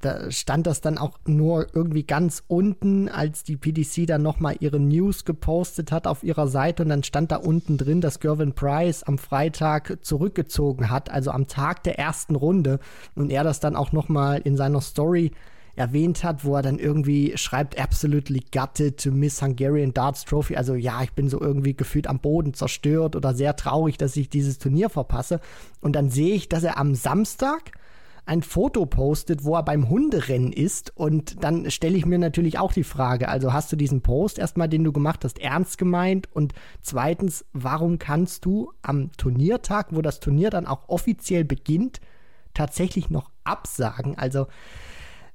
da 0.00 0.30
stand 0.30 0.66
das 0.66 0.80
dann 0.80 0.96
auch 0.96 1.18
nur 1.26 1.66
irgendwie 1.74 2.04
ganz 2.04 2.42
unten, 2.48 3.08
als 3.10 3.42
die 3.42 3.56
PDC 3.56 4.06
dann 4.06 4.22
nochmal 4.22 4.56
ihre 4.60 4.80
News 4.80 5.26
gepostet 5.26 5.92
hat 5.92 6.06
auf 6.06 6.24
ihrer 6.24 6.48
Seite 6.48 6.82
und 6.82 6.88
dann 6.88 7.02
stand 7.02 7.32
da 7.32 7.36
unten 7.36 7.76
drin, 7.76 8.00
dass 8.00 8.20
Gervin 8.20 8.54
Price 8.54 9.02
am 9.02 9.18
Freitag 9.18 9.98
zurückgezogen 10.00 10.90
hat, 10.90 11.10
also 11.10 11.32
am 11.32 11.48
Tag 11.48 11.82
der 11.82 11.98
ersten 11.98 12.34
Runde 12.34 12.78
und 13.14 13.30
er 13.30 13.44
das 13.44 13.60
dann 13.60 13.76
auch 13.76 13.92
nochmal 13.92 14.40
in 14.42 14.56
seiner 14.56 14.80
Story 14.80 15.32
erwähnt 15.74 16.24
hat, 16.24 16.44
wo 16.44 16.56
er 16.56 16.62
dann 16.62 16.78
irgendwie 16.78 17.36
schreibt, 17.36 17.78
absolutely 17.78 18.42
gutted 18.50 18.98
to 19.02 19.10
miss 19.10 19.42
Hungarian 19.42 19.92
Darts 19.92 20.24
Trophy. 20.24 20.56
Also 20.56 20.74
ja, 20.74 21.02
ich 21.02 21.12
bin 21.12 21.28
so 21.28 21.38
irgendwie 21.38 21.74
gefühlt 21.74 22.06
am 22.06 22.18
Boden 22.18 22.54
zerstört 22.54 23.14
oder 23.14 23.34
sehr 23.34 23.54
traurig, 23.56 23.98
dass 23.98 24.16
ich 24.16 24.30
dieses 24.30 24.58
Turnier 24.58 24.88
verpasse. 24.88 25.40
Und 25.82 25.94
dann 25.94 26.08
sehe 26.08 26.34
ich, 26.34 26.48
dass 26.48 26.64
er 26.64 26.78
am 26.78 26.94
Samstag 26.94 27.72
ein 28.26 28.42
Foto 28.42 28.86
postet, 28.86 29.44
wo 29.44 29.54
er 29.54 29.62
beim 29.62 29.88
Hunderennen 29.88 30.52
ist. 30.52 30.92
Und 30.96 31.42
dann 31.42 31.70
stelle 31.70 31.96
ich 31.96 32.04
mir 32.04 32.18
natürlich 32.18 32.58
auch 32.58 32.72
die 32.72 32.84
Frage, 32.84 33.28
also 33.28 33.52
hast 33.52 33.72
du 33.72 33.76
diesen 33.76 34.02
Post 34.02 34.38
erstmal, 34.38 34.68
den 34.68 34.84
du 34.84 34.92
gemacht 34.92 35.24
hast, 35.24 35.38
ernst 35.38 35.78
gemeint? 35.78 36.28
Und 36.32 36.52
zweitens, 36.82 37.44
warum 37.52 37.98
kannst 37.98 38.44
du 38.44 38.72
am 38.82 39.12
Turniertag, 39.12 39.88
wo 39.90 40.02
das 40.02 40.20
Turnier 40.20 40.50
dann 40.50 40.66
auch 40.66 40.88
offiziell 40.88 41.44
beginnt, 41.44 42.00
tatsächlich 42.52 43.10
noch 43.10 43.30
absagen? 43.44 44.18
Also 44.18 44.48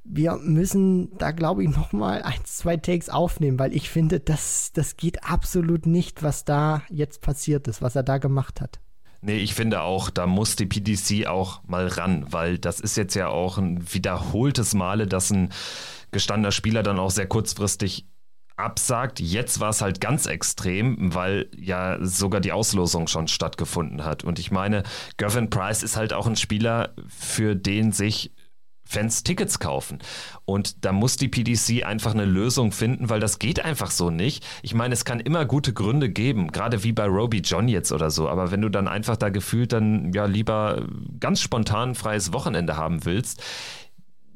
wir 0.04 0.36
müssen 0.38 1.18
da, 1.18 1.32
glaube 1.32 1.64
ich, 1.64 1.70
nochmal 1.70 2.24
ein, 2.24 2.44
zwei 2.44 2.76
Takes 2.76 3.10
aufnehmen, 3.10 3.58
weil 3.58 3.74
ich 3.74 3.90
finde, 3.90 4.20
das, 4.20 4.72
das 4.74 4.98
geht 4.98 5.24
absolut 5.24 5.86
nicht, 5.86 6.24
was 6.24 6.44
da 6.44 6.84
jetzt 6.90 7.22
passiert 7.22 7.68
ist, 7.68 7.82
was 7.82 7.96
er 7.96 8.04
da 8.04 8.18
gemacht 8.18 8.60
hat. 8.60 8.82
Nee, 9.24 9.38
ich 9.38 9.54
finde 9.54 9.82
auch, 9.82 10.10
da 10.10 10.26
muss 10.26 10.56
die 10.56 10.66
PDC 10.66 11.28
auch 11.28 11.62
mal 11.68 11.88
ran, 11.88 12.26
weil 12.32 12.58
das 12.58 12.80
ist 12.80 12.98
jetzt 12.98 13.14
ja 13.14 13.28
auch 13.28 13.60
ein 13.60 13.94
wiederholtes 13.94 14.74
Male, 14.74 15.06
dass 15.06 15.30
ein 15.30 15.52
gestandener 16.12 16.52
Spieler 16.52 16.82
dann 16.82 16.98
auch 17.00 17.12
sehr 17.12 17.28
kurzfristig 17.28 18.08
absagt. 18.58 19.20
Jetzt 19.20 19.60
war 19.60 19.70
es 19.70 19.82
halt 19.82 20.02
ganz 20.02 20.26
extrem, 20.26 21.14
weil 21.14 21.50
ja 21.56 21.98
sogar 22.02 22.42
die 22.42 22.52
Auslosung 22.52 23.08
schon 23.08 23.28
stattgefunden 23.28 24.04
hat. 24.06 24.24
Und 24.24 24.40
ich 24.40 24.52
meine, 24.52 24.84
Gavin 25.18 25.50
Price 25.50 25.84
ist 25.84 25.98
halt 25.98 26.14
auch 26.14 26.28
ein 26.28 26.36
Spieler, 26.36 26.94
für 27.08 27.56
den 27.56 27.92
sich 27.92 28.32
Fans 28.92 29.24
Tickets 29.24 29.60
kaufen. 29.60 30.00
Und 30.44 30.84
da 30.84 30.92
muss 30.92 31.16
die 31.16 31.30
PDC 31.30 31.86
einfach 31.86 32.14
eine 32.14 32.26
Lösung 32.26 32.74
finden, 32.74 33.10
weil 33.10 33.22
das 33.22 33.40
geht 33.40 33.64
einfach 33.64 33.90
so 33.90 34.10
nicht. 34.10 34.46
Ich 34.64 34.74
meine, 34.74 34.94
es 34.94 35.06
kann 35.06 35.22
immer 35.22 35.46
gute 35.46 35.72
Gründe 35.72 36.10
geben, 36.10 36.52
gerade 36.52 36.84
wie 36.84 36.92
bei 36.92 37.06
Roby 37.06 37.40
John 37.40 37.70
jetzt 37.70 37.94
oder 37.94 38.12
so. 38.12 38.28
Aber 38.28 38.52
wenn 38.52 38.62
du 38.62 38.68
dann 38.68 38.90
einfach 38.90 39.16
da 39.16 39.30
gefühlt 39.30 39.72
dann 39.72 40.12
ja 40.12 40.26
lieber 40.26 40.86
ganz 41.22 41.40
spontan 41.40 41.96
freies 41.96 42.34
Wochenende 42.34 42.76
haben 42.76 43.06
willst, 43.06 43.42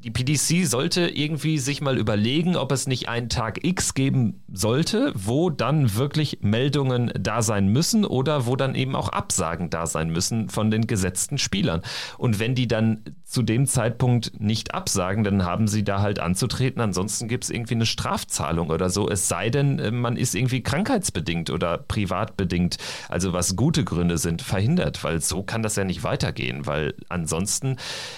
die 0.06 0.12
PDC 0.12 0.68
sollte 0.68 1.08
irgendwie 1.08 1.58
sich 1.58 1.82
mal 1.82 1.97
überlegen, 1.97 2.56
ob 2.58 2.72
es 2.72 2.86
nicht 2.86 3.10
einen 3.10 3.28
Tag 3.28 3.66
X 3.66 3.95
geben 3.95 4.43
sollte, 4.53 5.12
wo 5.16 5.49
dann 5.49 5.95
wirklich 5.95 6.38
Meldungen 6.41 7.12
da 7.20 7.41
sein 7.41 7.70
müssen 7.70 8.06
oder 8.06 8.45
wo 8.45 8.56
dann 8.56 8.76
eben 8.76 8.95
auch 8.95 9.10
Absagen 9.10 9.72
da 9.72 9.88
sein 9.88 10.12
müssen 10.12 10.49
von 10.49 10.70
den 10.70 10.86
gesetzten 10.86 11.39
Spielern. 11.39 11.82
Und 12.20 12.38
wenn 12.38 12.53
die 12.53 12.68
dann 12.68 13.01
zu 13.24 13.41
dem 13.41 13.66
Zeitpunkt 13.66 14.39
nicht 14.39 14.76
absagen, 14.76 15.24
dann 15.24 15.43
haben 15.43 15.68
sie 15.68 15.84
da 15.84 16.01
halt 16.01 16.20
anzutreten. 16.20 16.82
Ansonsten 16.82 17.28
gibt 17.28 17.45
es 17.45 17.49
irgendwie 17.49 17.74
eine 17.74 17.88
Strafzahlung 17.88 18.70
oder 18.70 18.91
so. 18.91 19.10
Es 19.10 19.28
sei 19.28 19.49
denn, 19.49 19.80
äh, 19.80 19.89
man 19.89 20.18
ist 20.18 20.36
irgendwie 20.36 20.62
krankheitsbedingt 20.62 21.49
oder 21.49 21.80
privatbedingt, 21.80 22.78
also 23.10 23.34
was 23.34 23.56
gute 23.56 23.84
Gründe 23.84 24.20
sind, 24.20 24.43
verhindert, 24.43 25.03
weil 25.03 25.20
so 25.20 25.41
kann 25.41 25.64
das 25.64 25.76
ja 25.78 25.84
nicht 25.84 26.03
weitergehen, 26.03 26.68
weil 26.68 26.93
ansonsten 27.10 27.78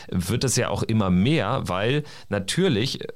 wird 0.10 0.44
es 0.44 0.58
ja 0.58 0.68
auch 0.68 0.84
immer 0.84 1.10
mehr, 1.10 1.62
weil 1.64 1.76
weil 1.78 2.03
natürlich 2.30 3.01
äh, 3.01 3.07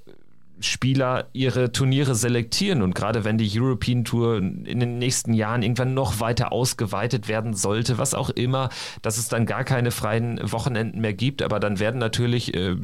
Spieler 0.59 1.29
ihre 1.33 1.71
Turniere 1.71 2.13
selektieren 2.13 2.83
und 2.83 2.93
gerade 2.93 3.23
wenn 3.23 3.39
die 3.39 3.49
European 3.59 4.03
Tour 4.03 4.37
in 4.37 4.79
den 4.79 4.99
nächsten 4.99 5.33
Jahren 5.33 5.63
irgendwann 5.63 5.95
noch 5.95 6.19
weiter 6.19 6.51
ausgeweitet 6.51 7.27
werden 7.27 7.55
sollte, 7.55 7.97
was 7.97 8.13
auch 8.13 8.29
immer, 8.29 8.69
dass 9.01 9.17
es 9.17 9.27
dann 9.27 9.47
gar 9.47 9.63
keine 9.63 9.89
freien 9.89 10.39
Wochenenden 10.51 11.01
mehr 11.01 11.15
gibt, 11.15 11.41
aber 11.41 11.59
dann 11.59 11.79
werden 11.79 11.97
natürlich 11.97 12.53
äh, 12.53 12.75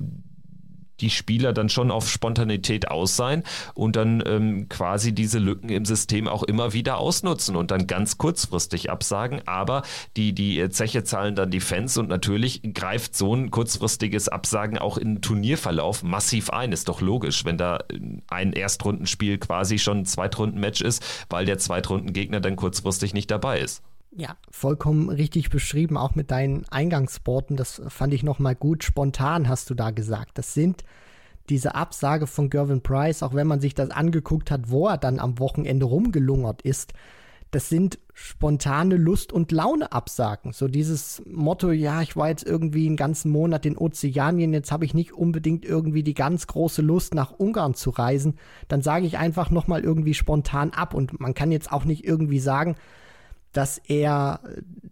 die 1.01 1.09
Spieler 1.09 1.53
dann 1.53 1.69
schon 1.69 1.91
auf 1.91 2.09
Spontanität 2.09 2.89
aus 2.89 3.15
sein 3.15 3.43
und 3.73 3.95
dann 3.95 4.23
ähm, 4.25 4.69
quasi 4.69 5.13
diese 5.13 5.39
Lücken 5.39 5.69
im 5.69 5.85
System 5.85 6.27
auch 6.27 6.43
immer 6.43 6.73
wieder 6.73 6.97
ausnutzen 6.97 7.55
und 7.55 7.71
dann 7.71 7.87
ganz 7.87 8.17
kurzfristig 8.17 8.89
absagen. 8.89 9.41
Aber 9.45 9.83
die, 10.15 10.33
die 10.33 10.69
Zeche 10.69 11.03
zahlen 11.03 11.35
dann 11.35 11.51
die 11.51 11.59
Fans 11.59 11.97
und 11.97 12.09
natürlich 12.09 12.61
greift 12.73 13.15
so 13.15 13.33
ein 13.35 13.51
kurzfristiges 13.51 14.27
Absagen 14.27 14.77
auch 14.77 14.97
in 14.97 15.21
Turnierverlauf 15.21 16.03
massiv 16.03 16.49
ein. 16.49 16.71
Ist 16.71 16.89
doch 16.89 17.01
logisch, 17.01 17.45
wenn 17.45 17.57
da 17.57 17.79
ein 18.27 18.53
Erstrundenspiel 18.53 19.37
quasi 19.37 19.79
schon 19.79 19.99
ein 19.99 20.05
Zweitrundenmatch 20.05 20.81
ist, 20.81 21.03
weil 21.29 21.45
der 21.45 21.57
Zweitrundengegner 21.57 22.39
dann 22.39 22.55
kurzfristig 22.55 23.13
nicht 23.13 23.31
dabei 23.31 23.59
ist. 23.59 23.81
Ja, 24.19 24.35
vollkommen 24.49 25.09
richtig 25.09 25.51
beschrieben, 25.51 25.95
auch 25.95 26.15
mit 26.15 26.31
deinen 26.31 26.65
Eingangsworten. 26.69 27.55
Das 27.55 27.83
fand 27.87 28.15
ich 28.15 28.23
nochmal 28.23 28.55
gut. 28.55 28.83
Spontan 28.83 29.47
hast 29.47 29.69
du 29.69 29.75
da 29.75 29.91
gesagt. 29.91 30.39
Das 30.39 30.55
sind 30.55 30.83
diese 31.49 31.75
Absage 31.75 32.25
von 32.25 32.49
Gervin 32.49 32.81
Price, 32.81 33.21
auch 33.21 33.35
wenn 33.35 33.45
man 33.45 33.61
sich 33.61 33.75
das 33.75 33.91
angeguckt 33.91 34.49
hat, 34.49 34.71
wo 34.71 34.87
er 34.87 34.97
dann 34.97 35.19
am 35.19 35.37
Wochenende 35.37 35.85
rumgelungert 35.85 36.63
ist. 36.63 36.93
Das 37.51 37.69
sind 37.69 37.99
spontane 38.15 38.95
Lust- 38.95 39.31
und 39.31 39.51
Laune-Absagen. 39.51 40.51
So 40.51 40.67
dieses 40.67 41.21
Motto, 41.27 41.69
ja, 41.69 42.01
ich 42.01 42.17
war 42.17 42.29
jetzt 42.29 42.45
irgendwie 42.45 42.87
einen 42.87 42.97
ganzen 42.97 43.31
Monat 43.31 43.67
in 43.67 43.77
Ozeanien, 43.77 44.51
jetzt 44.51 44.71
habe 44.71 44.83
ich 44.83 44.95
nicht 44.95 45.13
unbedingt 45.13 45.63
irgendwie 45.63 46.01
die 46.01 46.15
ganz 46.15 46.47
große 46.47 46.81
Lust, 46.81 47.13
nach 47.13 47.33
Ungarn 47.33 47.75
zu 47.75 47.91
reisen. 47.91 48.39
Dann 48.67 48.81
sage 48.81 49.05
ich 49.05 49.19
einfach 49.19 49.51
nochmal 49.51 49.83
irgendwie 49.83 50.15
spontan 50.15 50.71
ab. 50.71 50.95
Und 50.95 51.19
man 51.19 51.35
kann 51.35 51.51
jetzt 51.51 51.71
auch 51.71 51.85
nicht 51.85 52.03
irgendwie 52.03 52.39
sagen, 52.39 52.75
dass 53.53 53.77
er 53.77 54.39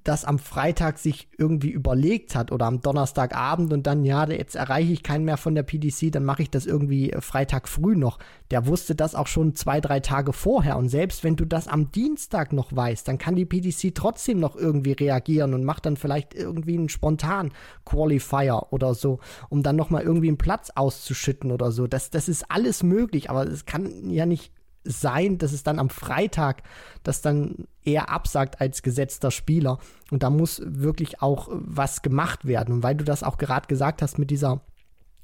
das 0.03 0.24
am 0.24 0.39
Freitag 0.39 0.99
sich 0.99 1.28
irgendwie 1.38 1.72
überlegt 1.72 2.36
hat 2.36 2.51
oder 2.51 2.68
am 2.68 2.82
Donnerstagabend 2.82 3.74
und 3.74 3.88
dann, 3.88 4.06
ja, 4.06 4.28
jetzt 4.30 4.56
erreiche 4.56 4.93
ich 4.93 5.03
keinen 5.03 5.26
mehr 5.26 5.38
von 5.38 5.56
der 5.56 5.64
PDC, 5.64 6.12
dann 6.12 6.24
mache 6.24 6.43
ich 6.43 6.51
das 6.51 6.66
irgendwie 6.66 7.14
Freitag 7.20 7.68
früh 7.68 7.95
noch. 7.95 8.20
Der 8.51 8.68
wusste 8.68 8.93
das 8.95 9.16
auch 9.16 9.28
schon 9.28 9.56
zwei, 9.56 9.82
drei 9.82 9.99
Tage 9.99 10.32
vorher. 10.32 10.78
Und 10.78 10.89
selbst 10.89 11.24
wenn 11.24 11.36
du 11.36 11.45
das 11.45 11.68
am 11.68 11.91
Dienstag 11.91 12.53
noch 12.53 12.76
weißt, 12.76 13.08
dann 13.08 13.18
kann 13.18 13.36
die 13.36 13.45
PDC 13.45 13.95
trotzdem 13.95 14.39
noch 14.39 14.56
irgendwie 14.56 14.93
reagieren 14.93 15.53
und 15.53 15.64
macht 15.64 15.86
dann 15.86 15.97
vielleicht 15.97 16.36
irgendwie 16.36 16.78
einen 16.78 16.89
spontan 16.89 17.51
Qualifier 17.84 18.68
oder 18.70 18.93
so, 18.93 19.20
um 19.49 19.64
dann 19.64 19.76
nochmal 19.76 20.03
irgendwie 20.03 20.28
einen 20.28 20.38
Platz 20.38 20.72
auszuschütten 20.76 21.51
oder 21.51 21.72
so. 21.72 21.88
Das, 21.88 22.12
das 22.12 22.30
ist 22.30 22.51
alles 22.51 22.84
möglich, 22.84 23.30
aber 23.32 23.47
es 23.47 23.66
kann 23.66 24.10
ja 24.10 24.28
nicht 24.28 24.51
sein, 24.86 25.38
dass 25.38 25.51
es 25.51 25.63
dann 25.63 25.79
am 25.79 25.89
Freitag 25.89 26.63
das 27.03 27.21
dann 27.21 27.67
eher 27.83 28.09
absagt 28.09 28.61
als 28.61 28.81
gesetzter 28.81 29.31
Spieler. 29.31 29.79
Und 30.11 30.23
da 30.23 30.29
muss 30.29 30.61
wirklich 30.65 31.21
auch 31.21 31.47
was 31.51 32.01
gemacht 32.01 32.45
werden. 32.45 32.75
Und 32.75 32.83
weil 32.83 32.95
du 32.95 33.03
das 33.03 33.23
auch 33.23 33.38
gerade 33.38 33.67
gesagt 33.67 34.01
hast 34.01 34.17
mit 34.17 34.31
dieser 34.31 34.61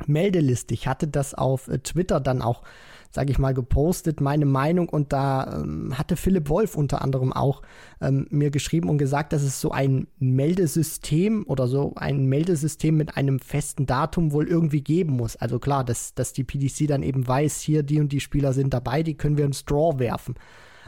Meldeliste, 0.08 0.74
ich 0.74 0.88
hatte 0.88 1.08
das 1.08 1.34
auf 1.34 1.68
äh, 1.68 1.80
Twitter 1.80 2.20
dann 2.20 2.42
auch 2.42 2.64
sage 3.12 3.32
ich 3.32 3.38
mal, 3.38 3.54
gepostet, 3.54 4.22
meine 4.22 4.46
Meinung. 4.46 4.90
Und 4.90 5.14
da 5.14 5.62
ähm, 5.62 5.98
hatte 5.98 6.16
Philipp 6.16 6.50
Wolf 6.50 6.76
unter 6.76 7.02
anderem 7.02 7.34
auch 7.34 7.62
ähm, 8.00 8.26
mir 8.30 8.52
geschrieben 8.52 8.90
und 8.90 8.98
gesagt, 8.98 9.34
dass 9.34 9.44
es 9.44 9.60
so 9.60 9.72
ein 9.72 10.08
Meldesystem 10.20 11.46
oder 11.48 11.68
so 11.68 11.94
ein 11.96 12.26
Meldesystem 12.26 12.96
mit 12.96 13.18
einem 13.18 13.40
festen 13.40 13.86
Datum 13.86 14.32
wohl 14.32 14.48
irgendwie 14.48 14.82
geben 14.82 15.14
muss. 15.14 15.36
Also 15.36 15.60
klar, 15.60 15.84
dass, 15.84 16.16
dass 16.16 16.34
die 16.34 16.46
PDC 16.46 16.88
dann 16.88 17.04
eben 17.04 17.28
weiß, 17.28 17.60
hier 17.62 17.84
die 17.84 18.00
und 18.00 18.12
die 18.12 18.22
Spieler 18.22 18.54
sind 18.54 18.74
dabei, 18.74 19.04
die 19.04 19.16
können 19.16 19.38
wir 19.38 19.46
ins 19.46 19.66
Draw 19.66 20.00
werfen. 20.00 20.36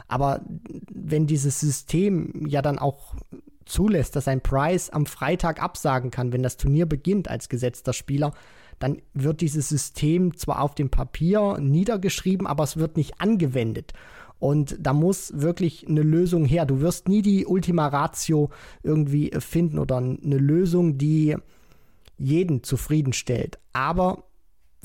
Aber 0.08 0.42
wenn 0.90 1.26
dieses 1.26 1.60
System 1.60 2.46
ja 2.46 2.62
dann 2.62 2.78
auch 2.78 3.14
zulässt, 3.66 4.16
dass 4.16 4.28
ein 4.28 4.42
Price 4.42 4.90
am 4.90 5.06
Freitag 5.06 5.62
absagen 5.62 6.10
kann, 6.10 6.32
wenn 6.32 6.42
das 6.42 6.56
Turnier 6.56 6.86
beginnt 6.86 7.28
als 7.28 7.48
gesetzter 7.48 7.92
Spieler, 7.92 8.32
dann 8.78 8.98
wird 9.12 9.40
dieses 9.40 9.68
System 9.68 10.36
zwar 10.36 10.60
auf 10.60 10.74
dem 10.74 10.90
Papier 10.90 11.58
niedergeschrieben, 11.60 12.46
aber 12.46 12.64
es 12.64 12.76
wird 12.76 12.96
nicht 12.96 13.20
angewendet. 13.20 13.92
Und 14.38 14.76
da 14.78 14.92
muss 14.92 15.32
wirklich 15.34 15.88
eine 15.88 16.02
Lösung 16.02 16.44
her. 16.44 16.66
Du 16.66 16.80
wirst 16.80 17.08
nie 17.08 17.22
die 17.22 17.46
Ultima 17.46 17.88
Ratio 17.88 18.50
irgendwie 18.82 19.30
finden 19.38 19.78
oder 19.78 19.96
eine 19.96 20.38
Lösung, 20.38 20.98
die 20.98 21.36
jeden 22.18 22.62
zufriedenstellt. 22.62 23.58
Aber 23.72 24.24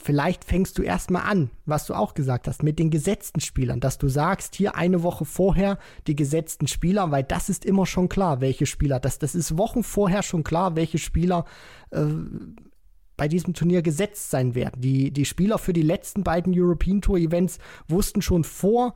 vielleicht 0.02 0.46
fängst 0.46 0.78
du 0.78 0.82
erstmal 0.82 1.24
an, 1.24 1.50
was 1.66 1.86
du 1.86 1.94
auch 1.94 2.14
gesagt 2.14 2.48
hast, 2.48 2.64
mit 2.64 2.80
den 2.80 2.90
gesetzten 2.90 3.42
Spielern, 3.42 3.80
dass 3.80 3.98
du 3.98 4.08
sagst, 4.08 4.56
hier 4.56 4.76
eine 4.76 5.04
Woche 5.04 5.26
vorher 5.26 5.78
die 6.08 6.16
gesetzten 6.16 6.68
Spieler, 6.68 7.12
weil 7.12 7.24
das 7.24 7.50
ist 7.50 7.66
immer 7.66 7.86
schon 7.86 8.10
klar, 8.10 8.42
welche 8.42 8.66
Spieler, 8.66 9.00
das, 9.00 9.20
das 9.20 9.36
ist 9.36 9.58
Wochen 9.58 9.84
vorher 9.84 10.24
schon 10.24 10.44
klar, 10.44 10.76
welche 10.76 10.98
Spieler 10.98 11.46
äh, 11.92 12.06
bei 13.20 13.28
diesem 13.28 13.54
Turnier 13.54 13.82
gesetzt 13.82 14.32
sein 14.32 14.56
werden. 14.56 14.80
Die, 14.82 15.12
die 15.12 15.26
Spieler 15.26 15.58
für 15.58 15.74
die 15.74 15.82
letzten 15.82 16.24
beiden 16.24 16.54
European 16.56 17.02
Tour 17.02 17.18
Events 17.18 17.60
wussten 17.90 18.22
schon 18.22 18.46
vor 18.46 18.96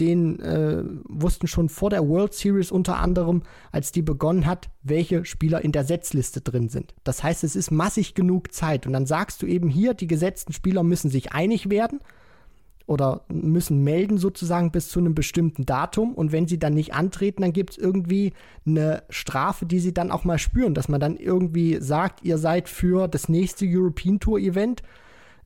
den 0.00 0.40
äh, 0.40 0.82
wussten 1.08 1.46
schon 1.46 1.68
vor 1.68 1.90
der 1.90 2.08
World 2.08 2.34
Series 2.34 2.70
unter 2.70 2.98
anderem, 2.98 3.42
als 3.70 3.92
die 3.92 4.02
begonnen 4.02 4.46
hat, 4.46 4.68
welche 4.82 5.24
Spieler 5.24 5.62
in 5.62 5.72
der 5.72 5.84
Setzliste 5.84 6.40
drin 6.40 6.68
sind. 6.68 6.94
Das 7.04 7.22
heißt, 7.22 7.44
es 7.44 7.54
ist 7.54 7.70
massig 7.70 8.14
genug 8.14 8.52
Zeit. 8.52 8.86
Und 8.86 8.92
dann 8.92 9.06
sagst 9.06 9.42
du 9.42 9.46
eben 9.46 9.68
hier, 9.68 9.94
die 9.94 10.08
gesetzten 10.08 10.52
Spieler 10.52 10.82
müssen 10.82 11.10
sich 11.10 11.32
einig 11.32 11.70
werden 11.70 12.00
oder 12.86 13.22
müssen 13.28 13.82
melden 13.82 14.18
sozusagen 14.18 14.70
bis 14.70 14.88
zu 14.88 14.98
einem 14.98 15.14
bestimmten 15.14 15.64
Datum. 15.64 16.14
Und 16.14 16.32
wenn 16.32 16.46
sie 16.46 16.58
dann 16.58 16.74
nicht 16.74 16.94
antreten, 16.94 17.42
dann 17.42 17.52
gibt 17.52 17.70
es 17.70 17.78
irgendwie 17.78 18.32
eine 18.66 19.02
Strafe, 19.08 19.64
die 19.66 19.78
sie 19.78 19.94
dann 19.94 20.10
auch 20.10 20.24
mal 20.24 20.38
spüren, 20.38 20.74
dass 20.74 20.88
man 20.88 21.00
dann 21.00 21.16
irgendwie 21.16 21.78
sagt, 21.80 22.24
ihr 22.24 22.38
seid 22.38 22.68
für 22.68 23.08
das 23.08 23.28
nächste 23.28 23.64
European 23.66 24.20
Tour 24.20 24.38
Event 24.38 24.82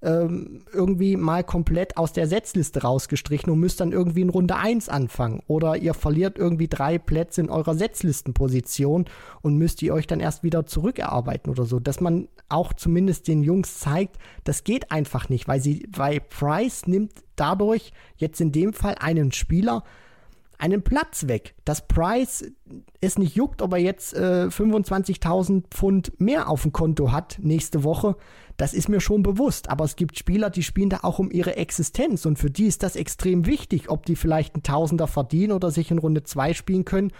ähm, 0.02 0.64
irgendwie 0.72 1.16
mal 1.16 1.42
komplett 1.42 1.96
aus 1.96 2.12
der 2.12 2.26
Setzliste 2.26 2.82
rausgestrichen 2.82 3.52
und 3.52 3.58
müsst 3.58 3.80
dann 3.80 3.92
irgendwie 3.92 4.20
in 4.22 4.28
Runde 4.28 4.56
1 4.56 4.88
anfangen. 4.88 5.42
Oder 5.46 5.76
ihr 5.76 5.94
verliert 5.94 6.38
irgendwie 6.38 6.68
drei 6.68 6.98
Plätze 6.98 7.40
in 7.40 7.50
eurer 7.50 7.74
Setzlistenposition 7.74 9.06
und 9.42 9.56
müsst 9.56 9.82
ihr 9.82 9.94
euch 9.94 10.06
dann 10.06 10.20
erst 10.20 10.42
wieder 10.42 10.66
zurückerarbeiten 10.66 11.50
oder 11.50 11.64
so. 11.64 11.80
Dass 11.80 12.00
man 12.00 12.28
auch 12.48 12.72
zumindest 12.72 13.28
den 13.28 13.42
Jungs 13.42 13.78
zeigt, 13.78 14.16
das 14.44 14.64
geht 14.64 14.90
einfach 14.90 15.28
nicht, 15.28 15.48
weil 15.48 15.60
sie, 15.60 15.88
weil 15.90 16.20
Price 16.20 16.86
nimmt 16.86 17.12
dadurch 17.36 17.92
jetzt 18.16 18.40
in 18.40 18.52
dem 18.52 18.72
Fall 18.72 18.96
einen 19.00 19.32
Spieler, 19.32 19.84
einen 20.58 20.82
Platz 20.82 21.28
weg. 21.28 21.54
Dass 21.64 21.86
Price 21.86 22.52
es 23.00 23.16
nicht 23.16 23.36
juckt, 23.36 23.62
ob 23.62 23.72
er 23.72 23.78
jetzt 23.78 24.14
äh, 24.14 24.48
25.000 24.48 25.64
Pfund 25.70 26.20
mehr 26.20 26.48
auf 26.48 26.62
dem 26.62 26.72
Konto 26.72 27.12
hat 27.12 27.38
nächste 27.40 27.84
Woche, 27.84 28.16
das 28.56 28.74
ist 28.74 28.88
mir 28.88 29.00
schon 29.00 29.22
bewusst. 29.22 29.70
Aber 29.70 29.84
es 29.84 29.96
gibt 29.96 30.18
Spieler, 30.18 30.50
die 30.50 30.64
spielen 30.64 30.90
da 30.90 31.00
auch 31.02 31.20
um 31.20 31.30
ihre 31.30 31.56
Existenz 31.56 32.26
und 32.26 32.38
für 32.38 32.50
die 32.50 32.66
ist 32.66 32.82
das 32.82 32.96
extrem 32.96 33.46
wichtig, 33.46 33.88
ob 33.88 34.04
die 34.04 34.16
vielleicht 34.16 34.54
einen 34.54 34.64
Tausender 34.64 35.06
verdienen 35.06 35.52
oder 35.52 35.70
sich 35.70 35.90
in 35.90 35.98
Runde 35.98 36.24
2 36.24 36.54
spielen 36.54 36.84
können, 36.84 37.12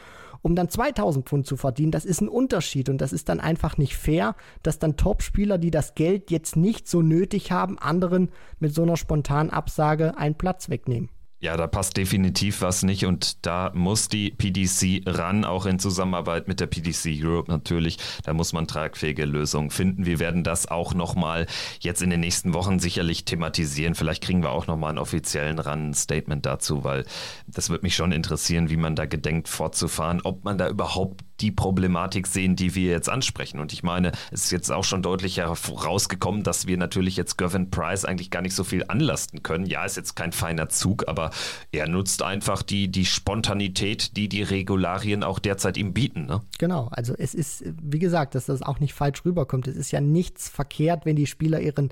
um 0.42 0.56
dann 0.56 0.68
2000 0.68 1.28
Pfund 1.28 1.46
zu 1.46 1.56
verdienen. 1.56 1.92
Das 1.92 2.04
ist 2.04 2.20
ein 2.20 2.28
Unterschied 2.28 2.88
und 2.88 3.00
das 3.00 3.12
ist 3.12 3.28
dann 3.28 3.38
einfach 3.38 3.78
nicht 3.78 3.96
fair, 3.96 4.34
dass 4.64 4.80
dann 4.80 4.96
Top-Spieler, 4.96 5.58
die 5.58 5.70
das 5.70 5.94
Geld 5.94 6.32
jetzt 6.32 6.56
nicht 6.56 6.88
so 6.88 7.02
nötig 7.02 7.52
haben, 7.52 7.78
anderen 7.78 8.30
mit 8.58 8.74
so 8.74 8.82
einer 8.82 8.96
spontanen 8.96 9.50
Absage 9.50 10.18
einen 10.18 10.36
Platz 10.36 10.68
wegnehmen. 10.68 11.08
Ja, 11.40 11.56
da 11.56 11.68
passt 11.68 11.96
definitiv 11.96 12.62
was 12.62 12.82
nicht 12.82 13.06
und 13.06 13.46
da 13.46 13.70
muss 13.72 14.08
die 14.08 14.32
PDC 14.32 15.02
ran, 15.06 15.44
auch 15.44 15.66
in 15.66 15.78
Zusammenarbeit 15.78 16.48
mit 16.48 16.58
der 16.58 16.66
PDC 16.66 17.16
Europe 17.22 17.48
natürlich. 17.48 17.98
Da 18.24 18.34
muss 18.34 18.52
man 18.52 18.66
tragfähige 18.66 19.24
Lösungen 19.24 19.70
finden. 19.70 20.04
Wir 20.04 20.18
werden 20.18 20.42
das 20.42 20.66
auch 20.66 20.94
nochmal 20.94 21.46
jetzt 21.78 22.02
in 22.02 22.10
den 22.10 22.18
nächsten 22.18 22.54
Wochen 22.54 22.80
sicherlich 22.80 23.24
thematisieren. 23.24 23.94
Vielleicht 23.94 24.24
kriegen 24.24 24.42
wir 24.42 24.50
auch 24.50 24.66
nochmal 24.66 24.90
einen 24.90 24.98
offiziellen 24.98 25.60
Run-Statement 25.60 26.44
dazu, 26.44 26.82
weil 26.82 27.04
das 27.46 27.70
wird 27.70 27.84
mich 27.84 27.94
schon 27.94 28.10
interessieren, 28.10 28.68
wie 28.68 28.76
man 28.76 28.96
da 28.96 29.06
gedenkt 29.06 29.46
fortzufahren, 29.46 30.20
ob 30.24 30.42
man 30.42 30.58
da 30.58 30.68
überhaupt 30.68 31.22
die 31.40 31.50
Problematik 31.50 32.26
sehen, 32.26 32.56
die 32.56 32.74
wir 32.74 32.90
jetzt 32.90 33.08
ansprechen. 33.08 33.58
Und 33.60 33.72
ich 33.72 33.82
meine, 33.82 34.12
es 34.30 34.44
ist 34.44 34.50
jetzt 34.50 34.70
auch 34.70 34.84
schon 34.84 35.02
deutlich 35.02 35.38
herausgekommen, 35.38 36.42
dass 36.42 36.66
wir 36.66 36.76
natürlich 36.76 37.16
jetzt 37.16 37.38
Gavin 37.38 37.70
Price 37.70 38.04
eigentlich 38.04 38.30
gar 38.30 38.42
nicht 38.42 38.54
so 38.54 38.64
viel 38.64 38.84
anlasten 38.88 39.42
können. 39.42 39.66
Ja, 39.66 39.84
ist 39.84 39.96
jetzt 39.96 40.16
kein 40.16 40.32
feiner 40.32 40.68
Zug, 40.68 41.08
aber 41.08 41.30
er 41.72 41.88
nutzt 41.88 42.22
einfach 42.22 42.62
die, 42.62 42.88
die 42.88 43.06
Spontanität, 43.06 44.16
die 44.16 44.28
die 44.28 44.42
Regularien 44.42 45.22
auch 45.22 45.38
derzeit 45.38 45.76
ihm 45.76 45.92
bieten. 45.92 46.26
Ne? 46.26 46.40
Genau, 46.58 46.88
also 46.90 47.14
es 47.16 47.34
ist, 47.34 47.64
wie 47.82 47.98
gesagt, 47.98 48.34
dass 48.34 48.46
das 48.46 48.62
auch 48.62 48.80
nicht 48.80 48.94
falsch 48.94 49.24
rüberkommt. 49.24 49.68
Es 49.68 49.76
ist 49.76 49.90
ja 49.90 50.00
nichts 50.00 50.48
verkehrt, 50.48 51.06
wenn 51.06 51.16
die 51.16 51.26
Spieler 51.26 51.60
ihren 51.60 51.90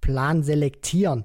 Plan 0.00 0.42
selektieren 0.42 1.24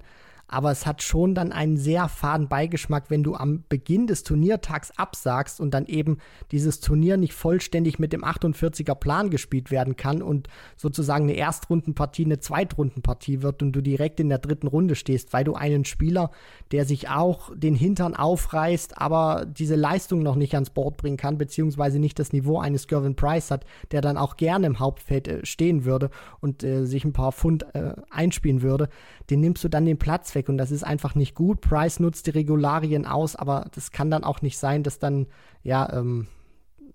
aber 0.54 0.70
es 0.70 0.86
hat 0.86 1.02
schon 1.02 1.34
dann 1.34 1.52
einen 1.52 1.78
sehr 1.78 2.08
faden 2.08 2.48
Beigeschmack, 2.48 3.10
wenn 3.10 3.24
du 3.24 3.34
am 3.34 3.64
Beginn 3.70 4.06
des 4.06 4.22
Turniertags 4.22 4.92
absagst 4.98 5.60
und 5.60 5.74
dann 5.74 5.88
eben 5.88 6.20
dieses 6.52 6.80
Turnier 6.80 7.18
nicht 7.18 7.34
vollständig 7.34 7.98
mit 7.98 8.14
dem 8.14 8.24
48er 8.24 8.94
Plan 8.94 9.32
gespielt 9.32 9.72
werden 9.72 9.96
kann 9.96 10.22
und 10.22 10.48
sozusagen 10.78 11.24
eine 11.24 11.34
Erstrundenpartie 11.34 12.26
eine 12.26 12.40
Zweitrundenpartie 12.40 13.42
wird 13.42 13.64
und 13.64 13.72
du 13.72 13.82
direkt 13.82 14.20
in 14.20 14.30
der 14.30 14.38
dritten 14.38 14.68
Runde 14.68 14.94
stehst, 14.94 15.34
weil 15.34 15.44
du 15.44 15.56
einen 15.56 15.86
Spieler, 15.86 16.30
der 16.72 16.86
sich 16.86 17.10
auch 17.10 17.50
den 17.56 17.74
Hintern 17.74 18.16
aufreißt, 18.16 19.02
aber 19.02 19.48
diese 19.48 19.76
Leistung 19.76 20.22
noch 20.22 20.36
nicht 20.36 20.54
ans 20.54 20.70
Board 20.70 20.98
bringen 20.98 21.18
kann, 21.18 21.40
beziehungsweise 21.40 21.98
nicht 21.98 22.20
das 22.20 22.32
Niveau 22.32 22.60
eines 22.60 22.88
Gervin 22.88 23.16
Price 23.16 23.50
hat, 23.50 23.66
der 23.92 24.02
dann 24.02 24.18
auch 24.18 24.38
gerne 24.38 24.68
im 24.68 24.78
Hauptfeld 24.78 25.28
äh, 25.28 25.46
stehen 25.48 25.84
würde 25.84 26.12
und 26.42 26.64
äh, 26.64 26.86
sich 26.86 27.06
ein 27.06 27.14
paar 27.14 27.32
Pfund 27.32 27.66
äh, 27.74 27.96
einspielen 28.12 28.62
würde, 28.62 28.90
den 29.32 29.40
nimmst 29.40 29.64
du 29.64 29.68
dann 29.68 29.86
den 29.86 29.98
Platz 29.98 30.36
weg 30.36 30.43
und 30.50 30.58
das 30.58 30.72
ist 30.72 30.84
einfach 30.84 31.16
nicht 31.16 31.36
gut. 31.36 31.62
Price 31.62 32.00
nutzt 32.00 32.28
die 32.28 32.32
Regularien 32.32 33.06
aus, 33.06 33.36
aber 33.36 33.68
das 33.74 33.92
kann 33.92 34.12
dann 34.12 34.24
auch 34.24 34.42
nicht 34.42 34.58
sein, 34.58 34.84
dass 34.84 35.00
dann, 35.00 35.28
ja, 35.64 35.92
ähm, 35.94 36.28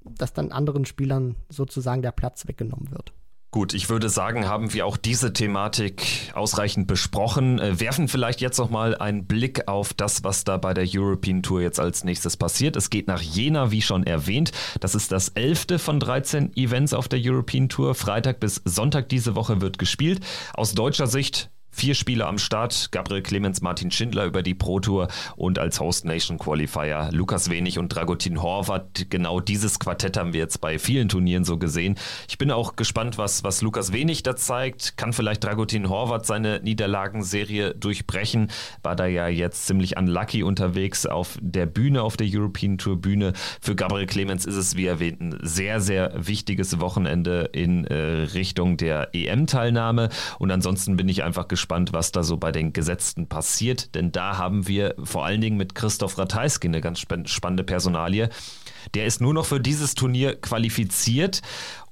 dass 0.05 0.33
dann 0.33 0.53
anderen 0.53 0.85
Spielern 0.85 1.37
sozusagen 1.49 2.03
der 2.03 2.13
Platz 2.13 2.47
weggenommen 2.47 2.91
wird. 2.91 3.13
Gut, 3.51 3.73
ich 3.73 3.89
würde 3.89 4.11
sagen, 4.11 4.47
haben 4.47 4.75
wir 4.75 4.85
auch 4.85 4.99
diese 4.99 5.33
Thematik 5.33 6.31
ausreichend 6.35 6.87
besprochen. 6.87 7.59
Äh, 7.59 7.81
werfen 7.81 8.07
vielleicht 8.07 8.43
jetzt 8.43 8.59
noch 8.59 8.69
mal 8.69 8.95
einen 8.95 9.25
Blick 9.25 9.69
auf 9.69 9.95
das, 9.95 10.23
was 10.23 10.45
da 10.45 10.59
bei 10.59 10.75
der 10.75 10.87
European 10.87 11.43
Tour 11.43 11.63
jetzt 11.63 11.81
als 11.81 12.05
nächstes 12.05 12.37
passiert. 12.37 12.77
Es 12.77 12.91
geht 12.91 13.09
nach 13.09 13.23
Jena, 13.23 13.71
wie 13.71 13.81
schon 13.81 14.05
erwähnt. 14.05 14.53
Das 14.81 14.95
ist 14.95 15.13
das 15.13 15.31
elfte 15.31 15.79
von 15.79 15.99
13 15.99 16.59
Events 16.59 16.93
auf 16.93 17.09
der 17.09 17.21
European 17.23 17.71
Tour. 17.71 17.95
Freitag 17.95 18.39
bis 18.39 18.61
Sonntag 18.67 19.09
diese 19.09 19.35
Woche 19.35 19.63
wird 19.63 19.79
gespielt. 19.79 20.21
Aus 20.53 20.75
deutscher 20.75 21.07
Sicht 21.07 21.51
Vier 21.71 21.95
Spieler 21.95 22.27
am 22.27 22.39
Start, 22.39 22.91
Gabriel 22.91 23.23
Clemens, 23.23 23.61
Martin 23.61 23.91
Schindler 23.91 24.25
über 24.25 24.43
die 24.43 24.55
Pro 24.55 24.81
Tour 24.81 25.07
und 25.37 25.61
als 25.61 25.79
Host 25.79 26.05
Nation 26.05 26.39
Qualifier 26.39 27.11
Lukas 27.13 27.51
Wenig 27.51 27.79
und 27.79 27.95
Dragutin 27.95 28.43
Horvath. 28.43 29.07
Genau 29.11 29.39
dieses 29.39 29.79
Quartett 29.79 30.17
haben 30.17 30.33
wir 30.33 30.41
jetzt 30.41 30.61
bei 30.61 30.79
vielen 30.79 31.09
Turnieren 31.09 31.45
so 31.45 31.57
gesehen. 31.57 31.97
Ich 32.29 32.37
bin 32.37 32.51
auch 32.51 32.75
gespannt, 32.75 33.17
was, 33.17 33.45
was 33.45 33.63
Lukas 33.63 33.93
Wenig 33.93 34.25
da 34.25 34.35
zeigt. 34.35 34.97
Kann 34.97 35.13
vielleicht 35.13 35.45
Dragutin 35.45 35.89
Horvath 35.89 36.27
seine 36.27 36.61
Niederlagenserie 36.63 37.75
durchbrechen? 37.75 38.51
War 38.83 38.97
da 38.97 39.07
ja 39.07 39.29
jetzt 39.29 39.67
ziemlich 39.67 39.97
unlucky 39.97 40.43
unterwegs 40.43 41.07
auf 41.07 41.39
der 41.41 41.67
Bühne, 41.67 42.03
auf 42.03 42.17
der 42.17 42.27
European 42.29 42.79
Tour 42.79 43.01
Bühne. 43.01 43.35
Für 43.61 43.77
Gabriel 43.77 44.07
Clemens 44.07 44.47
ist 44.47 44.57
es, 44.57 44.75
wie 44.75 44.87
erwähnt, 44.87 45.21
ein 45.21 45.39
sehr, 45.43 45.81
sehr 45.81 46.13
wichtiges 46.17 46.81
Wochenende 46.81 47.51
in 47.53 47.85
äh, 47.85 47.95
Richtung 47.95 48.79
der 48.79 49.11
EM-Teilnahme. 49.13 50.09
Und 50.41 50.51
ansonsten 50.51 50.97
bin 50.97 51.09
ich 51.09 51.23
einfach 51.23 51.47
gespannt, 51.47 51.58
gespannt, 51.59 51.93
was 51.93 52.13
da 52.13 52.23
so 52.23 52.37
bei 52.37 52.53
den 52.53 52.73
Gesetzten 52.73 53.27
passiert, 53.27 53.97
denn 53.97 54.13
da 54.13 54.39
haben 54.39 54.69
wir 54.69 54.95
vor 55.03 55.25
allen 55.25 55.41
Dingen 55.41 55.57
mit 55.57 55.75
Christoph 55.75 56.17
Ratajski 56.17 56.69
eine 56.69 56.81
ganz 56.81 57.01
spannende 57.01 57.65
Personalie. 57.65 58.31
Der 58.95 59.07
ist 59.07 59.21
nur 59.21 59.35
noch 59.35 59.45
für 59.45 59.61
dieses 59.61 59.95
Turnier 59.95 60.41
qualifiziert 60.41 61.43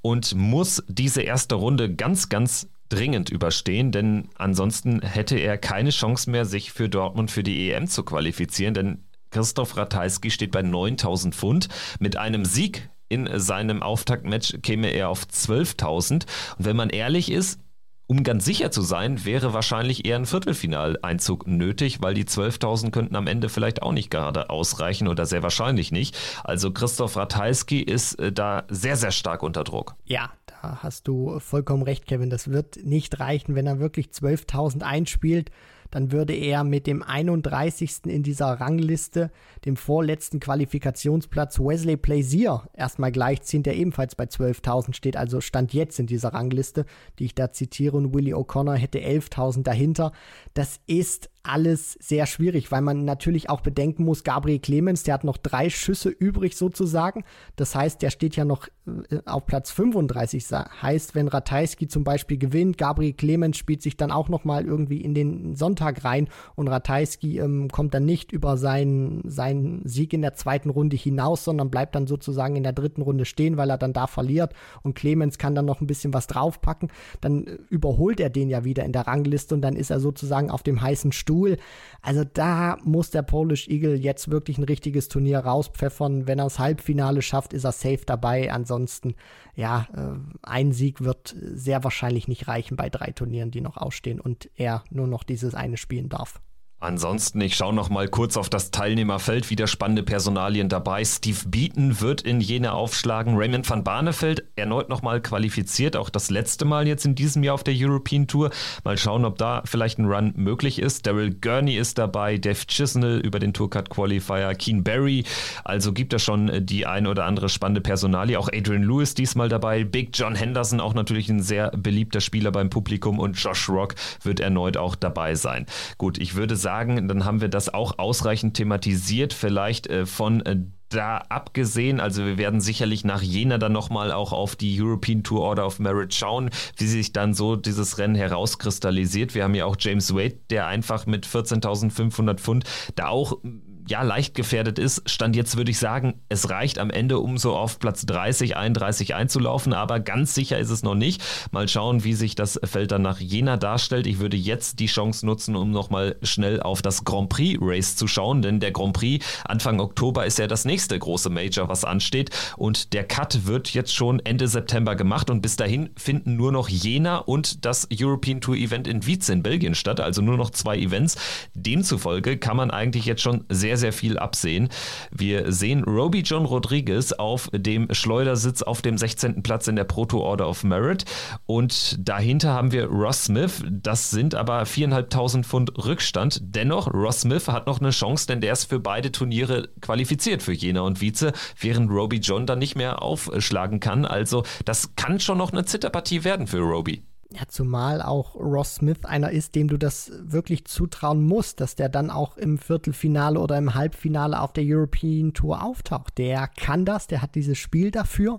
und 0.03 0.37
muss 0.37 0.85
diese 0.87 1.23
erste 1.23 1.57
Runde 1.57 1.93
ganz, 1.93 2.29
ganz 2.29 2.69
dringend 2.89 3.29
überstehen, 3.29 3.91
denn 3.91 4.29
ansonsten 4.37 5.03
hätte 5.03 5.37
er 5.37 5.59
keine 5.59 5.91
Chance 5.91 6.31
mehr, 6.31 6.45
sich 6.45 6.71
für 6.71 6.89
Dortmund 6.89 7.33
für 7.33 7.43
die 7.43 7.73
EM 7.73 7.89
zu 7.89 8.05
qualifizieren, 8.05 8.75
denn 8.75 9.03
Christoph 9.33 9.77
Ratajski 9.77 10.31
steht 10.31 10.53
bei 10.53 10.63
9000 10.63 11.35
Pfund. 11.35 11.69
Mit 11.99 12.17
einem 12.17 12.45
Sieg 12.45 12.89
in 13.09 13.29
seinem 13.39 13.83
Auftaktmatch 13.83 14.63
käme 14.63 14.91
er 14.91 15.09
auf 15.09 15.25
12.000. 15.25 16.13
Und 16.13 16.65
wenn 16.65 16.77
man 16.77 16.91
ehrlich 16.91 17.31
ist, 17.31 17.61
um 18.07 18.23
ganz 18.23 18.45
sicher 18.45 18.71
zu 18.71 18.83
sein, 18.83 19.25
wäre 19.25 19.53
wahrscheinlich 19.53 20.07
eher 20.07 20.17
ein 20.17 20.27
Viertelfinaleinzug 20.27 21.47
nötig, 21.47 22.03
weil 22.03 22.15
die 22.15 22.25
12.000 22.25 22.91
könnten 22.91 23.17
am 23.17 23.27
Ende 23.27 23.49
vielleicht 23.49 23.83
auch 23.83 23.93
nicht 23.93 24.11
gerade 24.11 24.51
ausreichen 24.51 25.09
oder 25.09 25.27
sehr 25.27 25.43
wahrscheinlich 25.43 25.93
nicht. 25.93 26.17
Also 26.45 26.71
Christoph 26.73 27.17
Ratajski 27.17 27.81
ist 27.81 28.15
äh, 28.15 28.33
da 28.33 28.65
sehr, 28.69 28.97
sehr 28.97 29.11
stark 29.11 29.43
unter 29.43 29.65
Druck. 29.65 29.97
Ja, 30.05 30.31
da 30.47 30.79
hast 30.83 31.09
du 31.09 31.39
vollkommen 31.41 31.83
recht, 31.83 32.07
Kevin. 32.07 32.31
Das 32.31 32.51
wird 32.51 32.85
nicht 32.85 33.19
reichen, 33.21 33.55
wenn 33.55 33.67
er 33.67 33.81
wirklich 33.81 34.09
12.000 34.09 34.83
einspielt 34.83 35.51
dann 35.91 36.13
würde 36.13 36.35
er 36.35 36.65
mit 36.65 36.87
dem 36.87 37.03
31. 37.03 38.07
in 38.07 38.23
dieser 38.23 38.47
Rangliste, 38.47 39.31
dem 39.65 39.77
vorletzten 39.77 40.41
Qualifikationsplatz 40.41 41.59
Wesley 41.59 41.97
Plaisir, 41.97 42.69
erstmal 42.75 43.13
gleichziehen, 43.13 43.63
der 43.63 43.77
ebenfalls 43.77 44.15
bei 44.15 44.25
12.000 44.25 44.95
steht, 44.95 45.17
also 45.17 45.41
stand 45.41 45.73
jetzt 45.73 45.99
in 45.99 46.07
dieser 46.07 46.35
Rangliste, 46.35 46.85
die 47.19 47.27
ich 47.27 47.35
da 47.35 47.53
zitiere, 47.53 47.97
und 47.97 48.15
Willie 48.15 48.35
O'Connor 48.35 48.75
hätte 48.75 48.99
11.000 48.99 49.63
dahinter. 49.63 50.13
Das 50.55 50.81
ist 50.87 51.31
alles 51.47 51.93
sehr 52.01 52.27
schwierig, 52.27 52.71
weil 52.73 52.83
man 52.83 53.05
natürlich 53.05 53.49
auch 53.49 53.61
bedenken 53.61 54.05
muss, 54.05 54.25
Gabriel 54.25 54.59
Clemens, 54.59 55.03
der 55.05 55.15
hat 55.15 55.25
noch 55.25 55.37
drei 55.37 55.71
Schüsse 55.71 56.09
übrig 56.09 56.57
sozusagen. 56.57 57.25
Das 57.57 57.75
heißt, 57.75 58.03
der 58.03 58.11
steht 58.11 58.37
ja 58.37 58.45
noch 58.45 58.69
äh, 58.87 59.19
auf 59.25 59.47
Platz 59.47 59.71
35. 59.71 60.47
Heißt, 60.83 61.15
wenn 61.15 61.29
Ratajski 61.29 61.89
zum 61.89 62.05
Beispiel 62.05 62.39
gewinnt, 62.39 62.79
Gabriel 62.79 63.13
Clemens 63.13 63.57
spielt 63.57 63.83
sich 63.83 63.97
dann 63.97 64.11
auch 64.11 64.29
nochmal 64.29 64.65
irgendwie 64.65 65.01
in 65.01 65.15
den 65.15 65.55
Sonntag 65.55 66.05
rein 66.05 66.29
und 66.55 66.69
Ratajski 66.69 67.39
ähm, 67.39 67.69
kommt 67.71 67.95
dann 67.95 68.05
nicht 68.05 68.33
über 68.33 68.57
seinen, 68.57 69.23
seinen 69.29 69.87
Sieg 69.87 70.13
in 70.13 70.23
der 70.23 70.35
zweiten 70.35 70.71
Runde 70.71 70.97
hinaus, 70.97 71.45
sondern 71.45 71.71
bleibt 71.71 71.95
dann 71.95 72.07
sozusagen 72.07 72.57
in 72.57 72.63
der 72.63 72.73
dritten 72.73 73.03
Runde 73.03 73.25
stehen, 73.25 73.57
weil 73.57 73.71
er 73.71 73.79
dann 73.79 73.93
da 73.93 74.07
verliert 74.07 74.53
und 74.83 74.95
Clemens 74.95 75.39
kann 75.39 75.55
dann 75.55 75.67
noch 75.67 75.81
ein 75.81 75.87
bisschen 75.87 76.13
was 76.13 76.27
draufpacken. 76.27 76.91
Dann 77.21 77.47
äh, 77.47 77.59
überholt 77.71 78.21
er 78.21 78.31
den 78.31 78.49
ja 78.49 78.65
wieder 78.65 78.85
in 78.85 78.93
der 78.93 79.07
Rangliste 79.07 79.55
und 79.55 79.63
dann 79.63 79.77
ist 79.77 79.91
er 79.91 80.01
sozusagen 80.01 80.51
auf 80.51 80.63
dem 80.63 80.81
heißen 80.81 81.13
Stuhl 81.13 81.36
Stuhl. 81.37 81.59
Also 82.03 82.25
da 82.25 82.79
muss 82.85 83.11
der 83.11 83.23
Polish 83.23 83.69
Eagle 83.69 83.97
jetzt 83.97 84.31
wirklich 84.31 84.59
ein 84.59 84.65
richtiges 84.65 85.09
Turnier 85.09 85.41
rauspfeffern. 85.41 86.27
Wenn 86.27 86.39
er 86.39 86.45
das 86.45 86.59
Halbfinale 86.59 87.21
schafft, 87.21 87.53
ist 87.53 87.65
er 87.65 87.73
safe 87.73 88.05
dabei. 88.07 88.53
Ansonsten, 88.53 89.15
ja, 89.55 89.87
äh, 89.95 90.19
ein 90.43 90.73
Sieg 90.73 91.03
wird 91.03 91.35
sehr 91.39 91.85
wahrscheinlich 91.85 92.29
nicht 92.29 92.49
reichen 92.49 92.77
bei 92.77 92.89
drei 92.89 93.11
Turnieren, 93.11 93.51
die 93.51 93.61
noch 93.61 93.77
ausstehen 93.77 94.21
und 94.21 94.49
er 94.57 94.85
nur 94.91 95.07
noch 95.07 95.25
dieses 95.25 95.55
eine 95.55 95.77
spielen 95.77 96.09
darf. 96.09 96.41
Ansonsten, 96.79 97.41
ich 97.41 97.57
schaue 97.57 97.75
noch 97.75 97.89
mal 97.89 98.07
kurz 98.07 98.37
auf 98.37 98.51
das 98.51 98.71
Teilnehmerfeld, 98.71 99.49
wieder 99.49 99.67
spannende 99.67 100.03
Personalien 100.03 100.69
dabei. 100.69 101.07
Steve 101.07 101.39
Beaton 101.47 102.03
wird 102.03 102.21
in 102.21 102.43
Jena 102.43 102.73
aufschlagen. 102.73 103.35
Raymond 103.35 103.69
van 103.69 103.83
Barneveld 103.83 104.45
erneut 104.57 104.91
noch 104.91 105.01
mal 105.01 105.23
qualifiziert, 105.23 105.97
auch 105.97 106.11
das 106.11 106.29
letzte 106.29 106.67
Mal 106.67 106.87
jetzt 106.87 107.07
in 107.07 107.15
diesem 107.15 107.43
Jahr 107.43 107.55
auf 107.55 107.65
der 107.65 107.73
European 107.75 108.27
Tour. 108.27 108.51
Mal 108.85 108.99
schauen, 108.99 109.25
ob 109.25 109.39
da 109.39 109.63
vielleicht 109.65 109.99
ein 109.99 110.05
Run 110.05 110.35
möglich 110.37 110.79
ist. 110.79 111.07
Daryl 111.07 111.33
Gurney 111.33 111.79
ist 111.79 111.97
dabei, 111.97 112.37
Dave 112.37 112.67
Chisnell 112.67 113.21
über 113.21 113.39
den 113.39 113.55
Tourcard 113.55 113.89
Qualifier, 113.89 114.55
Keen 114.55 114.85
Barry. 114.85 115.25
Also 115.65 115.95
gibt 115.95 116.13
es 116.13 116.23
schon 116.23 116.67
die 116.67 116.85
ein 116.85 117.07
oder 117.07 117.25
andere 117.25 117.49
spannende 117.49 117.81
Personalie. 117.81 118.39
Auch 118.39 118.51
Adrian 118.53 118.83
Lewis 118.83 119.15
diesmal 119.15 119.49
dabei. 119.49 119.85
Big 119.85 120.11
John 120.13 120.35
Henderson, 120.35 120.81
auch 120.81 120.93
natürlich 120.93 121.31
ein 121.31 121.41
sehr 121.41 121.71
beliebter 121.71 122.21
Spieler 122.21 122.53
beim 122.53 122.69
Publikum. 122.69 123.19
Und 123.19 123.43
Josh 123.43 123.71
Rock 123.71 123.95
wird 124.23 124.41
erneut 124.41 124.77
auch 124.77 124.95
dabei 124.95 125.37
sein. 125.37 125.65
Gut, 125.97 126.19
ich 126.19 126.35
würde 126.35 126.55
sagen, 126.55 126.66
sagen, 126.67 127.07
dann 127.07 127.25
haben 127.25 127.41
wir 127.41 127.49
das 127.49 127.73
auch 127.73 127.97
ausreichend 128.01 128.57
thematisiert, 128.57 129.33
vielleicht 129.33 129.87
äh, 129.87 130.05
von 130.05 130.45
äh, 130.45 130.57
da 130.89 131.19
abgesehen, 131.19 132.01
also 132.01 132.27
wir 132.27 132.39
werden 132.39 132.61
sicherlich 132.61 133.05
nach 133.05 133.23
Jena 133.23 133.59
dann 133.59 133.71
nochmal 133.71 134.11
auch 134.11 134.33
auf 134.33 134.57
die 134.57 134.77
European 134.81 135.23
Tour 135.23 135.43
Order 135.43 135.65
of 135.65 135.79
Merit 135.79 136.13
schauen, 136.13 136.51
wie 136.77 136.87
sich 136.89 137.13
dann 137.13 137.35
so 137.35 137.55
dieses 137.55 137.99
Rennen 137.99 138.17
herauskristallisiert. 138.17 139.37
Wir 139.37 139.45
haben 139.45 139.55
ja 139.55 139.65
auch 139.65 139.77
James 139.79 140.13
Wade, 140.13 140.41
der 140.51 140.67
einfach 140.67 141.07
mit 141.07 141.25
14.500 141.25 142.39
Pfund 142.39 142.65
da 142.97 143.09
auch 143.09 143.39
ja 143.87 144.03
leicht 144.03 144.35
gefährdet 144.35 144.79
ist. 144.79 145.09
Stand 145.09 145.37
jetzt 145.37 145.57
würde 145.57 145.71
ich 145.71 145.79
sagen, 145.79 146.21
es 146.29 146.51
reicht 146.51 146.79
am 146.79 146.91
Ende, 146.91 147.19
um 147.19 147.39
so 147.39 147.57
auf 147.57 147.79
Platz 147.79 148.07
30, 148.07 148.57
31 148.57 149.15
einzulaufen, 149.15 149.73
aber 149.73 150.01
ganz 150.01 150.35
sicher 150.35 150.59
ist 150.59 150.71
es 150.71 150.83
noch 150.83 150.95
nicht. 150.95 151.23
Mal 151.51 151.69
schauen, 151.69 152.05
wie 152.05 152.15
sich 152.15 152.35
das 152.35 152.61
Feld 152.65 152.93
dann 152.93 153.03
nach 153.03 153.21
Jena 153.21 153.57
darstellt. 153.57 154.07
Ich 154.07 154.19
würde 154.19 154.37
jetzt 154.37 154.81
die 154.81 154.87
Chance 154.87 155.25
nutzen, 155.27 155.57
um 155.57 155.71
nochmal 155.71 156.17
schnell 156.23 156.61
auf 156.61 156.83
das 156.83 157.05
Grand 157.05 157.29
Prix 157.29 157.59
Race 157.61 157.97
zu 157.97 158.07
schauen, 158.07 158.43
denn 158.43 158.61
der 158.61 158.73
Grand 158.73 158.93
Prix 158.93 159.25
Anfang 159.45 159.81
Oktober 159.81 160.27
ist 160.27 160.39
ja 160.39 160.47
das 160.47 160.65
nächste 160.65 160.99
große 160.99 161.31
Major, 161.31 161.69
was 161.69 161.85
ansteht 161.85 162.31
und 162.57 162.93
der 162.93 163.05
Cut 163.05 163.47
wird 163.47 163.71
jetzt 163.71 163.95
schon 163.95 164.21
Ende 164.21 164.49
September 164.49 164.97
gemacht 164.97 165.31
und 165.31 165.41
bis 165.41 165.57
dahin 165.57 165.91
finden 165.97 166.37
nur 166.37 166.53
noch 166.53 166.69
Jena 166.69 167.19
und 167.19 167.65
das 167.65 167.89
European 167.93 168.41
Tour 168.41 168.57
Event 168.57 168.87
in 168.89 169.07
Wietze 169.07 169.33
in 169.33 169.43
Belgien 169.43 169.75
statt, 169.75 170.01
also 170.01 170.23
nur 170.23 170.37
noch 170.37 170.51
zwei 170.51 170.79
Events. 170.79 171.17
Demzufolge 171.55 172.39
kann 172.39 172.57
man 172.57 172.71
eigentlich 172.71 173.07
jetzt 173.07 173.23
schon 173.23 173.45
sehr 173.49 173.76
sehr, 173.77 173.87
sehr 173.87 173.93
viel 173.93 174.19
absehen. 174.19 174.69
Wir 175.11 175.53
sehen 175.53 175.85
Roby 175.85 176.21
John 176.21 176.45
Rodriguez 176.45 177.13
auf 177.13 177.49
dem 177.53 177.93
Schleudersitz 177.93 178.63
auf 178.63 178.83
dem 178.83 178.99
16. 178.99 179.43
Platz 179.43 179.69
in 179.69 179.77
der 179.77 179.85
Proto 179.85 180.21
Order 180.21 180.49
of 180.49 180.65
Merit 180.65 181.05
und 181.47 181.97
dahinter 181.99 182.53
haben 182.53 182.73
wir 182.73 182.87
Ross 182.87 183.25
Smith. 183.25 183.63
Das 183.71 184.11
sind 184.11 184.35
aber 184.35 184.63
4.500 184.63 185.45
Pfund 185.45 185.85
Rückstand. 185.85 186.41
Dennoch, 186.43 186.93
Ross 186.93 187.21
Smith 187.21 187.49
hat 187.49 187.67
noch 187.67 187.81
eine 187.81 187.91
Chance, 187.91 188.27
denn 188.27 188.41
der 188.41 188.55
ist 188.55 188.65
für 188.65 188.81
beide 188.81 189.13
Turniere 189.13 189.69
qualifiziert 189.81 190.43
für 190.43 190.53
Jena 190.53 190.81
und 190.81 191.01
Vize, 191.01 191.33
während 191.61 191.91
Roby 191.91 192.17
John 192.17 192.47
dann 192.47 192.59
nicht 192.59 192.77
mehr 192.77 193.03
aufschlagen 193.03 193.79
kann. 193.79 194.05
Also 194.05 194.43
das 194.65 194.97
kann 194.97 195.21
schon 195.21 195.39
noch 195.39 195.53
eine 195.53 195.65
Zitterpartie 195.65 196.25
werden 196.25 196.47
für 196.47 196.61
Roby. 196.61 197.03
Ja, 197.33 197.43
zumal 197.49 198.03
auch 198.03 198.37
Ross 198.37 198.77
Smith 198.77 199.05
einer 199.05 199.31
ist, 199.33 199.57
dem 199.57 199.67
du 199.67 199.77
das 199.77 200.13
wirklich 200.23 200.65
zutrauen 200.65 201.25
musst, 201.25 201.61
dass 201.61 201.75
der 201.75 201.89
dann 201.89 202.11
auch 202.11 202.37
im 202.37 202.57
Viertelfinale 202.57 203.41
oder 203.41 203.59
im 203.59 203.75
Halbfinale 203.75 204.41
auf 204.41 204.53
der 204.53 204.63
European 204.65 205.35
Tour 205.35 205.65
auftaucht. 205.65 206.19
Der 206.19 206.47
kann 206.47 206.85
das, 206.85 207.09
der 207.09 207.23
hat 207.23 207.35
dieses 207.35 207.59
Spiel 207.59 207.91
dafür. 207.91 208.39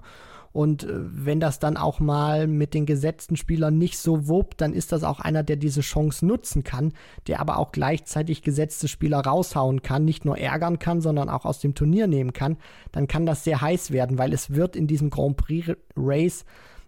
Und 0.54 0.86
äh, 0.86 0.90
wenn 0.96 1.42
das 1.42 1.60
dann 1.60 1.76
auch 1.76 2.00
mal 2.00 2.48
mit 2.48 2.74
den 2.74 2.86
gesetzten 2.86 3.36
Spielern 3.36 3.78
nicht 3.78 3.98
so 3.98 4.28
wuppt, 4.28 4.62
dann 4.62 4.74
ist 4.74 4.94
das 4.94 5.04
auch 5.04 5.20
einer, 5.20 5.44
der 5.44 5.58
diese 5.58 5.82
Chance 5.82 6.26
nutzen 6.26 6.64
kann, 6.64 6.94
der 7.28 7.42
aber 7.42 7.60
auch 7.60 7.74
gleichzeitig 7.74 8.42
gesetzte 8.42 8.88
Spieler 8.88 9.20
raushauen 9.20 9.82
kann, 9.82 10.06
nicht 10.06 10.24
nur 10.24 10.38
ärgern 10.38 10.80
kann, 10.80 11.02
sondern 11.02 11.30
auch 11.30 11.46
aus 11.46 11.60
dem 11.60 11.76
Turnier 11.76 12.08
nehmen 12.08 12.32
kann. 12.32 12.58
Dann 12.94 13.08
kann 13.08 13.26
das 13.26 13.44
sehr 13.44 13.60
heiß 13.60 13.92
werden, 13.92 14.18
weil 14.18 14.34
es 14.34 14.52
wird 14.52 14.78
in 14.78 14.88
diesem 14.88 15.10
Grand 15.10 15.36
Prix 15.38 15.74
Race 15.96 16.46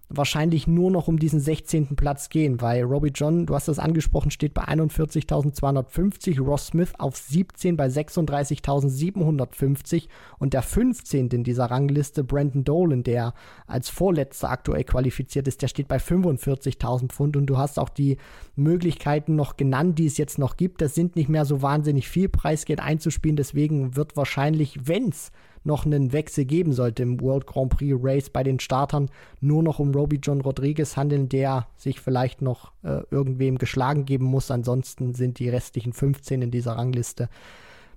wahrscheinlich 0.10 0.68
nur 0.68 0.90
noch 0.90 1.08
um 1.08 1.20
diesen 1.20 1.40
16. 1.40 1.96
Platz 1.96 2.30
gehen, 2.30 2.62
weil 2.62 2.84
Robbie 2.84 3.12
John, 3.14 3.46
du 3.46 3.54
hast 3.54 3.68
das 3.68 3.78
angesprochen, 3.78 4.32
steht 4.32 4.56
bei 4.56 4.64
41.250, 4.64 6.42
Ross 6.42 6.68
Smith 6.68 6.94
auf 6.98 7.16
17 7.16 7.78
bei 7.78 7.88
36.750 7.88 10.08
und 10.40 10.54
der 10.54 10.64
15. 10.64 11.30
in 11.30 11.44
dieser 11.44 11.66
Rangliste, 11.66 12.24
Brandon 12.24 12.64
Dolan, 12.64 13.04
der 13.04 13.36
als 13.68 13.90
Vorletzter 13.90 14.50
aktuell 14.50 14.84
qualifiziert 14.84 15.48
ist, 15.48 15.62
der 15.62 15.68
steht 15.68 15.88
bei 15.88 15.98
45.000 15.98 17.10
Pfund 17.10 17.38
und 17.38 17.46
du 17.46 17.58
hast 17.58 17.78
auch 17.78 17.90
die 17.90 18.18
Möglichkeiten 18.56 19.36
noch 19.36 19.58
genannt, 19.58 20.00
die 20.00 20.08
es 20.08 20.18
jetzt 20.18 20.40
noch 20.40 20.58
gibt. 20.58 20.82
Das 20.82 20.96
sind 20.96 21.16
nicht 21.16 21.30
mehr 21.30 21.46
so 21.46 21.62
wahnsinnig 21.62 22.10
viel 22.10 22.30
Preisgeld 22.30 22.80
einzuspielen, 22.80 23.38
deswegen 23.38 23.96
wird 23.96 24.18
wahrscheinlich, 24.18 24.88
wenn 24.88 25.10
es 25.10 25.32
noch 25.64 25.86
einen 25.86 26.14
Wechsel 26.14 26.46
geben 26.46 26.74
sollte 26.74 27.04
im 27.04 27.20
World 27.22 27.48
Grand 27.48 27.72
Prix 27.72 27.96
Race 28.02 28.30
bei 28.30 28.44
den 28.44 28.60
Startern, 28.60 29.10
nur 29.42 29.64
noch 29.64 29.80
um 29.80 29.92
Roby 29.94 30.20
John 30.22 30.42
Rodriguez 30.42 30.98
handeln, 30.98 31.30
der 31.30 31.68
sich 31.76 32.00
vielleicht 32.00 32.42
noch 32.42 32.72
äh, 32.84 33.02
irgendwem 33.12 33.58
geschlagen 33.58 34.06
geben 34.06 34.26
muss. 34.26 34.52
Ansonsten 34.52 35.14
sind 35.14 35.40
die 35.40 35.50
restlichen 35.50 35.94
15 35.94 36.42
in 36.42 36.52
dieser 36.52 36.74
Rangliste 36.74 37.30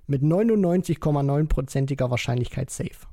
mit 0.07 0.21
99,9%iger 0.21 2.11
Wahrscheinlichkeit 2.11 2.69
safe. 2.69 3.07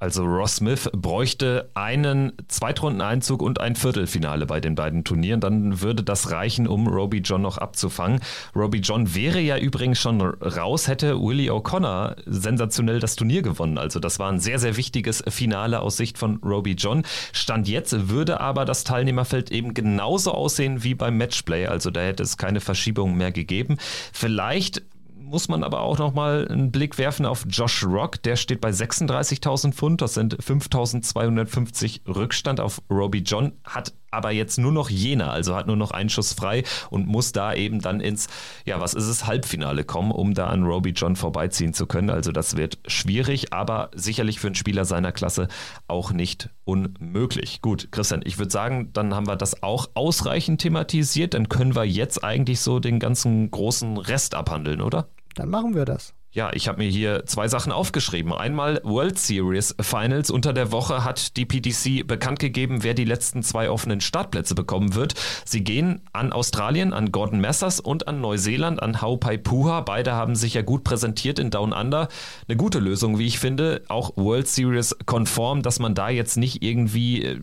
Also 0.00 0.24
Ross 0.24 0.56
Smith 0.56 0.90
bräuchte 0.92 1.70
einen 1.74 2.32
Zweitrundeneinzug 2.48 3.40
und 3.40 3.60
ein 3.60 3.74
Viertelfinale 3.74 4.44
bei 4.44 4.60
den 4.60 4.74
beiden 4.74 5.04
Turnieren. 5.04 5.40
Dann 5.40 5.80
würde 5.80 6.02
das 6.02 6.30
reichen, 6.30 6.66
um 6.66 6.86
Roby 6.86 7.18
John 7.18 7.42
noch 7.42 7.58
abzufangen. 7.58 8.20
Roby 8.54 8.78
John 8.78 9.14
wäre 9.14 9.40
ja 9.40 9.56
übrigens 9.56 9.98
schon 9.98 10.20
raus, 10.20 10.88
hätte 10.88 11.18
Willie 11.20 11.50
O'Connor 11.50 12.16
sensationell 12.26 13.00
das 13.00 13.16
Turnier 13.16 13.42
gewonnen. 13.42 13.78
Also 13.78 14.00
das 14.00 14.18
war 14.18 14.30
ein 14.30 14.40
sehr, 14.40 14.58
sehr 14.58 14.76
wichtiges 14.76 15.22
Finale 15.28 15.80
aus 15.80 15.96
Sicht 15.96 16.18
von 16.18 16.36
Roby 16.44 16.72
John. 16.72 17.04
Stand 17.32 17.68
jetzt 17.68 18.10
würde 18.10 18.40
aber 18.40 18.64
das 18.64 18.84
Teilnehmerfeld 18.84 19.50
eben 19.52 19.74
genauso 19.74 20.32
aussehen 20.32 20.82
wie 20.84 20.94
beim 20.94 21.16
Matchplay. 21.16 21.66
Also 21.66 21.90
da 21.90 22.00
hätte 22.00 22.24
es 22.24 22.36
keine 22.36 22.60
Verschiebung 22.60 23.16
mehr 23.16 23.32
gegeben. 23.32 23.78
Vielleicht 24.12 24.82
muss 25.34 25.48
man 25.48 25.64
aber 25.64 25.80
auch 25.80 25.98
nochmal 25.98 26.46
einen 26.46 26.70
Blick 26.70 26.96
werfen 26.96 27.26
auf 27.26 27.44
Josh 27.48 27.84
Rock. 27.84 28.22
Der 28.22 28.36
steht 28.36 28.60
bei 28.60 28.70
36.000 28.70 29.72
Pfund. 29.72 30.00
Das 30.00 30.14
sind 30.14 30.36
5.250 30.36 32.02
Rückstand 32.06 32.60
auf 32.60 32.80
Roby 32.88 33.18
John. 33.18 33.50
Hat 33.64 33.92
aber 34.12 34.30
jetzt 34.30 34.58
nur 34.58 34.70
noch 34.70 34.90
jener, 34.90 35.32
also 35.32 35.56
hat 35.56 35.66
nur 35.66 35.74
noch 35.74 35.90
einen 35.90 36.08
Schuss 36.08 36.34
frei 36.34 36.62
und 36.90 37.08
muss 37.08 37.32
da 37.32 37.52
eben 37.52 37.80
dann 37.80 37.98
ins, 38.00 38.28
ja, 38.64 38.80
was 38.80 38.94
ist 38.94 39.08
es, 39.08 39.26
Halbfinale 39.26 39.82
kommen, 39.82 40.12
um 40.12 40.34
da 40.34 40.46
an 40.46 40.62
Roby 40.62 40.90
John 40.90 41.16
vorbeiziehen 41.16 41.74
zu 41.74 41.86
können. 41.86 42.10
Also 42.10 42.30
das 42.30 42.56
wird 42.56 42.78
schwierig, 42.86 43.52
aber 43.52 43.90
sicherlich 43.92 44.38
für 44.38 44.46
einen 44.46 44.54
Spieler 44.54 44.84
seiner 44.84 45.10
Klasse 45.10 45.48
auch 45.88 46.12
nicht 46.12 46.50
unmöglich. 46.64 47.60
Gut, 47.60 47.88
Christian, 47.90 48.22
ich 48.24 48.38
würde 48.38 48.52
sagen, 48.52 48.92
dann 48.92 49.14
haben 49.14 49.26
wir 49.26 49.34
das 49.34 49.64
auch 49.64 49.88
ausreichend 49.94 50.60
thematisiert. 50.60 51.34
Dann 51.34 51.48
können 51.48 51.74
wir 51.74 51.84
jetzt 51.84 52.22
eigentlich 52.22 52.60
so 52.60 52.78
den 52.78 53.00
ganzen 53.00 53.50
großen 53.50 53.96
Rest 53.96 54.36
abhandeln, 54.36 54.80
oder? 54.80 55.08
Dann 55.34 55.50
machen 55.50 55.74
wir 55.74 55.84
das. 55.84 56.14
Ja, 56.34 56.50
ich 56.52 56.66
habe 56.66 56.78
mir 56.78 56.90
hier 56.90 57.26
zwei 57.26 57.46
Sachen 57.46 57.70
aufgeschrieben. 57.70 58.32
Einmal 58.32 58.80
World 58.82 59.20
Series 59.20 59.76
Finals. 59.80 60.32
Unter 60.32 60.52
der 60.52 60.72
Woche 60.72 61.04
hat 61.04 61.36
die 61.36 61.46
PDC 61.46 62.04
bekannt 62.04 62.40
gegeben, 62.40 62.82
wer 62.82 62.92
die 62.92 63.04
letzten 63.04 63.44
zwei 63.44 63.70
offenen 63.70 64.00
Startplätze 64.00 64.56
bekommen 64.56 64.96
wird. 64.96 65.14
Sie 65.44 65.62
gehen 65.62 66.02
an 66.12 66.32
Australien, 66.32 66.92
an 66.92 67.12
Gordon 67.12 67.40
Messers 67.40 67.78
und 67.78 68.08
an 68.08 68.20
Neuseeland, 68.20 68.82
an 68.82 69.00
Haupai 69.00 69.36
Puha. 69.36 69.82
Beide 69.82 70.14
haben 70.14 70.34
sich 70.34 70.54
ja 70.54 70.62
gut 70.62 70.82
präsentiert 70.82 71.38
in 71.38 71.50
Down 71.50 71.72
Under. 71.72 72.08
Eine 72.48 72.56
gute 72.56 72.80
Lösung, 72.80 73.16
wie 73.20 73.26
ich 73.26 73.38
finde. 73.38 73.84
Auch 73.86 74.16
World 74.16 74.48
Series 74.48 74.96
konform, 75.06 75.62
dass 75.62 75.78
man 75.78 75.94
da 75.94 76.08
jetzt 76.08 76.36
nicht 76.36 76.64
irgendwie 76.64 77.22
äh, 77.22 77.40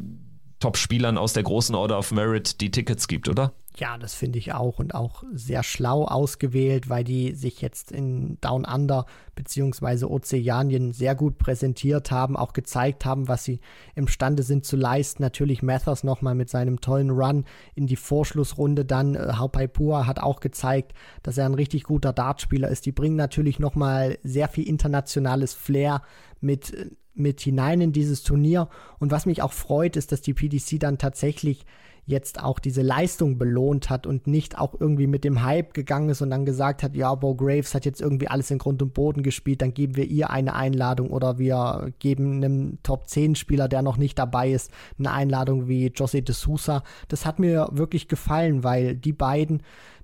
Top-Spielern 0.60 1.18
aus 1.18 1.32
der 1.32 1.44
großen 1.44 1.76
Order 1.76 1.98
of 1.98 2.12
Merit 2.12 2.60
die 2.60 2.72
Tickets 2.72 3.08
gibt, 3.08 3.30
oder? 3.30 3.54
Ja, 3.78 3.98
das 3.98 4.14
finde 4.14 4.38
ich 4.38 4.54
auch 4.54 4.80
und 4.80 4.94
auch 4.94 5.24
sehr 5.32 5.64
schlau 5.64 6.04
ausgewählt, 6.04 6.90
weil 6.90 7.06
die 7.06 7.34
sich 7.34 7.62
jetzt 7.62 7.92
in 7.92 8.38
Down 8.42 8.66
Under 8.66 9.06
bzw. 9.36 10.06
Ozeanien 10.06 10.92
sehr 10.92 11.16
gut 11.16 11.38
präsentiert 11.38 12.12
haben, 12.12 12.36
auch 12.36 12.52
gezeigt 12.52 13.06
haben, 13.06 13.30
was 13.30 13.46
sie 13.46 13.62
imstande 13.96 14.44
sind 14.44 14.66
zu 14.66 14.76
leisten. 14.76 15.24
Natürlich 15.24 15.64
Mathers 15.64 16.04
nochmal 16.04 16.36
mit 16.36 16.50
seinem 16.50 16.82
tollen 16.82 17.12
Run 17.12 17.46
in 17.74 17.88
die 17.88 17.96
Vorschlussrunde 17.96 18.84
dann. 18.84 19.16
Äh, 19.16 19.34
Haupaipua 19.38 20.06
hat 20.06 20.20
auch 20.20 20.42
gezeigt, 20.42 20.94
dass 21.24 21.38
er 21.38 21.46
ein 21.46 21.54
richtig 21.54 21.84
guter 21.84 22.12
Dartspieler 22.12 22.68
ist. 22.68 22.86
Die 22.86 22.92
bringen 22.92 23.16
natürlich 23.16 23.58
nochmal 23.58 24.18
sehr 24.22 24.50
viel 24.50 24.68
internationales 24.68 25.54
Flair 25.54 26.02
mit 26.42 26.98
mit 27.14 27.42
hinein 27.42 27.82
in 27.82 27.92
dieses 27.92 28.24
Turnier. 28.24 28.70
Und 29.00 29.12
was 29.12 29.26
mich 29.26 29.42
auch 29.42 29.54
freut, 29.54 29.96
ist, 29.96 30.12
dass 30.12 30.22
die 30.22 30.34
PDC 30.34 30.80
dann 30.80 30.98
tatsächlich 30.98 31.66
jetzt 32.06 32.42
auch 32.44 32.60
diese 32.60 32.82
Leistung 32.82 33.38
belohnt 33.38 33.90
hat 33.90 34.08
und 34.08 34.28
nicht 34.28 34.58
auch 34.58 34.74
irgendwie 34.80 35.08
mit 35.08 35.24
dem 35.24 35.44
Hype 35.44 35.74
gegangen 35.74 36.10
ist 36.10 36.22
und 36.22 36.32
dann 36.32 36.46
gesagt 36.46 36.84
hat, 36.84 36.96
ja, 36.96 37.14
Bo 37.14 37.36
Graves 37.36 37.76
hat 37.76 37.86
jetzt 37.86 38.02
irgendwie 38.02 38.28
alles 38.28 38.50
in 38.52 38.58
Grund 38.58 38.82
und 38.82 38.94
Boden 38.94 39.24
gespielt, 39.24 39.62
dann 39.62 39.74
geben 39.74 39.96
wir 39.96 40.06
ihr 40.06 40.30
eine 40.30 40.56
Einladung 40.56 41.12
oder 41.12 41.38
wir 41.38 41.94
geben 42.00 42.38
einem 42.38 42.80
Top 42.84 43.08
10 43.08 43.36
Spieler, 43.36 43.68
der 43.68 43.82
noch 43.82 43.98
nicht 43.98 44.18
dabei 44.18 44.52
ist, 44.52 44.72
eine 44.98 45.12
Einladung 45.12 45.68
wie 45.68 45.92
Jose 45.96 46.22
de 46.22 46.34
Sousa. 46.34 46.84
Das 47.08 47.26
hat 47.26 47.40
mir 47.40 47.70
wirklich 47.72 48.08
gefallen, 48.08 48.64
weil 48.64 48.96
die 48.96 49.14
beiden 49.14 49.62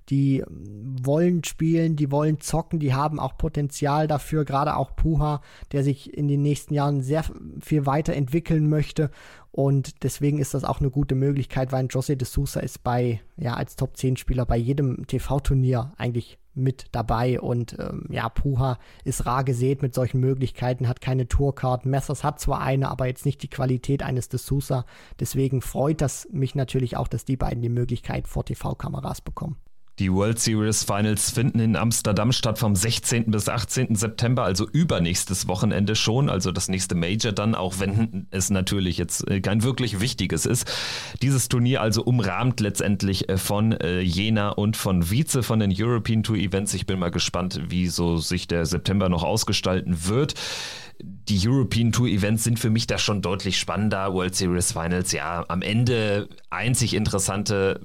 die 0.08 0.42
wollen 0.48 1.44
spielen, 1.44 1.96
die 1.96 2.10
wollen 2.10 2.40
zocken, 2.40 2.78
die 2.78 2.94
haben 2.94 3.20
auch 3.20 3.36
Potenzial 3.36 4.06
dafür, 4.06 4.44
gerade 4.44 4.76
auch 4.76 4.96
Puha, 4.96 5.42
der 5.72 5.84
sich 5.84 6.16
in 6.16 6.28
den 6.28 6.42
nächsten 6.42 6.74
Jahren 6.74 7.02
sehr 7.02 7.24
viel 7.60 7.86
weiterentwickeln 7.86 8.68
möchte. 8.68 9.10
Und 9.50 10.02
deswegen 10.04 10.38
ist 10.38 10.54
das 10.54 10.64
auch 10.64 10.80
eine 10.80 10.90
gute 10.90 11.14
Möglichkeit, 11.14 11.72
weil 11.72 11.86
José 11.86 12.14
de 12.14 12.26
Sousa 12.26 12.60
ist 12.60 12.84
bei, 12.84 13.20
ja, 13.36 13.54
als 13.54 13.76
Top 13.76 13.96
10 13.96 14.16
Spieler 14.16 14.46
bei 14.46 14.56
jedem 14.56 15.06
TV-Turnier 15.06 15.92
eigentlich 15.96 16.38
mit 16.54 16.86
dabei 16.92 17.40
und 17.40 17.76
ähm, 17.78 18.06
ja, 18.10 18.28
Puha 18.28 18.78
ist 19.04 19.26
rar 19.26 19.44
gesät 19.44 19.80
mit 19.80 19.94
solchen 19.94 20.20
Möglichkeiten, 20.20 20.88
hat 20.88 21.00
keine 21.00 21.28
Tourcard. 21.28 21.86
Messers 21.86 22.24
hat 22.24 22.40
zwar 22.40 22.60
eine, 22.60 22.90
aber 22.90 23.06
jetzt 23.06 23.24
nicht 23.24 23.42
die 23.42 23.50
Qualität 23.50 24.02
eines 24.02 24.28
de 24.28 24.38
Sousa. 24.38 24.84
Deswegen 25.20 25.62
freut 25.62 26.00
das 26.00 26.28
mich 26.30 26.54
natürlich 26.54 26.96
auch, 26.96 27.08
dass 27.08 27.24
die 27.24 27.36
beiden 27.36 27.62
die 27.62 27.68
Möglichkeit 27.68 28.28
vor 28.28 28.44
TV-Kameras 28.44 29.20
bekommen. 29.20 29.56
Die 29.98 30.12
World 30.12 30.38
Series 30.38 30.84
Finals 30.84 31.30
finden 31.30 31.58
in 31.58 31.74
Amsterdam 31.74 32.30
statt 32.30 32.60
vom 32.60 32.76
16. 32.76 33.32
bis 33.32 33.48
18. 33.48 33.96
September, 33.96 34.44
also 34.44 34.68
übernächstes 34.68 35.48
Wochenende 35.48 35.96
schon, 35.96 36.30
also 36.30 36.52
das 36.52 36.68
nächste 36.68 36.94
Major 36.94 37.32
dann, 37.32 37.56
auch 37.56 37.80
wenn 37.80 38.28
es 38.30 38.48
natürlich 38.50 38.96
jetzt 38.96 39.28
äh, 39.28 39.40
kein 39.40 39.64
wirklich 39.64 39.98
wichtiges 39.98 40.46
ist. 40.46 40.70
Dieses 41.20 41.48
Turnier 41.48 41.82
also 41.82 42.04
umrahmt 42.04 42.60
letztendlich 42.60 43.28
äh, 43.28 43.38
von 43.38 43.72
äh, 43.72 44.00
Jena 44.00 44.50
und 44.50 44.76
von 44.76 45.10
Vize 45.10 45.42
von 45.42 45.58
den 45.58 45.74
European 45.76 46.22
Tour 46.22 46.36
Events. 46.36 46.74
Ich 46.74 46.86
bin 46.86 47.00
mal 47.00 47.10
gespannt, 47.10 47.60
wie 47.68 47.88
so 47.88 48.18
sich 48.18 48.46
der 48.46 48.66
September 48.66 49.08
noch 49.08 49.24
ausgestalten 49.24 50.06
wird 50.06 50.34
die 51.00 51.46
European 51.46 51.92
Tour 51.92 52.08
Events 52.08 52.42
sind 52.42 52.58
für 52.58 52.70
mich 52.70 52.88
da 52.88 52.98
schon 52.98 53.22
deutlich 53.22 53.56
spannender. 53.56 54.12
World 54.14 54.34
Series 54.34 54.72
Finals, 54.72 55.12
ja, 55.12 55.44
am 55.46 55.62
Ende 55.62 56.28
einzig 56.50 56.94
interessante 56.94 57.78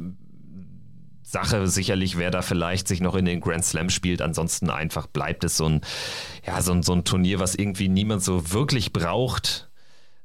Sache 1.24 1.68
sicherlich, 1.68 2.18
wer 2.18 2.32
da 2.32 2.42
vielleicht 2.42 2.88
sich 2.88 3.02
noch 3.02 3.16
in 3.16 3.26
den 3.26 3.42
Grand 3.42 3.66
Slam 3.66 3.90
spielt. 3.90 4.22
Ansonsten 4.22 4.70
einfach 4.70 5.08
bleibt 5.08 5.44
es 5.44 5.58
so 5.58 5.68
ein, 5.68 5.82
ja, 6.46 6.62
so 6.62 6.74
ein, 6.74 6.84
so 6.84 6.94
ein 6.94 7.04
Turnier, 7.04 7.40
was 7.40 7.56
irgendwie 7.56 7.90
niemand 7.90 8.24
so 8.24 8.52
wirklich 8.52 8.94
braucht. 8.94 9.70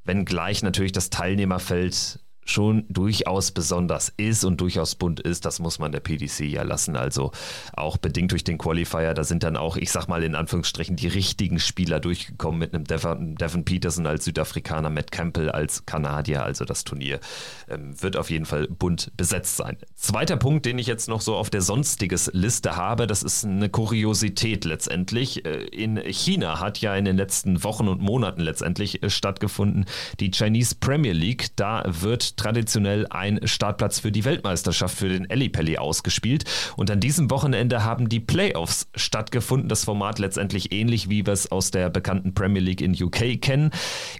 Wenngleich 0.04 0.62
natürlich 0.62 0.92
das 0.92 1.10
Teilnehmerfeld 1.10 2.20
schon 2.50 2.84
durchaus 2.88 3.50
besonders 3.50 4.12
ist 4.16 4.44
und 4.44 4.60
durchaus 4.60 4.94
bunt 4.94 5.20
ist, 5.20 5.44
das 5.44 5.58
muss 5.58 5.78
man 5.78 5.92
der 5.92 6.00
PDC 6.00 6.40
ja 6.40 6.62
lassen. 6.62 6.96
Also 6.96 7.32
auch 7.74 7.96
bedingt 7.96 8.32
durch 8.32 8.44
den 8.44 8.58
Qualifier, 8.58 9.14
da 9.14 9.24
sind 9.24 9.42
dann 9.42 9.56
auch, 9.56 9.76
ich 9.76 9.90
sag 9.90 10.08
mal 10.08 10.22
in 10.22 10.34
Anführungsstrichen, 10.34 10.96
die 10.96 11.08
richtigen 11.08 11.60
Spieler 11.60 12.00
durchgekommen 12.00 12.58
mit 12.58 12.74
einem 12.74 12.84
Devon 12.84 13.64
Peterson 13.64 14.06
als 14.06 14.24
Südafrikaner, 14.24 14.90
Matt 14.90 15.12
Campbell 15.12 15.50
als 15.50 15.84
Kanadier. 15.86 16.42
Also 16.42 16.64
das 16.64 16.84
Turnier 16.84 17.20
ähm, 17.68 18.00
wird 18.00 18.16
auf 18.16 18.30
jeden 18.30 18.46
Fall 18.46 18.66
bunt 18.66 19.12
besetzt 19.16 19.56
sein. 19.56 19.76
Zweiter 19.94 20.36
Punkt, 20.36 20.64
den 20.64 20.78
ich 20.78 20.86
jetzt 20.86 21.08
noch 21.08 21.20
so 21.20 21.36
auf 21.36 21.50
der 21.50 21.60
Sonstiges 21.60 22.30
Liste 22.32 22.76
habe, 22.76 23.06
das 23.06 23.22
ist 23.22 23.44
eine 23.44 23.68
Kuriosität 23.68 24.64
letztendlich. 24.64 25.44
Äh, 25.44 25.64
in 25.64 25.98
China 25.98 26.60
hat 26.60 26.78
ja 26.80 26.96
in 26.96 27.04
den 27.04 27.16
letzten 27.16 27.62
Wochen 27.62 27.88
und 27.88 28.00
Monaten 28.00 28.40
letztendlich 28.40 29.02
äh, 29.02 29.10
stattgefunden 29.10 29.84
die 30.20 30.30
Chinese 30.30 30.76
Premier 30.76 31.12
League. 31.12 31.48
Da 31.56 31.84
wird 31.86 32.37
traditionell 32.38 33.06
ein 33.10 33.40
Startplatz 33.44 34.00
für 34.00 34.10
die 34.10 34.24
Weltmeisterschaft 34.24 34.96
für 34.96 35.08
den 35.08 35.28
Ellipelli 35.28 35.76
ausgespielt. 35.76 36.44
Und 36.76 36.90
an 36.90 37.00
diesem 37.00 37.30
Wochenende 37.30 37.84
haben 37.84 38.08
die 38.08 38.20
Playoffs 38.20 38.88
stattgefunden. 38.94 39.68
Das 39.68 39.84
Format 39.84 40.18
letztendlich 40.18 40.72
ähnlich, 40.72 41.10
wie 41.10 41.26
wir 41.26 41.32
es 41.32 41.52
aus 41.52 41.70
der 41.70 41.90
bekannten 41.90 42.34
Premier 42.34 42.62
League 42.62 42.80
in 42.80 42.92
UK 42.92 43.40
kennen. 43.40 43.70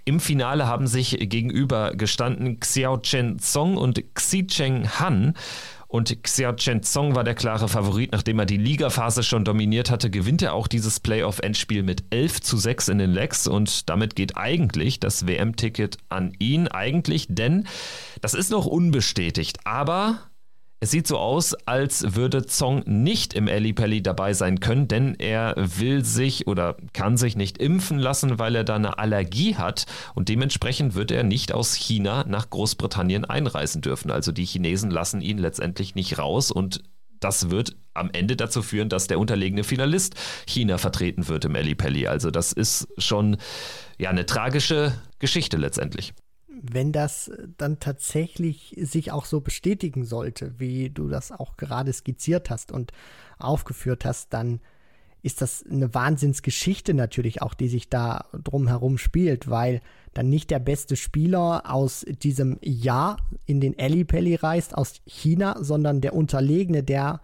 Im 0.05 0.19
Finale 0.19 0.67
haben 0.67 0.85
sich 0.85 1.17
gegenüber 1.19 1.93
gestanden 1.95 2.59
Xiao 2.59 2.97
Chen 2.97 3.39
Song 3.39 3.77
und 3.77 4.03
Xi 4.13 4.45
Cheng 4.45 4.87
Han. 4.99 5.33
Und 5.91 6.21
Xia 6.21 6.53
Chen 6.53 6.83
Zong 6.83 7.15
war 7.15 7.23
der 7.23 7.33
klare 7.33 7.67
Favorit, 7.67 8.11
nachdem 8.11 8.37
er 8.37 8.45
die 8.45 8.57
Ligaphase 8.57 9.23
schon 9.23 9.43
dominiert 9.43 9.89
hatte, 9.89 10.11
gewinnt 10.11 10.43
er 10.43 10.53
auch 10.53 10.67
dieses 10.67 10.99
Playoff-Endspiel 10.99 11.81
mit 11.81 12.03
11 12.11 12.41
zu 12.41 12.57
6 12.57 12.89
in 12.89 12.99
den 12.99 13.09
Legs 13.09 13.47
und 13.47 13.89
damit 13.89 14.15
geht 14.15 14.37
eigentlich 14.37 14.99
das 14.99 15.25
WM-Ticket 15.25 15.97
an 16.07 16.33
ihn, 16.37 16.67
eigentlich, 16.67 17.25
denn 17.27 17.67
das 18.21 18.35
ist 18.35 18.51
noch 18.51 18.67
unbestätigt, 18.67 19.65
aber 19.65 20.28
es 20.81 20.91
sieht 20.91 21.07
so 21.07 21.17
aus, 21.17 21.53
als 21.65 22.15
würde 22.15 22.45
Zong 22.45 22.83
nicht 22.85 23.33
im 23.33 23.49
Ali 23.49 23.73
Pelli 23.73 24.01
dabei 24.01 24.33
sein 24.33 24.61
können, 24.61 24.87
denn 24.87 25.15
er 25.15 25.55
will 25.57 26.05
sich 26.05 26.47
oder 26.47 26.77
kann 26.93 27.17
sich 27.17 27.35
nicht 27.35 27.57
impfen 27.57 27.99
lassen, 27.99 28.39
weil 28.39 28.55
er 28.55 28.63
da 28.63 28.75
eine 28.75 28.97
Allergie 28.97 29.55
hat 29.55 29.85
und 30.15 30.29
dementsprechend 30.29 30.95
wird 30.95 31.11
er 31.11 31.23
nicht 31.23 31.53
aus 31.53 31.73
China 31.73 32.23
nach 32.27 32.49
Großbritannien 32.49 33.25
einreisen 33.25 33.81
dürfen. 33.81 34.09
Also 34.09 34.31
die 34.31 34.45
Chinesen 34.45 34.89
lassen 34.89 35.21
ihn 35.21 35.37
letztendlich 35.37 35.95
nicht 35.95 36.17
raus 36.17 36.49
und 36.49 36.81
das 37.19 37.49
wird 37.49 37.75
am 37.93 38.09
Ende 38.13 38.37
dazu 38.37 38.61
führen, 38.61 38.87
dass 38.87 39.07
der 39.07 39.19
unterlegene 39.19 39.65
Finalist 39.65 40.15
China 40.47 40.77
vertreten 40.77 41.27
wird 41.27 41.43
im 41.43 41.55
Ali 41.57 41.75
Pelli. 41.75 42.07
Also 42.07 42.31
das 42.31 42.53
ist 42.53 42.87
schon 42.97 43.35
ja 43.97 44.09
eine 44.09 44.25
tragische 44.25 44.93
Geschichte 45.19 45.57
letztendlich 45.57 46.13
wenn 46.61 46.91
das 46.91 47.31
dann 47.57 47.79
tatsächlich 47.79 48.75
sich 48.79 49.11
auch 49.11 49.25
so 49.25 49.41
bestätigen 49.41 50.03
sollte, 50.03 50.59
wie 50.59 50.89
du 50.89 51.07
das 51.07 51.31
auch 51.31 51.57
gerade 51.57 51.93
skizziert 51.93 52.49
hast 52.49 52.71
und 52.71 52.91
aufgeführt 53.37 54.05
hast, 54.05 54.33
dann 54.33 54.59
ist 55.21 55.41
das 55.41 55.65
eine 55.69 55.93
Wahnsinnsgeschichte 55.93 56.93
natürlich 56.93 57.41
auch, 57.41 57.53
die 57.53 57.67
sich 57.67 57.89
da 57.89 58.25
drumherum 58.31 58.97
spielt, 58.97 59.49
weil 59.49 59.81
dann 60.13 60.29
nicht 60.29 60.49
der 60.49 60.59
beste 60.59 60.95
Spieler 60.95 61.63
aus 61.65 62.05
diesem 62.21 62.57
Jahr 62.61 63.17
in 63.45 63.59
den 63.59 63.77
Ellipelli 63.77 64.35
reist 64.35 64.77
aus 64.77 65.01
China, 65.05 65.57
sondern 65.59 66.01
der 66.01 66.13
Unterlegene, 66.13 66.83
der, 66.83 67.21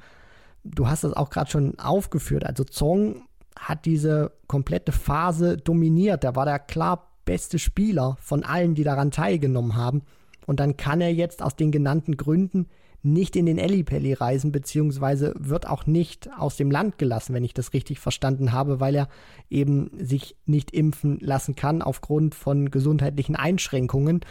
du 0.63 0.88
hast 0.88 1.03
das 1.03 1.13
auch 1.13 1.29
gerade 1.29 1.49
schon 1.49 1.79
aufgeführt, 1.79 2.45
also 2.45 2.63
Zong 2.63 3.27
hat 3.57 3.86
diese 3.86 4.33
komplette 4.47 4.91
Phase 4.91 5.55
dominiert, 5.55 6.25
da 6.25 6.36
war 6.36 6.45
der 6.45 6.59
klar 6.59 7.14
beste 7.26 7.59
Spieler 7.59 8.17
von 8.21 8.43
allen, 8.43 8.76
die 8.76 8.84
daran 8.84 9.11
teilgenommen 9.11 9.76
haben. 9.76 10.03
Und 10.45 10.59
dann 10.59 10.78
kann 10.78 11.01
er 11.01 11.13
jetzt 11.13 11.41
aus 11.41 11.55
den 11.55 11.71
genannten 11.71 12.17
Gründen 12.17 12.67
nicht 13.05 13.36
in 13.36 13.45
den 13.45 13.59
Ellipelli 13.59 14.13
reisen, 14.13 14.51
beziehungsweise 14.51 15.34
wird 15.38 15.67
auch 15.67 15.86
nicht 15.86 16.28
aus 16.38 16.57
dem 16.57 16.71
Land 16.71 16.97
gelassen, 16.97 17.36
wenn 17.36 17.43
ich 17.43 17.53
das 17.53 17.73
richtig 17.73 17.99
verstanden 17.99 18.51
habe, 18.51 18.80
weil 18.80 18.95
er 18.95 19.09
eben 19.49 19.91
sich 19.99 20.36
nicht 20.45 20.71
impfen 20.71 21.19
lassen 21.19 21.55
kann 21.55 21.84
aufgrund 21.84 22.34
von 22.34 22.71
gesundheitlichen 22.71 23.36
Einschränkungen, 23.36 24.21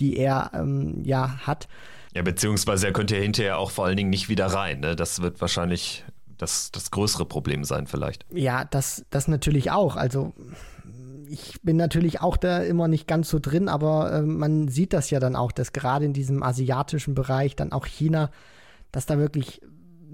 die 0.00 0.16
er 0.16 0.50
ähm, 0.54 1.04
ja 1.04 1.46
hat. 1.46 1.68
Ja, 2.14 2.22
beziehungsweise 2.22 2.88
er 2.88 2.92
könnte 2.92 3.14
ja 3.14 3.22
hinterher 3.22 3.58
auch 3.58 3.70
vor 3.70 3.86
allen 3.86 3.96
Dingen 3.96 4.10
nicht 4.10 4.28
wieder 4.28 4.46
rein. 4.46 4.80
Ne? 4.80 4.96
Das 4.96 5.22
wird 5.22 5.40
wahrscheinlich 5.40 6.04
das, 6.36 6.72
das 6.72 6.90
größere 6.90 7.26
Problem 7.26 7.62
sein, 7.62 7.86
vielleicht. 7.86 8.26
Ja, 8.32 8.64
das, 8.64 9.04
das 9.10 9.28
natürlich 9.28 9.70
auch. 9.70 9.94
Also 9.94 10.34
ich 11.28 11.60
bin 11.62 11.76
natürlich 11.76 12.20
auch 12.20 12.36
da 12.36 12.58
immer 12.62 12.88
nicht 12.88 13.06
ganz 13.06 13.28
so 13.28 13.38
drin, 13.38 13.68
aber 13.68 14.12
äh, 14.12 14.22
man 14.22 14.68
sieht 14.68 14.92
das 14.92 15.10
ja 15.10 15.20
dann 15.20 15.36
auch, 15.36 15.52
dass 15.52 15.72
gerade 15.72 16.04
in 16.04 16.12
diesem 16.12 16.42
asiatischen 16.42 17.14
Bereich, 17.14 17.56
dann 17.56 17.72
auch 17.72 17.86
China, 17.86 18.30
dass 18.92 19.06
da 19.06 19.18
wirklich 19.18 19.60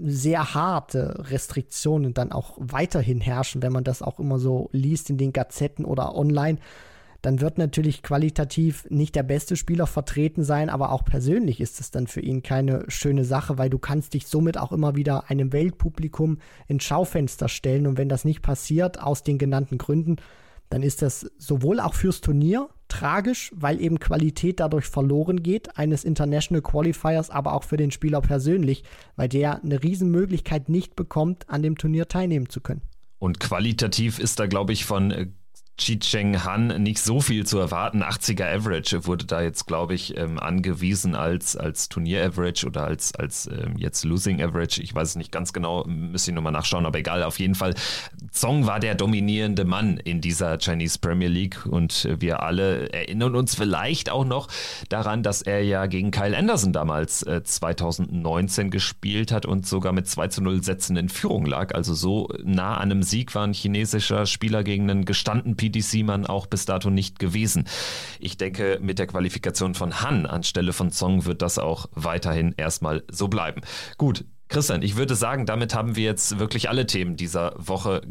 sehr 0.01 0.53
harte 0.53 1.29
Restriktionen 1.29 2.13
dann 2.13 2.31
auch 2.31 2.57
weiterhin 2.59 3.21
herrschen, 3.21 3.61
wenn 3.61 3.71
man 3.73 3.83
das 3.83 4.01
auch 4.01 4.19
immer 4.19 4.39
so 4.39 4.69
liest 4.71 5.09
in 5.09 5.17
den 5.17 5.33
Gazetten 5.33 5.85
oder 5.85 6.15
online. 6.15 6.57
Dann 7.21 7.39
wird 7.39 7.57
natürlich 7.57 8.03
qualitativ 8.03 8.85
nicht 8.89 9.15
der 9.15 9.23
beste 9.23 9.55
Spieler 9.55 9.87
vertreten 9.87 10.43
sein, 10.43 10.69
aber 10.69 10.91
auch 10.91 11.05
persönlich 11.05 11.61
ist 11.61 11.79
es 11.79 11.89
dann 11.89 12.07
für 12.07 12.19
ihn 12.19 12.43
keine 12.43 12.83
schöne 12.89 13.23
Sache, 13.23 13.57
weil 13.57 13.69
du 13.69 13.79
kannst 13.79 14.13
dich 14.13 14.27
somit 14.27 14.57
auch 14.57 14.73
immer 14.73 14.97
wieder 14.97 15.29
einem 15.29 15.53
Weltpublikum 15.53 16.39
ins 16.67 16.83
Schaufenster 16.83 17.47
stellen 17.47 17.87
und 17.87 17.97
wenn 17.97 18.09
das 18.09 18.25
nicht 18.25 18.41
passiert, 18.41 19.01
aus 19.01 19.23
den 19.23 19.37
genannten 19.37 19.77
Gründen, 19.77 20.17
dann 20.73 20.81
ist 20.81 21.03
das 21.03 21.29
sowohl 21.37 21.79
auch 21.79 21.93
fürs 21.93 22.19
Turnier 22.19 22.67
tragisch, 22.87 23.51
weil 23.53 23.79
eben 23.79 23.99
Qualität 23.99 24.59
dadurch 24.59 24.85
verloren 24.85 25.43
geht, 25.43 25.77
eines 25.77 26.03
International 26.03 26.63
Qualifiers, 26.63 27.29
aber 27.29 27.53
auch 27.53 27.63
für 27.63 27.77
den 27.77 27.91
Spieler 27.91 28.21
persönlich, 28.21 28.83
weil 29.15 29.29
der 29.29 29.63
eine 29.63 29.83
Riesenmöglichkeit 29.83 30.69
nicht 30.69 30.95
bekommt, 30.95 31.47
an 31.47 31.61
dem 31.61 31.77
Turnier 31.77 32.07
teilnehmen 32.07 32.49
zu 32.49 32.59
können. 32.59 32.81
Und 33.19 33.39
qualitativ 33.39 34.17
ist 34.17 34.39
da, 34.39 34.47
glaube 34.47 34.73
ich, 34.73 34.85
von 34.85 35.11
äh, 35.11 35.27
Chi 35.75 35.97
Cheng 35.97 36.43
Han 36.43 36.83
nicht 36.83 36.99
so 36.99 37.19
viel 37.19 37.47
zu 37.47 37.57
erwarten. 37.57 38.03
80er 38.03 38.45
Average 38.45 39.07
wurde 39.07 39.25
da 39.25 39.41
jetzt, 39.41 39.65
glaube 39.65 39.95
ich, 39.95 40.15
ähm, 40.17 40.39
angewiesen 40.39 41.15
als, 41.15 41.57
als 41.57 41.89
Turnier-Average 41.89 42.67
oder 42.67 42.83
als, 42.83 43.15
als 43.15 43.47
ähm, 43.47 43.75
jetzt 43.77 44.05
Losing 44.05 44.41
Average. 44.41 44.83
Ich 44.83 44.93
weiß 44.93 45.09
es 45.09 45.15
nicht 45.15 45.31
ganz 45.31 45.51
genau, 45.51 45.83
müsste 45.85 46.29
ich 46.29 46.35
nochmal 46.35 46.51
nachschauen, 46.51 46.85
aber 46.85 46.99
egal. 46.99 47.23
Auf 47.23 47.39
jeden 47.39 47.55
Fall, 47.55 47.73
Zong 48.31 48.67
war 48.67 48.79
der 48.79 48.93
dominierende 48.93 49.65
Mann 49.65 49.97
in 49.97 50.21
dieser 50.21 50.59
Chinese 50.59 50.99
Premier 50.99 51.27
League 51.27 51.65
und 51.65 52.07
wir 52.19 52.43
alle 52.43 52.93
erinnern 52.93 53.35
uns 53.35 53.55
vielleicht 53.55 54.11
auch 54.11 54.25
noch 54.25 54.49
daran, 54.89 55.23
dass 55.23 55.41
er 55.41 55.63
ja 55.63 55.87
gegen 55.87 56.11
Kyle 56.11 56.37
Anderson 56.37 56.71
damals 56.71 57.23
äh, 57.23 57.43
2019 57.43 58.69
gespielt 58.69 59.31
hat 59.31 59.47
und 59.47 59.65
sogar 59.65 59.91
mit 59.91 60.07
2 60.07 60.27
zu 60.27 60.43
0 60.43 60.63
Sätzen 60.63 60.97
in 60.97 61.09
Führung 61.09 61.47
lag. 61.47 61.73
Also 61.73 61.95
so 61.95 62.29
nah 62.43 62.75
an 62.75 62.91
einem 62.91 63.01
Sieg 63.01 63.33
war 63.33 63.45
ein 63.45 63.53
chinesischer 63.53 64.27
Spieler 64.27 64.63
gegen 64.63 64.89
einen 64.89 65.05
gestandenen 65.05 65.62
PDC-Mann 65.63 66.25
auch 66.25 66.47
bis 66.47 66.65
dato 66.65 66.89
nicht 66.89 67.19
gewesen. 67.19 67.65
Ich 68.19 68.37
denke, 68.37 68.79
mit 68.81 68.99
der 68.99 69.07
Qualifikation 69.07 69.75
von 69.75 70.01
Han 70.01 70.25
anstelle 70.25 70.73
von 70.73 70.91
Zong 70.91 71.25
wird 71.25 71.41
das 71.41 71.57
auch 71.57 71.87
weiterhin 71.93 72.53
erstmal 72.57 73.03
so 73.09 73.27
bleiben. 73.29 73.61
Gut, 73.97 74.25
Christian, 74.49 74.81
ich 74.81 74.97
würde 74.97 75.15
sagen, 75.15 75.45
damit 75.45 75.73
haben 75.73 75.95
wir 75.95 76.03
jetzt 76.03 76.37
wirklich 76.37 76.69
alle 76.69 76.85
Themen 76.85 77.15
dieser 77.15 77.53
Woche 77.57 78.01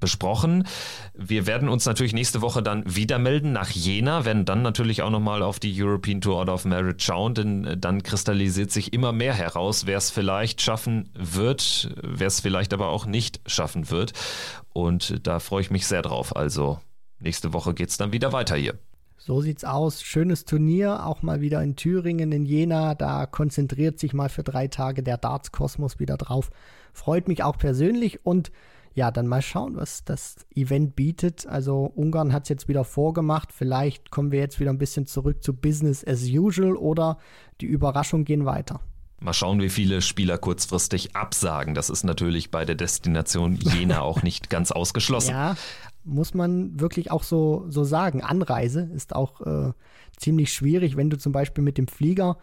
besprochen. 0.00 0.66
Wir 1.14 1.46
werden 1.46 1.68
uns 1.68 1.86
natürlich 1.86 2.12
nächste 2.12 2.40
Woche 2.42 2.62
dann 2.62 2.82
wieder 2.86 3.18
melden 3.18 3.52
nach 3.52 3.70
Jena, 3.70 4.24
werden 4.24 4.44
dann 4.44 4.62
natürlich 4.62 5.02
auch 5.02 5.10
nochmal 5.10 5.42
auf 5.42 5.58
die 5.58 5.74
European 5.82 6.20
Tour 6.20 6.36
Order 6.36 6.54
of 6.54 6.64
Merit 6.64 7.02
schauen, 7.02 7.34
denn 7.34 7.64
äh, 7.64 7.76
dann 7.76 8.02
kristallisiert 8.02 8.70
sich 8.70 8.92
immer 8.92 9.12
mehr 9.12 9.34
heraus, 9.34 9.86
wer 9.86 9.98
es 9.98 10.10
vielleicht 10.10 10.60
schaffen 10.60 11.10
wird, 11.14 11.90
wer 12.02 12.26
es 12.26 12.40
vielleicht 12.40 12.72
aber 12.72 12.88
auch 12.88 13.06
nicht 13.06 13.40
schaffen 13.46 13.90
wird. 13.90 14.12
Und 14.72 15.26
da 15.26 15.38
freue 15.38 15.62
ich 15.62 15.70
mich 15.70 15.86
sehr 15.86 16.02
drauf. 16.02 16.36
Also 16.36 16.78
nächste 17.18 17.52
Woche 17.52 17.74
geht 17.74 17.90
es 17.90 17.96
dann 17.96 18.12
wieder 18.12 18.32
weiter 18.32 18.56
hier. 18.56 18.74
So 19.18 19.40
sieht's 19.40 19.64
aus. 19.64 20.02
Schönes 20.02 20.44
Turnier, 20.44 21.04
auch 21.04 21.22
mal 21.22 21.40
wieder 21.40 21.60
in 21.62 21.74
Thüringen, 21.74 22.30
in 22.30 22.44
Jena. 22.44 22.94
Da 22.94 23.26
konzentriert 23.26 23.98
sich 23.98 24.12
mal 24.12 24.28
für 24.28 24.44
drei 24.44 24.68
Tage 24.68 25.02
der 25.02 25.16
Darts-Kosmos 25.18 25.98
wieder 25.98 26.16
drauf. 26.16 26.50
Freut 26.92 27.26
mich 27.26 27.42
auch 27.42 27.58
persönlich 27.58 28.24
und 28.24 28.52
ja, 28.96 29.10
dann 29.10 29.26
mal 29.26 29.42
schauen, 29.42 29.76
was 29.76 30.04
das 30.04 30.36
Event 30.54 30.96
bietet. 30.96 31.46
Also 31.46 31.84
Ungarn 31.94 32.32
hat 32.32 32.44
es 32.44 32.48
jetzt 32.48 32.66
wieder 32.66 32.82
vorgemacht. 32.82 33.52
Vielleicht 33.52 34.10
kommen 34.10 34.32
wir 34.32 34.40
jetzt 34.40 34.58
wieder 34.58 34.70
ein 34.70 34.78
bisschen 34.78 35.06
zurück 35.06 35.44
zu 35.44 35.52
Business 35.52 36.02
as 36.04 36.22
usual 36.24 36.76
oder 36.76 37.18
die 37.60 37.66
Überraschungen 37.66 38.24
gehen 38.24 38.46
weiter. 38.46 38.80
Mal 39.20 39.34
schauen, 39.34 39.60
wie 39.60 39.68
viele 39.68 40.00
Spieler 40.00 40.38
kurzfristig 40.38 41.14
absagen. 41.14 41.74
Das 41.74 41.90
ist 41.90 42.04
natürlich 42.04 42.50
bei 42.50 42.64
der 42.64 42.74
Destination 42.74 43.56
Jena 43.56 44.00
auch 44.00 44.22
nicht 44.22 44.48
ganz 44.50 44.72
ausgeschlossen. 44.72 45.30
Ja, 45.30 45.56
muss 46.04 46.32
man 46.32 46.80
wirklich 46.80 47.10
auch 47.10 47.22
so, 47.22 47.66
so 47.68 47.84
sagen. 47.84 48.22
Anreise 48.22 48.80
ist 48.94 49.14
auch 49.14 49.42
äh, 49.42 49.72
ziemlich 50.16 50.54
schwierig. 50.54 50.96
Wenn 50.96 51.10
du 51.10 51.18
zum 51.18 51.32
Beispiel 51.32 51.62
mit 51.62 51.76
dem 51.76 51.86
Flieger 51.86 52.38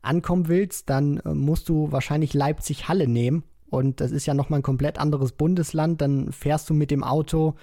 ankommen 0.00 0.48
willst, 0.48 0.90
dann 0.90 1.18
äh, 1.18 1.32
musst 1.32 1.68
du 1.68 1.92
wahrscheinlich 1.92 2.34
Leipzig-Halle 2.34 3.06
nehmen. 3.06 3.44
Und 3.72 4.02
das 4.02 4.12
ist 4.12 4.26
ja 4.26 4.34
nochmal 4.34 4.60
ein 4.60 4.62
komplett 4.62 4.98
anderes 4.98 5.32
Bundesland. 5.32 6.02
Dann 6.02 6.30
fährst 6.30 6.68
du 6.68 6.74
mit 6.74 6.90
dem 6.90 7.02
Auto 7.02 7.54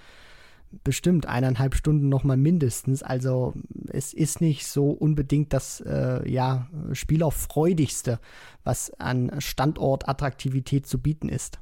bestimmt 0.84 1.28
eineinhalb 1.28 1.76
Stunden 1.76 2.10
nochmal 2.10 2.36
mindestens. 2.36 3.04
Also 3.04 3.54
es 3.90 4.14
ist 4.14 4.42
nicht 4.42 4.66
so 4.66 4.90
unbedingt 4.90 5.54
das 5.54 5.82
äh, 5.82 6.28
ja, 6.28 6.68
Spielerfreudigste, 6.94 8.20
was 8.64 8.92
an 9.00 9.40
Standortattraktivität 9.40 10.88
zu 10.88 11.00
bieten 11.00 11.30
ist. 11.30 11.60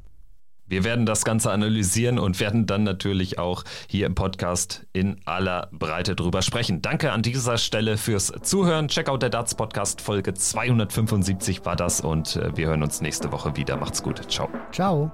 Wir 0.68 0.84
werden 0.84 1.06
das 1.06 1.24
Ganze 1.24 1.52
analysieren 1.52 2.20
und 2.20 2.40
werden 2.40 2.66
dann 2.66 2.84
natürlich 2.84 3.40
auch 3.40 3.64
hier 3.88 4.06
im 4.06 4.16
Podcast 4.16 4.86
in 4.94 5.18
aller 5.26 5.70
Breite 5.72 6.16
drüber 6.16 6.42
sprechen. 6.42 6.82
Danke 6.82 7.12
an 7.12 7.22
dieser 7.22 7.58
Stelle 7.58 7.98
fürs 7.98 8.34
Zuhören. 8.42 8.88
Check 8.88 9.10
out 9.10 9.22
der 9.22 9.30
Darts 9.30 9.56
Podcast 9.56 10.02
Folge 10.02 10.34
275 10.34 11.66
war 11.66 11.76
das 11.76 12.02
und 12.02 12.36
äh, 12.36 12.56
wir 12.56 12.68
hören 12.68 12.84
uns 12.84 13.02
nächste 13.02 13.32
Woche 13.32 13.56
wieder. 13.56 13.78
Macht's 13.78 14.04
gut. 14.04 14.22
Ciao. 14.30 14.50
Ciao. 14.72 15.12